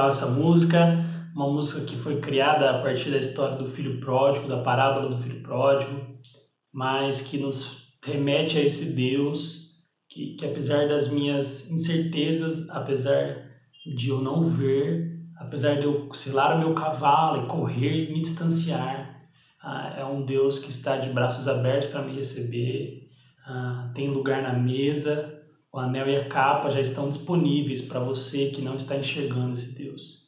essa 0.10 0.28
música, 0.28 1.06
uma 1.34 1.51
música 1.51 1.82
que 1.86 1.95
foi 1.95 2.20
criada 2.20 2.70
a 2.70 2.82
partir 2.82 3.12
da 3.12 3.18
história 3.18 3.58
do 3.58 3.68
filho 3.68 3.99
pródigo, 3.99 4.47
da 4.47 4.62
parábola 4.62 5.10
do 5.10 5.18
filho 5.18 5.41
pródigo, 5.41 6.01
mas 6.74 7.22
que 7.22 7.38
nos 7.38 7.86
remete 8.03 8.58
a 8.58 8.62
esse 8.62 8.93
Deus 8.93 9.66
que, 10.10 10.36
que 10.36 10.45
apesar 10.45 10.88
das 10.88 11.12
minhas 11.12 11.70
incertezas, 11.70 12.70
apesar 12.70 13.36
de 13.86 14.10
eu 14.10 14.22
não 14.22 14.45
ver, 14.45 15.20
apesar 15.38 15.76
de 15.76 15.84
eu 15.84 16.14
selar 16.14 16.56
o 16.56 16.60
meu 16.60 16.74
cavalo 16.74 17.43
e 17.43 17.47
correr 17.47 18.06
e 18.06 18.14
me 18.14 18.22
distanciar, 18.22 19.28
ah, 19.62 19.93
é 19.97 20.06
um 20.06 20.24
Deus 20.24 20.58
que 20.58 20.70
está 20.70 20.97
de 20.97 21.10
braços 21.10 21.47
abertos 21.47 21.89
para 21.89 22.01
me 22.01 22.16
receber, 22.16 23.10
ah, 23.45 23.91
tem 23.93 24.10
lugar 24.10 24.41
na 24.41 24.53
mesa, 24.53 25.34
o 25.76 25.80
anel 25.80 26.07
e 26.07 26.15
a 26.15 26.30
capa 26.30 26.69
já 26.69 26.80
estão 26.80 27.09
disponíveis 27.09 27.82
para 27.82 27.99
você 27.99 28.49
que 28.49 28.61
não 28.61 28.76
está 28.76 28.95
enxergando 28.95 29.51
esse 29.51 29.76
Deus. 29.76 30.23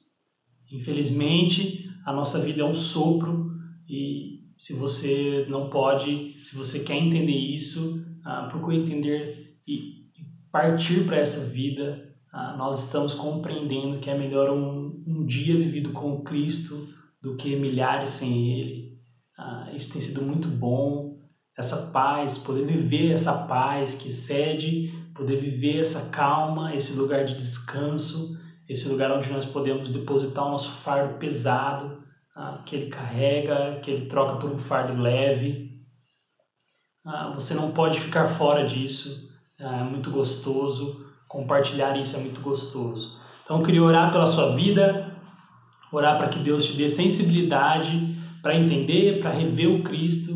Infelizmente, 0.70 1.90
a 2.06 2.12
nossa 2.12 2.42
vida 2.42 2.64
é 2.64 2.66
um 2.66 2.74
sopro 2.74 3.50
e 3.88 4.42
se 4.58 4.74
você 4.74 5.46
não 5.48 5.70
pode, 5.70 6.34
se 6.34 6.54
você 6.54 6.82
quer 6.82 6.98
entender 6.98 7.32
isso, 7.32 8.06
ah, 8.26 8.50
procure 8.52 8.76
entender 8.76 9.56
e 9.66 10.10
partir 10.52 11.06
para 11.06 11.16
essa 11.16 11.46
vida. 11.46 12.14
Ah, 12.34 12.58
nós 12.58 12.84
estamos 12.84 13.14
compreendendo 13.14 14.00
que 14.00 14.10
é 14.10 14.18
melhor 14.18 14.50
um, 14.50 15.02
um 15.08 15.26
dia 15.26 15.58
vivido 15.58 15.94
com 15.94 16.24
Cristo 16.24 16.90
do 17.22 17.38
que 17.38 17.56
milhares 17.56 18.10
sem 18.10 18.60
Ele. 18.60 18.98
Ah, 19.40 19.72
isso 19.74 19.94
tem 19.94 20.02
sido 20.02 20.22
muito 20.22 20.50
bom. 20.50 21.16
Essa 21.58 21.90
paz, 21.90 22.38
poder 22.38 22.68
viver 22.68 23.14
essa 23.14 23.48
paz 23.48 23.96
que 23.96 24.10
excede, 24.10 25.07
poder 25.18 25.38
viver 25.38 25.82
essa 25.82 26.10
calma, 26.10 26.76
esse 26.76 26.94
lugar 26.94 27.26
de 27.26 27.36
descanso, 27.36 28.38
esse 28.70 28.88
lugar 28.88 29.12
onde 29.12 29.30
nós 29.32 29.46
podemos 29.46 29.90
depositar 29.90 30.46
o 30.46 30.52
nosso 30.52 30.72
fardo 30.72 31.18
pesado, 31.18 32.04
ah, 32.36 32.62
que 32.66 32.76
Ele 32.76 32.90
carrega, 32.90 33.80
que 33.82 33.90
Ele 33.90 34.06
troca 34.06 34.36
por 34.36 34.52
um 34.52 34.60
fardo 34.60 35.02
leve. 35.02 35.72
Ah, 37.06 37.32
você 37.34 37.54
não 37.54 37.72
pode 37.72 38.00
ficar 38.00 38.26
fora 38.26 38.66
disso, 38.66 39.28
ah, 39.60 39.80
é 39.80 39.84
muito 39.84 40.12
gostoso, 40.12 41.06
compartilhar 41.28 41.98
isso 41.98 42.16
é 42.16 42.20
muito 42.20 42.42
gostoso. 42.42 43.18
Então 43.44 43.58
eu 43.58 43.64
queria 43.64 43.84
orar 43.84 44.12
pela 44.12 44.28
sua 44.28 44.56
vida, 44.56 45.16
orar 45.92 46.18
para 46.18 46.28
que 46.28 46.40
Deus 46.40 46.66
te 46.66 46.74
dê 46.74 46.90
sensibilidade 46.90 48.16
para 48.44 48.56
entender, 48.56 49.20
para 49.20 49.32
rever 49.32 49.70
o 49.70 49.84
Cristo, 49.84 50.32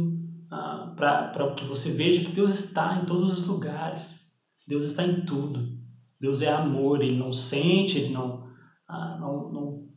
ah, 0.50 0.94
para 0.96 1.52
que 1.52 1.66
você 1.66 1.92
veja 1.92 2.24
que 2.24 2.32
Deus 2.32 2.52
está 2.52 2.96
em 3.02 3.06
todos 3.06 3.34
os 3.34 3.46
lugares, 3.46 4.21
Deus 4.68 4.86
está 4.86 5.04
em 5.04 5.22
tudo. 5.22 5.80
Deus 6.20 6.42
é 6.42 6.52
amor, 6.52 7.02
Ele 7.02 7.18
não 7.18 7.34
sente, 7.34 7.98
Ele 7.98 8.14
não, 8.14 8.48
ah, 8.88 9.18
não, 9.20 9.52
não 9.52 9.90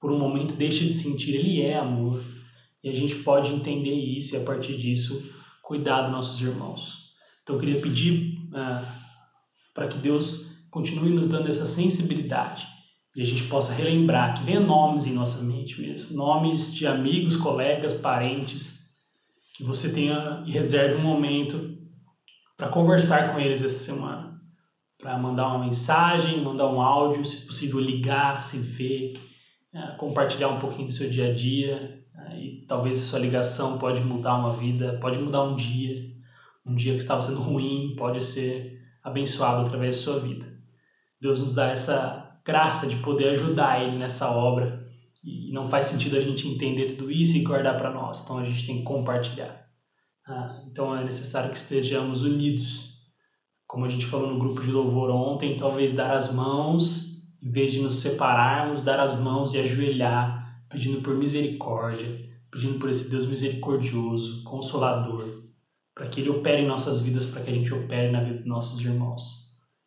por 0.00 0.12
um 0.12 0.18
momento 0.18 0.54
deixa 0.54 0.84
de 0.84 0.92
sentir, 0.92 1.34
Ele 1.34 1.62
é 1.62 1.76
amor. 1.76 2.22
E 2.82 2.88
a 2.88 2.94
gente 2.94 3.16
pode 3.16 3.50
entender 3.50 3.94
isso 3.94 4.34
e 4.34 4.38
a 4.38 4.44
partir 4.44 4.76
disso 4.76 5.32
cuidar 5.62 6.02
dos 6.02 6.12
nossos 6.12 6.40
irmãos. 6.40 7.12
Então 7.42 7.56
eu 7.56 7.60
queria 7.60 7.80
pedir 7.80 8.38
ah, 8.54 8.84
para 9.74 9.88
que 9.88 9.98
Deus 9.98 10.54
continue 10.70 11.10
nos 11.10 11.26
dando 11.26 11.48
essa 11.48 11.66
sensibilidade 11.66 12.74
e 13.14 13.22
a 13.22 13.24
gente 13.24 13.44
possa 13.44 13.72
relembrar 13.72 14.34
que 14.34 14.44
venha 14.44 14.60
nomes 14.60 15.06
em 15.06 15.12
nossa 15.12 15.40
mente 15.42 15.80
mesmo, 15.80 16.16
nomes 16.16 16.74
de 16.74 16.86
amigos, 16.86 17.36
colegas, 17.36 17.92
parentes, 17.92 18.80
que 19.56 19.62
você 19.62 19.88
tenha 19.88 20.42
e 20.44 20.50
reserve 20.50 20.96
um 20.96 21.02
momento 21.02 21.78
para 22.64 22.72
conversar 22.72 23.30
com 23.30 23.38
eles 23.38 23.62
essa 23.62 23.78
semana, 23.78 24.40
para 24.98 25.18
mandar 25.18 25.48
uma 25.48 25.66
mensagem, 25.66 26.42
mandar 26.42 26.66
um 26.66 26.80
áudio, 26.80 27.22
se 27.22 27.44
possível 27.44 27.78
ligar, 27.78 28.42
se 28.42 28.56
ver, 28.56 29.12
eh, 29.74 29.94
compartilhar 29.98 30.48
um 30.48 30.58
pouquinho 30.58 30.88
do 30.88 30.94
seu 30.94 31.10
dia 31.10 31.30
a 31.30 31.34
dia, 31.34 32.02
eh, 32.16 32.40
e 32.40 32.66
talvez 32.66 33.02
a 33.02 33.06
sua 33.06 33.18
ligação 33.18 33.76
pode 33.76 34.00
mudar 34.00 34.36
uma 34.36 34.54
vida, 34.54 34.98
pode 34.98 35.18
mudar 35.18 35.42
um 35.42 35.54
dia, 35.54 36.06
um 36.64 36.74
dia 36.74 36.92
que 36.92 37.02
estava 37.02 37.20
sendo 37.20 37.42
ruim 37.42 37.94
pode 37.98 38.24
ser 38.24 38.80
abençoado 39.02 39.66
através 39.66 39.98
da 39.98 40.02
sua 40.02 40.18
vida. 40.18 40.46
Deus 41.20 41.42
nos 41.42 41.54
dá 41.54 41.68
essa 41.68 42.40
graça 42.46 42.86
de 42.86 42.96
poder 42.96 43.28
ajudar 43.28 43.82
Ele 43.82 43.98
nessa 43.98 44.30
obra 44.30 44.88
e 45.22 45.52
não 45.52 45.68
faz 45.68 45.84
sentido 45.84 46.16
a 46.16 46.20
gente 46.20 46.48
entender 46.48 46.86
tudo 46.86 47.12
isso 47.12 47.36
e 47.36 47.42
guardar 47.42 47.76
para 47.76 47.92
nós, 47.92 48.22
então 48.22 48.38
a 48.38 48.42
gente 48.42 48.66
tem 48.66 48.78
que 48.78 48.84
compartilhar. 48.84 49.63
Ah, 50.26 50.62
então 50.66 50.96
é 50.96 51.04
necessário 51.04 51.50
que 51.50 51.56
estejamos 51.56 52.22
unidos. 52.22 52.94
Como 53.66 53.84
a 53.84 53.88
gente 53.88 54.06
falou 54.06 54.32
no 54.32 54.38
grupo 54.38 54.62
de 54.62 54.70
louvor 54.70 55.10
ontem, 55.10 55.56
talvez 55.56 55.92
dar 55.92 56.16
as 56.16 56.32
mãos, 56.32 57.14
em 57.42 57.50
vez 57.50 57.72
de 57.72 57.80
nos 57.80 57.96
separarmos, 57.96 58.80
dar 58.80 59.00
as 59.00 59.18
mãos 59.18 59.52
e 59.52 59.58
ajoelhar, 59.58 60.64
pedindo 60.68 61.02
por 61.02 61.14
misericórdia, 61.14 62.06
pedindo 62.50 62.78
por 62.78 62.88
esse 62.88 63.10
Deus 63.10 63.26
misericordioso, 63.26 64.42
consolador, 64.44 65.24
para 65.94 66.06
que 66.06 66.20
Ele 66.20 66.30
opere 66.30 66.62
em 66.62 66.66
nossas 66.66 67.00
vidas, 67.00 67.26
para 67.26 67.42
que 67.42 67.50
a 67.50 67.54
gente 67.54 67.72
opere 67.74 68.10
na 68.10 68.22
vida 68.22 68.38
dos 68.38 68.46
nossos 68.46 68.80
irmãos. 68.80 69.22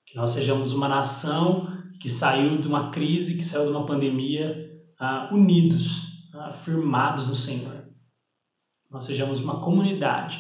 Que 0.05 0.15
nós 0.15 0.31
sejamos 0.31 0.71
uma 0.71 0.88
nação 0.88 1.67
que 1.99 2.09
saiu 2.09 2.61
de 2.61 2.67
uma 2.67 2.91
crise, 2.91 3.38
que 3.38 3.43
saiu 3.43 3.65
de 3.65 3.71
uma 3.71 3.85
pandemia, 3.85 4.55
uh, 5.01 5.33
unidos, 5.33 6.03
uh, 6.33 6.53
firmados 6.63 7.27
no 7.27 7.35
Senhor. 7.35 7.76
Nós 8.97 9.05
sejamos 9.05 9.39
uma 9.39 9.59
comunidade. 9.59 10.39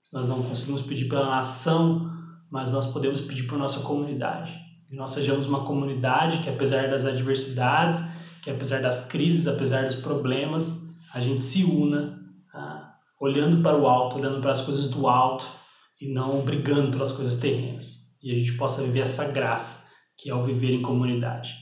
Se 0.00 0.14
nós 0.14 0.28
não 0.28 0.40
conseguimos 0.40 0.80
pedir 0.80 1.08
pela 1.08 1.26
nação, 1.26 2.08
mas 2.48 2.70
nós 2.70 2.86
podemos 2.86 3.20
pedir 3.20 3.48
por 3.48 3.58
nossa 3.58 3.80
comunidade. 3.80 4.56
Que 4.88 4.94
nós 4.94 5.10
sejamos 5.10 5.46
uma 5.46 5.64
comunidade 5.64 6.38
que, 6.38 6.48
apesar 6.48 6.88
das 6.88 7.04
adversidades, 7.04 8.00
que 8.44 8.48
apesar 8.48 8.80
das 8.80 9.08
crises, 9.08 9.48
apesar 9.48 9.86
dos 9.86 9.96
problemas, 9.96 10.86
a 11.12 11.20
gente 11.20 11.42
se 11.42 11.64
una, 11.64 12.16
uh, 12.54 12.86
olhando 13.20 13.60
para 13.60 13.76
o 13.76 13.88
alto, 13.88 14.18
olhando 14.18 14.40
para 14.40 14.52
as 14.52 14.60
coisas 14.60 14.88
do 14.88 15.08
alto 15.08 15.44
e 16.00 16.08
não 16.08 16.42
brigando 16.42 16.92
pelas 16.92 17.10
coisas 17.10 17.40
terrenas. 17.40 17.86
E 18.22 18.30
a 18.30 18.38
gente 18.38 18.52
possa 18.52 18.84
viver 18.84 19.00
essa 19.00 19.32
graça 19.32 19.84
que 20.16 20.30
é 20.30 20.34
o 20.34 20.44
viver 20.44 20.72
em 20.72 20.80
comunidade. 20.80 21.56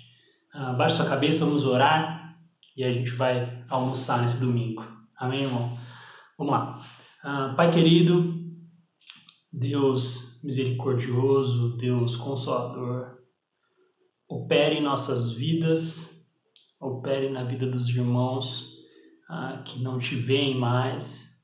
Uh, 0.54 0.76
baixe 0.76 0.96
sua 0.96 1.06
cabeça, 1.06 1.46
vamos 1.46 1.64
orar 1.64 2.36
e 2.76 2.84
a 2.84 2.92
gente 2.92 3.12
vai 3.12 3.64
almoçar 3.70 4.20
nesse 4.20 4.38
domingo. 4.38 4.84
Amém, 5.16 5.44
irmão? 5.44 5.83
Vamos 6.38 6.52
lá. 6.52 6.76
Uh, 7.24 7.56
Pai 7.56 7.70
querido, 7.70 8.34
Deus 9.52 10.42
misericordioso, 10.42 11.76
Deus 11.76 12.16
consolador, 12.16 13.18
opere 14.28 14.76
em 14.76 14.82
nossas 14.82 15.32
vidas, 15.32 16.28
opere 16.80 17.30
na 17.30 17.44
vida 17.44 17.66
dos 17.66 17.88
irmãos 17.88 18.74
uh, 19.30 19.62
que 19.64 19.80
não 19.80 19.98
te 19.98 20.16
veem 20.16 20.58
mais. 20.58 21.34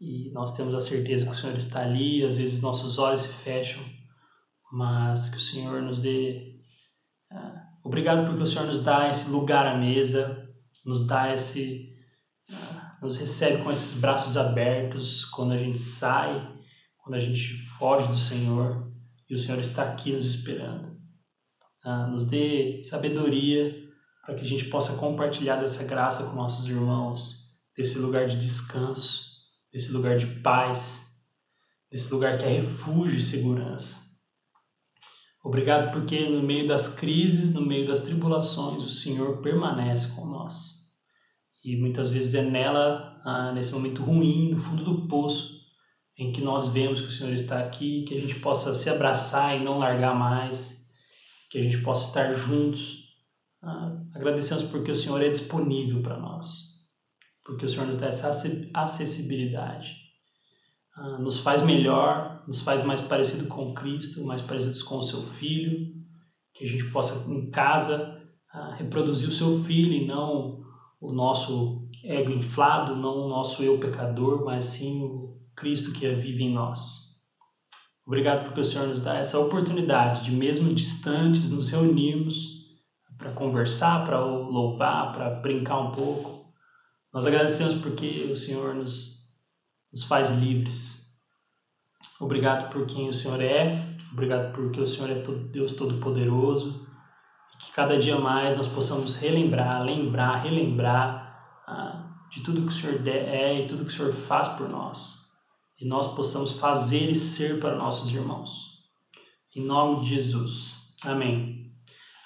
E 0.00 0.30
nós 0.32 0.56
temos 0.56 0.74
a 0.74 0.80
certeza 0.80 1.26
que 1.26 1.32
o 1.32 1.34
Senhor 1.34 1.56
está 1.56 1.80
ali, 1.80 2.24
às 2.24 2.36
vezes 2.36 2.60
nossos 2.60 2.98
olhos 2.98 3.22
se 3.22 3.32
fecham, 3.32 3.84
mas 4.72 5.28
que 5.28 5.38
o 5.38 5.40
Senhor 5.40 5.82
nos 5.82 6.00
dê. 6.00 6.56
Uh, 7.32 7.58
obrigado 7.84 8.24
porque 8.24 8.44
o 8.44 8.46
Senhor 8.46 8.66
nos 8.66 8.82
dá 8.82 9.10
esse 9.10 9.28
lugar 9.28 9.66
à 9.66 9.76
mesa, 9.76 10.48
nos 10.86 11.06
dá 11.06 11.34
esse. 11.34 11.96
Nos 13.00 13.16
recebe 13.16 13.62
com 13.62 13.70
esses 13.70 13.98
braços 13.98 14.36
abertos 14.36 15.24
quando 15.24 15.52
a 15.52 15.56
gente 15.56 15.78
sai, 15.78 16.56
quando 16.98 17.14
a 17.14 17.20
gente 17.20 17.56
foge 17.78 18.08
do 18.08 18.18
Senhor 18.18 18.92
e 19.28 19.34
o 19.34 19.38
Senhor 19.38 19.60
está 19.60 19.82
aqui 19.84 20.12
nos 20.12 20.24
esperando. 20.24 20.98
Uh, 21.84 22.10
nos 22.10 22.26
dê 22.26 22.82
sabedoria 22.84 23.72
para 24.24 24.34
que 24.34 24.42
a 24.42 24.46
gente 24.46 24.64
possa 24.66 24.94
compartilhar 24.94 25.56
dessa 25.56 25.84
graça 25.84 26.24
com 26.24 26.36
nossos 26.36 26.68
irmãos, 26.68 27.48
desse 27.76 27.98
lugar 27.98 28.26
de 28.26 28.36
descanso, 28.36 29.22
desse 29.72 29.92
lugar 29.92 30.18
de 30.18 30.26
paz, 30.40 31.06
desse 31.90 32.12
lugar 32.12 32.36
que 32.36 32.44
é 32.44 32.48
refúgio 32.48 33.18
e 33.18 33.22
segurança. 33.22 33.96
Obrigado 35.42 35.92
porque 35.92 36.28
no 36.28 36.42
meio 36.42 36.66
das 36.66 36.88
crises, 36.88 37.54
no 37.54 37.62
meio 37.62 37.86
das 37.86 38.02
tribulações, 38.02 38.82
o 38.82 38.90
Senhor 38.90 39.40
permanece 39.40 40.08
com 40.14 40.26
nós. 40.26 40.77
E 41.64 41.76
muitas 41.76 42.08
vezes 42.08 42.34
é 42.34 42.42
nela, 42.42 43.20
ah, 43.24 43.52
nesse 43.52 43.72
momento 43.72 44.02
ruim, 44.02 44.50
no 44.50 44.58
fundo 44.58 44.84
do 44.84 45.08
poço, 45.08 45.58
em 46.16 46.32
que 46.32 46.40
nós 46.40 46.68
vemos 46.68 47.00
que 47.00 47.08
o 47.08 47.12
Senhor 47.12 47.32
está 47.32 47.60
aqui, 47.60 48.02
que 48.02 48.14
a 48.14 48.20
gente 48.20 48.40
possa 48.40 48.74
se 48.74 48.90
abraçar 48.90 49.56
e 49.56 49.62
não 49.62 49.78
largar 49.78 50.14
mais, 50.14 50.78
que 51.50 51.58
a 51.58 51.62
gente 51.62 51.78
possa 51.78 52.08
estar 52.08 52.34
juntos. 52.34 53.08
Ah, 53.62 53.96
agradecemos 54.14 54.64
porque 54.64 54.90
o 54.90 54.96
Senhor 54.96 55.22
é 55.22 55.28
disponível 55.28 56.02
para 56.02 56.18
nós, 56.18 56.48
porque 57.44 57.66
o 57.66 57.68
Senhor 57.68 57.86
nos 57.86 57.96
dá 57.96 58.06
essa 58.06 58.30
acessibilidade. 58.74 59.96
Ah, 60.96 61.18
nos 61.18 61.38
faz 61.38 61.62
melhor, 61.62 62.40
nos 62.46 62.60
faz 62.60 62.84
mais 62.84 63.00
parecido 63.00 63.46
com 63.46 63.72
Cristo, 63.72 64.24
mais 64.24 64.42
parecidos 64.42 64.82
com 64.82 64.98
o 64.98 65.02
seu 65.02 65.22
Filho, 65.22 65.94
que 66.52 66.64
a 66.64 66.68
gente 66.68 66.90
possa 66.90 67.30
em 67.30 67.50
casa 67.50 68.20
ah, 68.52 68.74
reproduzir 68.74 69.28
o 69.28 69.32
seu 69.32 69.62
Filho 69.62 69.92
e 69.92 70.06
não 70.06 70.67
o 71.00 71.12
nosso 71.12 71.88
ego 72.04 72.30
inflado, 72.30 72.96
não 72.96 73.26
o 73.26 73.28
nosso 73.28 73.62
eu 73.62 73.78
pecador, 73.78 74.44
mas 74.44 74.66
sim 74.66 75.02
o 75.02 75.38
Cristo 75.54 75.92
que 75.92 76.08
vive 76.08 76.44
em 76.44 76.52
nós. 76.52 77.08
Obrigado 78.06 78.44
porque 78.44 78.60
o 78.60 78.64
Senhor 78.64 78.88
nos 78.88 79.00
dá 79.00 79.16
essa 79.16 79.38
oportunidade 79.38 80.24
de, 80.24 80.30
mesmo 80.30 80.72
distantes, 80.74 81.50
nos 81.50 81.70
reunirmos 81.70 82.58
para 83.16 83.32
conversar, 83.32 84.04
para 84.04 84.24
louvar, 84.24 85.12
para 85.12 85.30
brincar 85.30 85.78
um 85.80 85.92
pouco. 85.92 86.52
Nós 87.12 87.26
agradecemos 87.26 87.74
porque 87.74 88.28
o 88.30 88.36
Senhor 88.36 88.74
nos 88.74 89.18
nos 89.92 90.04
faz 90.04 90.30
livres. 90.30 91.06
Obrigado 92.20 92.70
por 92.70 92.86
quem 92.86 93.08
o 93.08 93.14
Senhor 93.14 93.40
é, 93.40 93.78
obrigado 94.12 94.52
porque 94.52 94.80
o 94.80 94.86
Senhor 94.86 95.10
é 95.10 95.22
Deus 95.50 95.72
Todo-Poderoso 95.72 96.87
que 97.58 97.72
cada 97.72 97.98
dia 97.98 98.18
mais 98.18 98.56
nós 98.56 98.68
possamos 98.68 99.16
relembrar, 99.16 99.82
lembrar, 99.82 100.42
relembrar 100.42 101.62
ah, 101.66 102.04
de 102.30 102.42
tudo 102.42 102.62
que 102.62 102.68
o 102.68 102.70
Senhor 102.70 103.06
é 103.06 103.60
e 103.60 103.66
tudo 103.66 103.84
que 103.84 103.90
o 103.90 103.94
Senhor 103.94 104.12
faz 104.12 104.48
por 104.48 104.68
nós 104.68 105.18
e 105.80 105.86
nós 105.86 106.14
possamos 106.14 106.52
fazer 106.52 107.10
e 107.10 107.14
ser 107.14 107.60
para 107.60 107.76
nossos 107.76 108.12
irmãos. 108.12 108.68
Em 109.54 109.64
nome 109.64 110.00
de 110.00 110.16
Jesus. 110.16 110.74
Amém. 111.04 111.72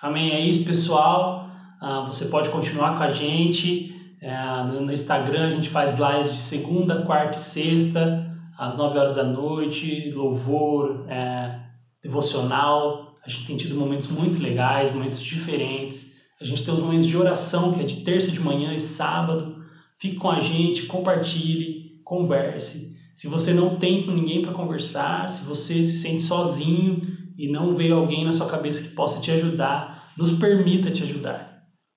Amém. 0.00 0.30
É 0.32 0.40
isso, 0.40 0.64
pessoal. 0.64 1.46
Ah, 1.80 2.04
você 2.06 2.26
pode 2.26 2.48
continuar 2.50 2.96
com 2.96 3.02
a 3.02 3.10
gente. 3.10 3.92
É, 4.20 4.62
no 4.62 4.92
Instagram 4.92 5.48
a 5.48 5.50
gente 5.50 5.68
faz 5.68 5.98
live 5.98 6.30
de 6.30 6.38
segunda, 6.38 7.02
quarta 7.02 7.36
e 7.36 7.40
sexta, 7.40 8.24
às 8.56 8.76
9 8.76 8.96
horas 8.96 9.16
da 9.16 9.24
noite, 9.24 10.12
louvor, 10.12 11.06
é, 11.08 11.60
devocional. 12.02 13.11
A 13.24 13.30
gente 13.30 13.46
tem 13.46 13.56
tido 13.56 13.76
momentos 13.76 14.08
muito 14.08 14.42
legais, 14.42 14.92
momentos 14.92 15.22
diferentes. 15.22 16.12
A 16.40 16.44
gente 16.44 16.64
tem 16.64 16.74
os 16.74 16.80
momentos 16.80 17.06
de 17.06 17.16
oração, 17.16 17.72
que 17.72 17.80
é 17.80 17.84
de 17.84 18.02
terça 18.02 18.30
de 18.30 18.40
manhã 18.40 18.74
e 18.74 18.80
sábado. 18.80 19.62
Fique 19.98 20.16
com 20.16 20.28
a 20.28 20.40
gente, 20.40 20.86
compartilhe, 20.86 22.00
converse. 22.04 22.96
Se 23.14 23.28
você 23.28 23.54
não 23.54 23.76
tem 23.76 24.04
com 24.04 24.10
ninguém 24.10 24.42
para 24.42 24.52
conversar, 24.52 25.28
se 25.28 25.44
você 25.44 25.84
se 25.84 25.96
sente 25.96 26.22
sozinho 26.22 27.06
e 27.38 27.46
não 27.46 27.74
vê 27.74 27.92
alguém 27.92 28.24
na 28.24 28.32
sua 28.32 28.46
cabeça 28.46 28.82
que 28.82 28.94
possa 28.94 29.20
te 29.20 29.30
ajudar, 29.30 30.12
nos 30.18 30.32
permita 30.32 30.90
te 30.90 31.04
ajudar. 31.04 31.52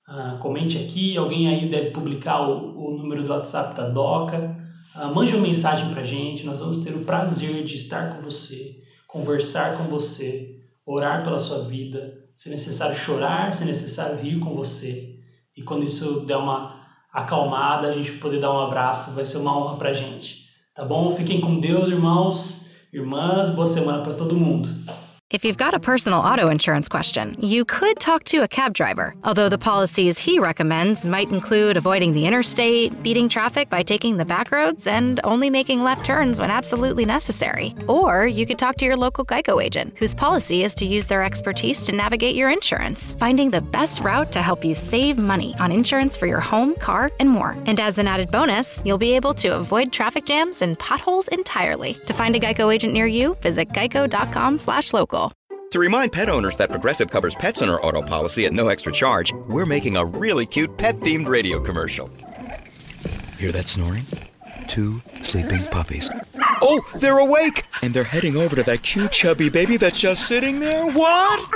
Uh, 0.08 0.38
comente 0.38 0.78
aqui, 0.78 1.18
alguém 1.18 1.48
aí 1.48 1.68
deve 1.68 1.90
publicar 1.90 2.48
o, 2.48 2.92
o 2.94 2.98
número 2.98 3.24
do 3.24 3.32
WhatsApp 3.32 3.76
da 3.76 3.90
DOCA. 3.90 4.56
Uh, 4.96 5.16
mande 5.16 5.34
uma 5.34 5.42
mensagem 5.42 5.90
para 5.90 6.04
gente, 6.04 6.46
nós 6.46 6.60
vamos 6.60 6.78
ter 6.78 6.94
o 6.94 7.04
prazer 7.04 7.64
de 7.64 7.74
estar 7.74 8.16
com 8.16 8.22
você, 8.22 8.76
conversar 9.08 9.78
com 9.78 9.86
você, 9.86 10.55
orar 10.86 11.24
pela 11.24 11.40
sua 11.40 11.64
vida, 11.64 12.14
se 12.38 12.50
necessário 12.50 12.96
chorar, 12.96 13.54
se 13.54 13.66
necessário 13.66 14.18
rir 14.18 14.40
com 14.40 14.54
você. 14.54 15.16
E 15.56 15.64
quando 15.64 15.86
isso 15.86 16.22
der 16.22 16.38
uma 16.38 16.86
acalmada, 17.12 17.88
a 17.88 17.92
gente 17.92 18.14
poder 18.14 18.40
dar 18.40 18.54
um 18.54 18.60
abraço, 18.60 19.12
vai 19.12 19.26
ser 19.26 19.38
uma 19.38 19.58
honra 19.58 19.78
para 19.78 19.94
gente. 19.94 20.46
Tá 20.76 20.84
bom? 20.84 21.16
Fiquem 21.16 21.40
com 21.40 21.60
Deus, 21.60 21.90
irmãos, 21.90 22.66
irmãs, 22.92 23.50
boa 23.50 23.66
semana 23.66 24.04
para 24.04 24.14
todo 24.14 24.36
mundo. 24.36 24.70
If 25.36 25.44
you've 25.44 25.58
got 25.58 25.74
a 25.74 25.82
personal 25.82 26.22
auto 26.22 26.48
insurance 26.48 26.88
question, 26.88 27.36
you 27.42 27.66
could 27.66 28.00
talk 28.00 28.24
to 28.24 28.44
a 28.44 28.48
cab 28.48 28.74
driver, 28.74 29.16
although 29.26 29.50
the 29.50 29.58
policies 29.58 30.18
he 30.18 30.40
recommends 30.40 31.06
might 31.06 31.30
include 31.30 31.76
avoiding 31.76 32.14
the 32.14 32.26
interstate, 32.26 33.04
beating 33.04 33.28
traffic 33.28 33.70
by 33.70 33.84
taking 33.84 34.16
the 34.16 34.24
back 34.24 34.50
roads, 34.54 34.88
and 34.88 35.20
only 35.26 35.50
making 35.50 35.84
left 35.84 36.06
turns 36.06 36.40
when 36.40 36.50
absolutely 36.50 37.04
necessary. 37.04 37.76
Or 37.90 38.26
you 38.26 38.46
could 38.46 38.58
talk 38.58 38.78
to 38.78 38.86
your 38.86 38.96
local 38.96 39.26
Geico 39.26 39.62
agent, 39.62 39.94
whose 39.98 40.16
policy 40.16 40.64
is 40.64 40.74
to 40.76 40.86
use 40.86 41.08
their 41.08 41.22
expertise 41.22 41.84
to 41.84 41.92
navigate 41.92 42.38
your 42.38 42.50
insurance, 42.50 43.14
finding 43.16 43.52
the 43.52 43.60
best 43.60 44.00
route 44.00 44.32
to 44.32 44.42
help 44.42 44.64
you 44.64 44.74
save 44.74 45.18
money 45.18 45.54
on 45.60 45.70
insurance 45.70 46.16
for 46.16 46.28
your 46.28 46.40
home, 46.40 46.76
car, 46.76 47.12
and 47.20 47.30
more. 47.30 47.58
And 47.66 47.82
as 47.82 47.98
an 47.98 48.08
added 48.08 48.32
bonus, 48.32 48.82
you'll 48.86 48.98
be 48.98 49.18
able 49.18 49.34
to 49.34 49.50
avoid 49.50 49.92
traffic 49.92 50.24
jams 50.24 50.62
and 50.62 50.80
potholes 50.80 51.28
entirely. 51.28 51.96
To 52.06 52.14
find 52.14 52.38
a 52.38 52.40
Geico 52.40 52.74
agent 52.74 52.94
near 52.94 53.06
you, 53.06 53.34
visit 53.42 53.68
geico.com/local. 53.74 55.25
To 55.72 55.80
remind 55.80 56.12
pet 56.14 56.30
owners 56.30 56.58
that 56.58 56.70
Progressive 56.70 57.10
covers 57.10 57.36
pets 57.36 57.62
on 57.62 57.70
our 57.70 57.84
auto 57.86 58.02
policy 58.02 58.46
at 58.46 58.54
no 58.54 58.70
extra 58.70 58.94
charge, 58.94 59.34
we're 59.34 59.66
making 59.66 59.98
a 59.98 60.06
really 60.06 60.46
cute 60.46 60.78
pet 60.78 60.96
themed 60.98 61.28
radio 61.28 61.60
commercial. 61.60 62.10
Hear 63.38 63.52
that 63.52 63.68
snoring? 63.68 64.06
Two 64.68 65.02
sleeping 65.22 65.66
puppies. 65.68 66.10
Oh, 66.62 66.82
they're 66.96 67.18
awake! 67.20 67.66
And 67.82 67.94
they're 67.94 68.04
heading 68.06 68.38
over 68.38 68.56
to 68.56 68.64
that 68.64 68.84
cute 68.84 69.12
chubby 69.12 69.50
baby 69.50 69.76
that's 69.78 70.00
just 70.00 70.28
sitting 70.28 70.60
there. 70.60 70.86
What? 70.92 71.50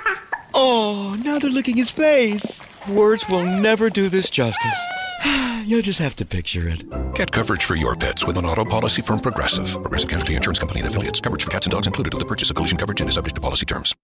Oh, 0.54 1.16
now 1.24 1.40
they're 1.40 1.50
licking 1.50 1.78
his 1.78 1.90
face. 1.90 2.62
Words 2.90 3.30
will 3.30 3.44
never 3.44 3.90
do 3.90 4.10
this 4.10 4.30
justice. 4.30 4.80
You'll 5.66 5.82
just 5.82 6.00
have 6.00 6.16
to 6.18 6.26
picture 6.26 6.68
it. 6.68 6.84
Get 7.14 7.32
coverage 7.32 7.66
for 7.66 7.76
your 7.76 7.96
pets 7.96 8.26
with 8.26 8.38
an 8.38 8.46
auto 8.46 8.66
policy 8.66 9.02
from 9.02 9.20
Progressive. 9.20 9.72
Progressive 9.82 10.10
Casualty 10.10 10.36
Insurance 10.36 10.60
Company 10.60 10.80
and 10.80 10.90
affiliates. 10.90 11.20
Coverage 11.22 11.44
for 11.44 11.52
cats 11.52 11.66
and 11.66 11.72
dogs 11.72 11.88
included 11.88 12.14
with 12.14 12.20
the 12.20 12.28
purchase 12.28 12.50
of 12.50 12.56
collision 12.56 12.78
coverage 12.78 13.02
and 13.02 13.10
is 13.10 13.16
subject 13.16 13.36
to 13.36 13.42
policy 13.42 13.66
terms. 13.66 13.96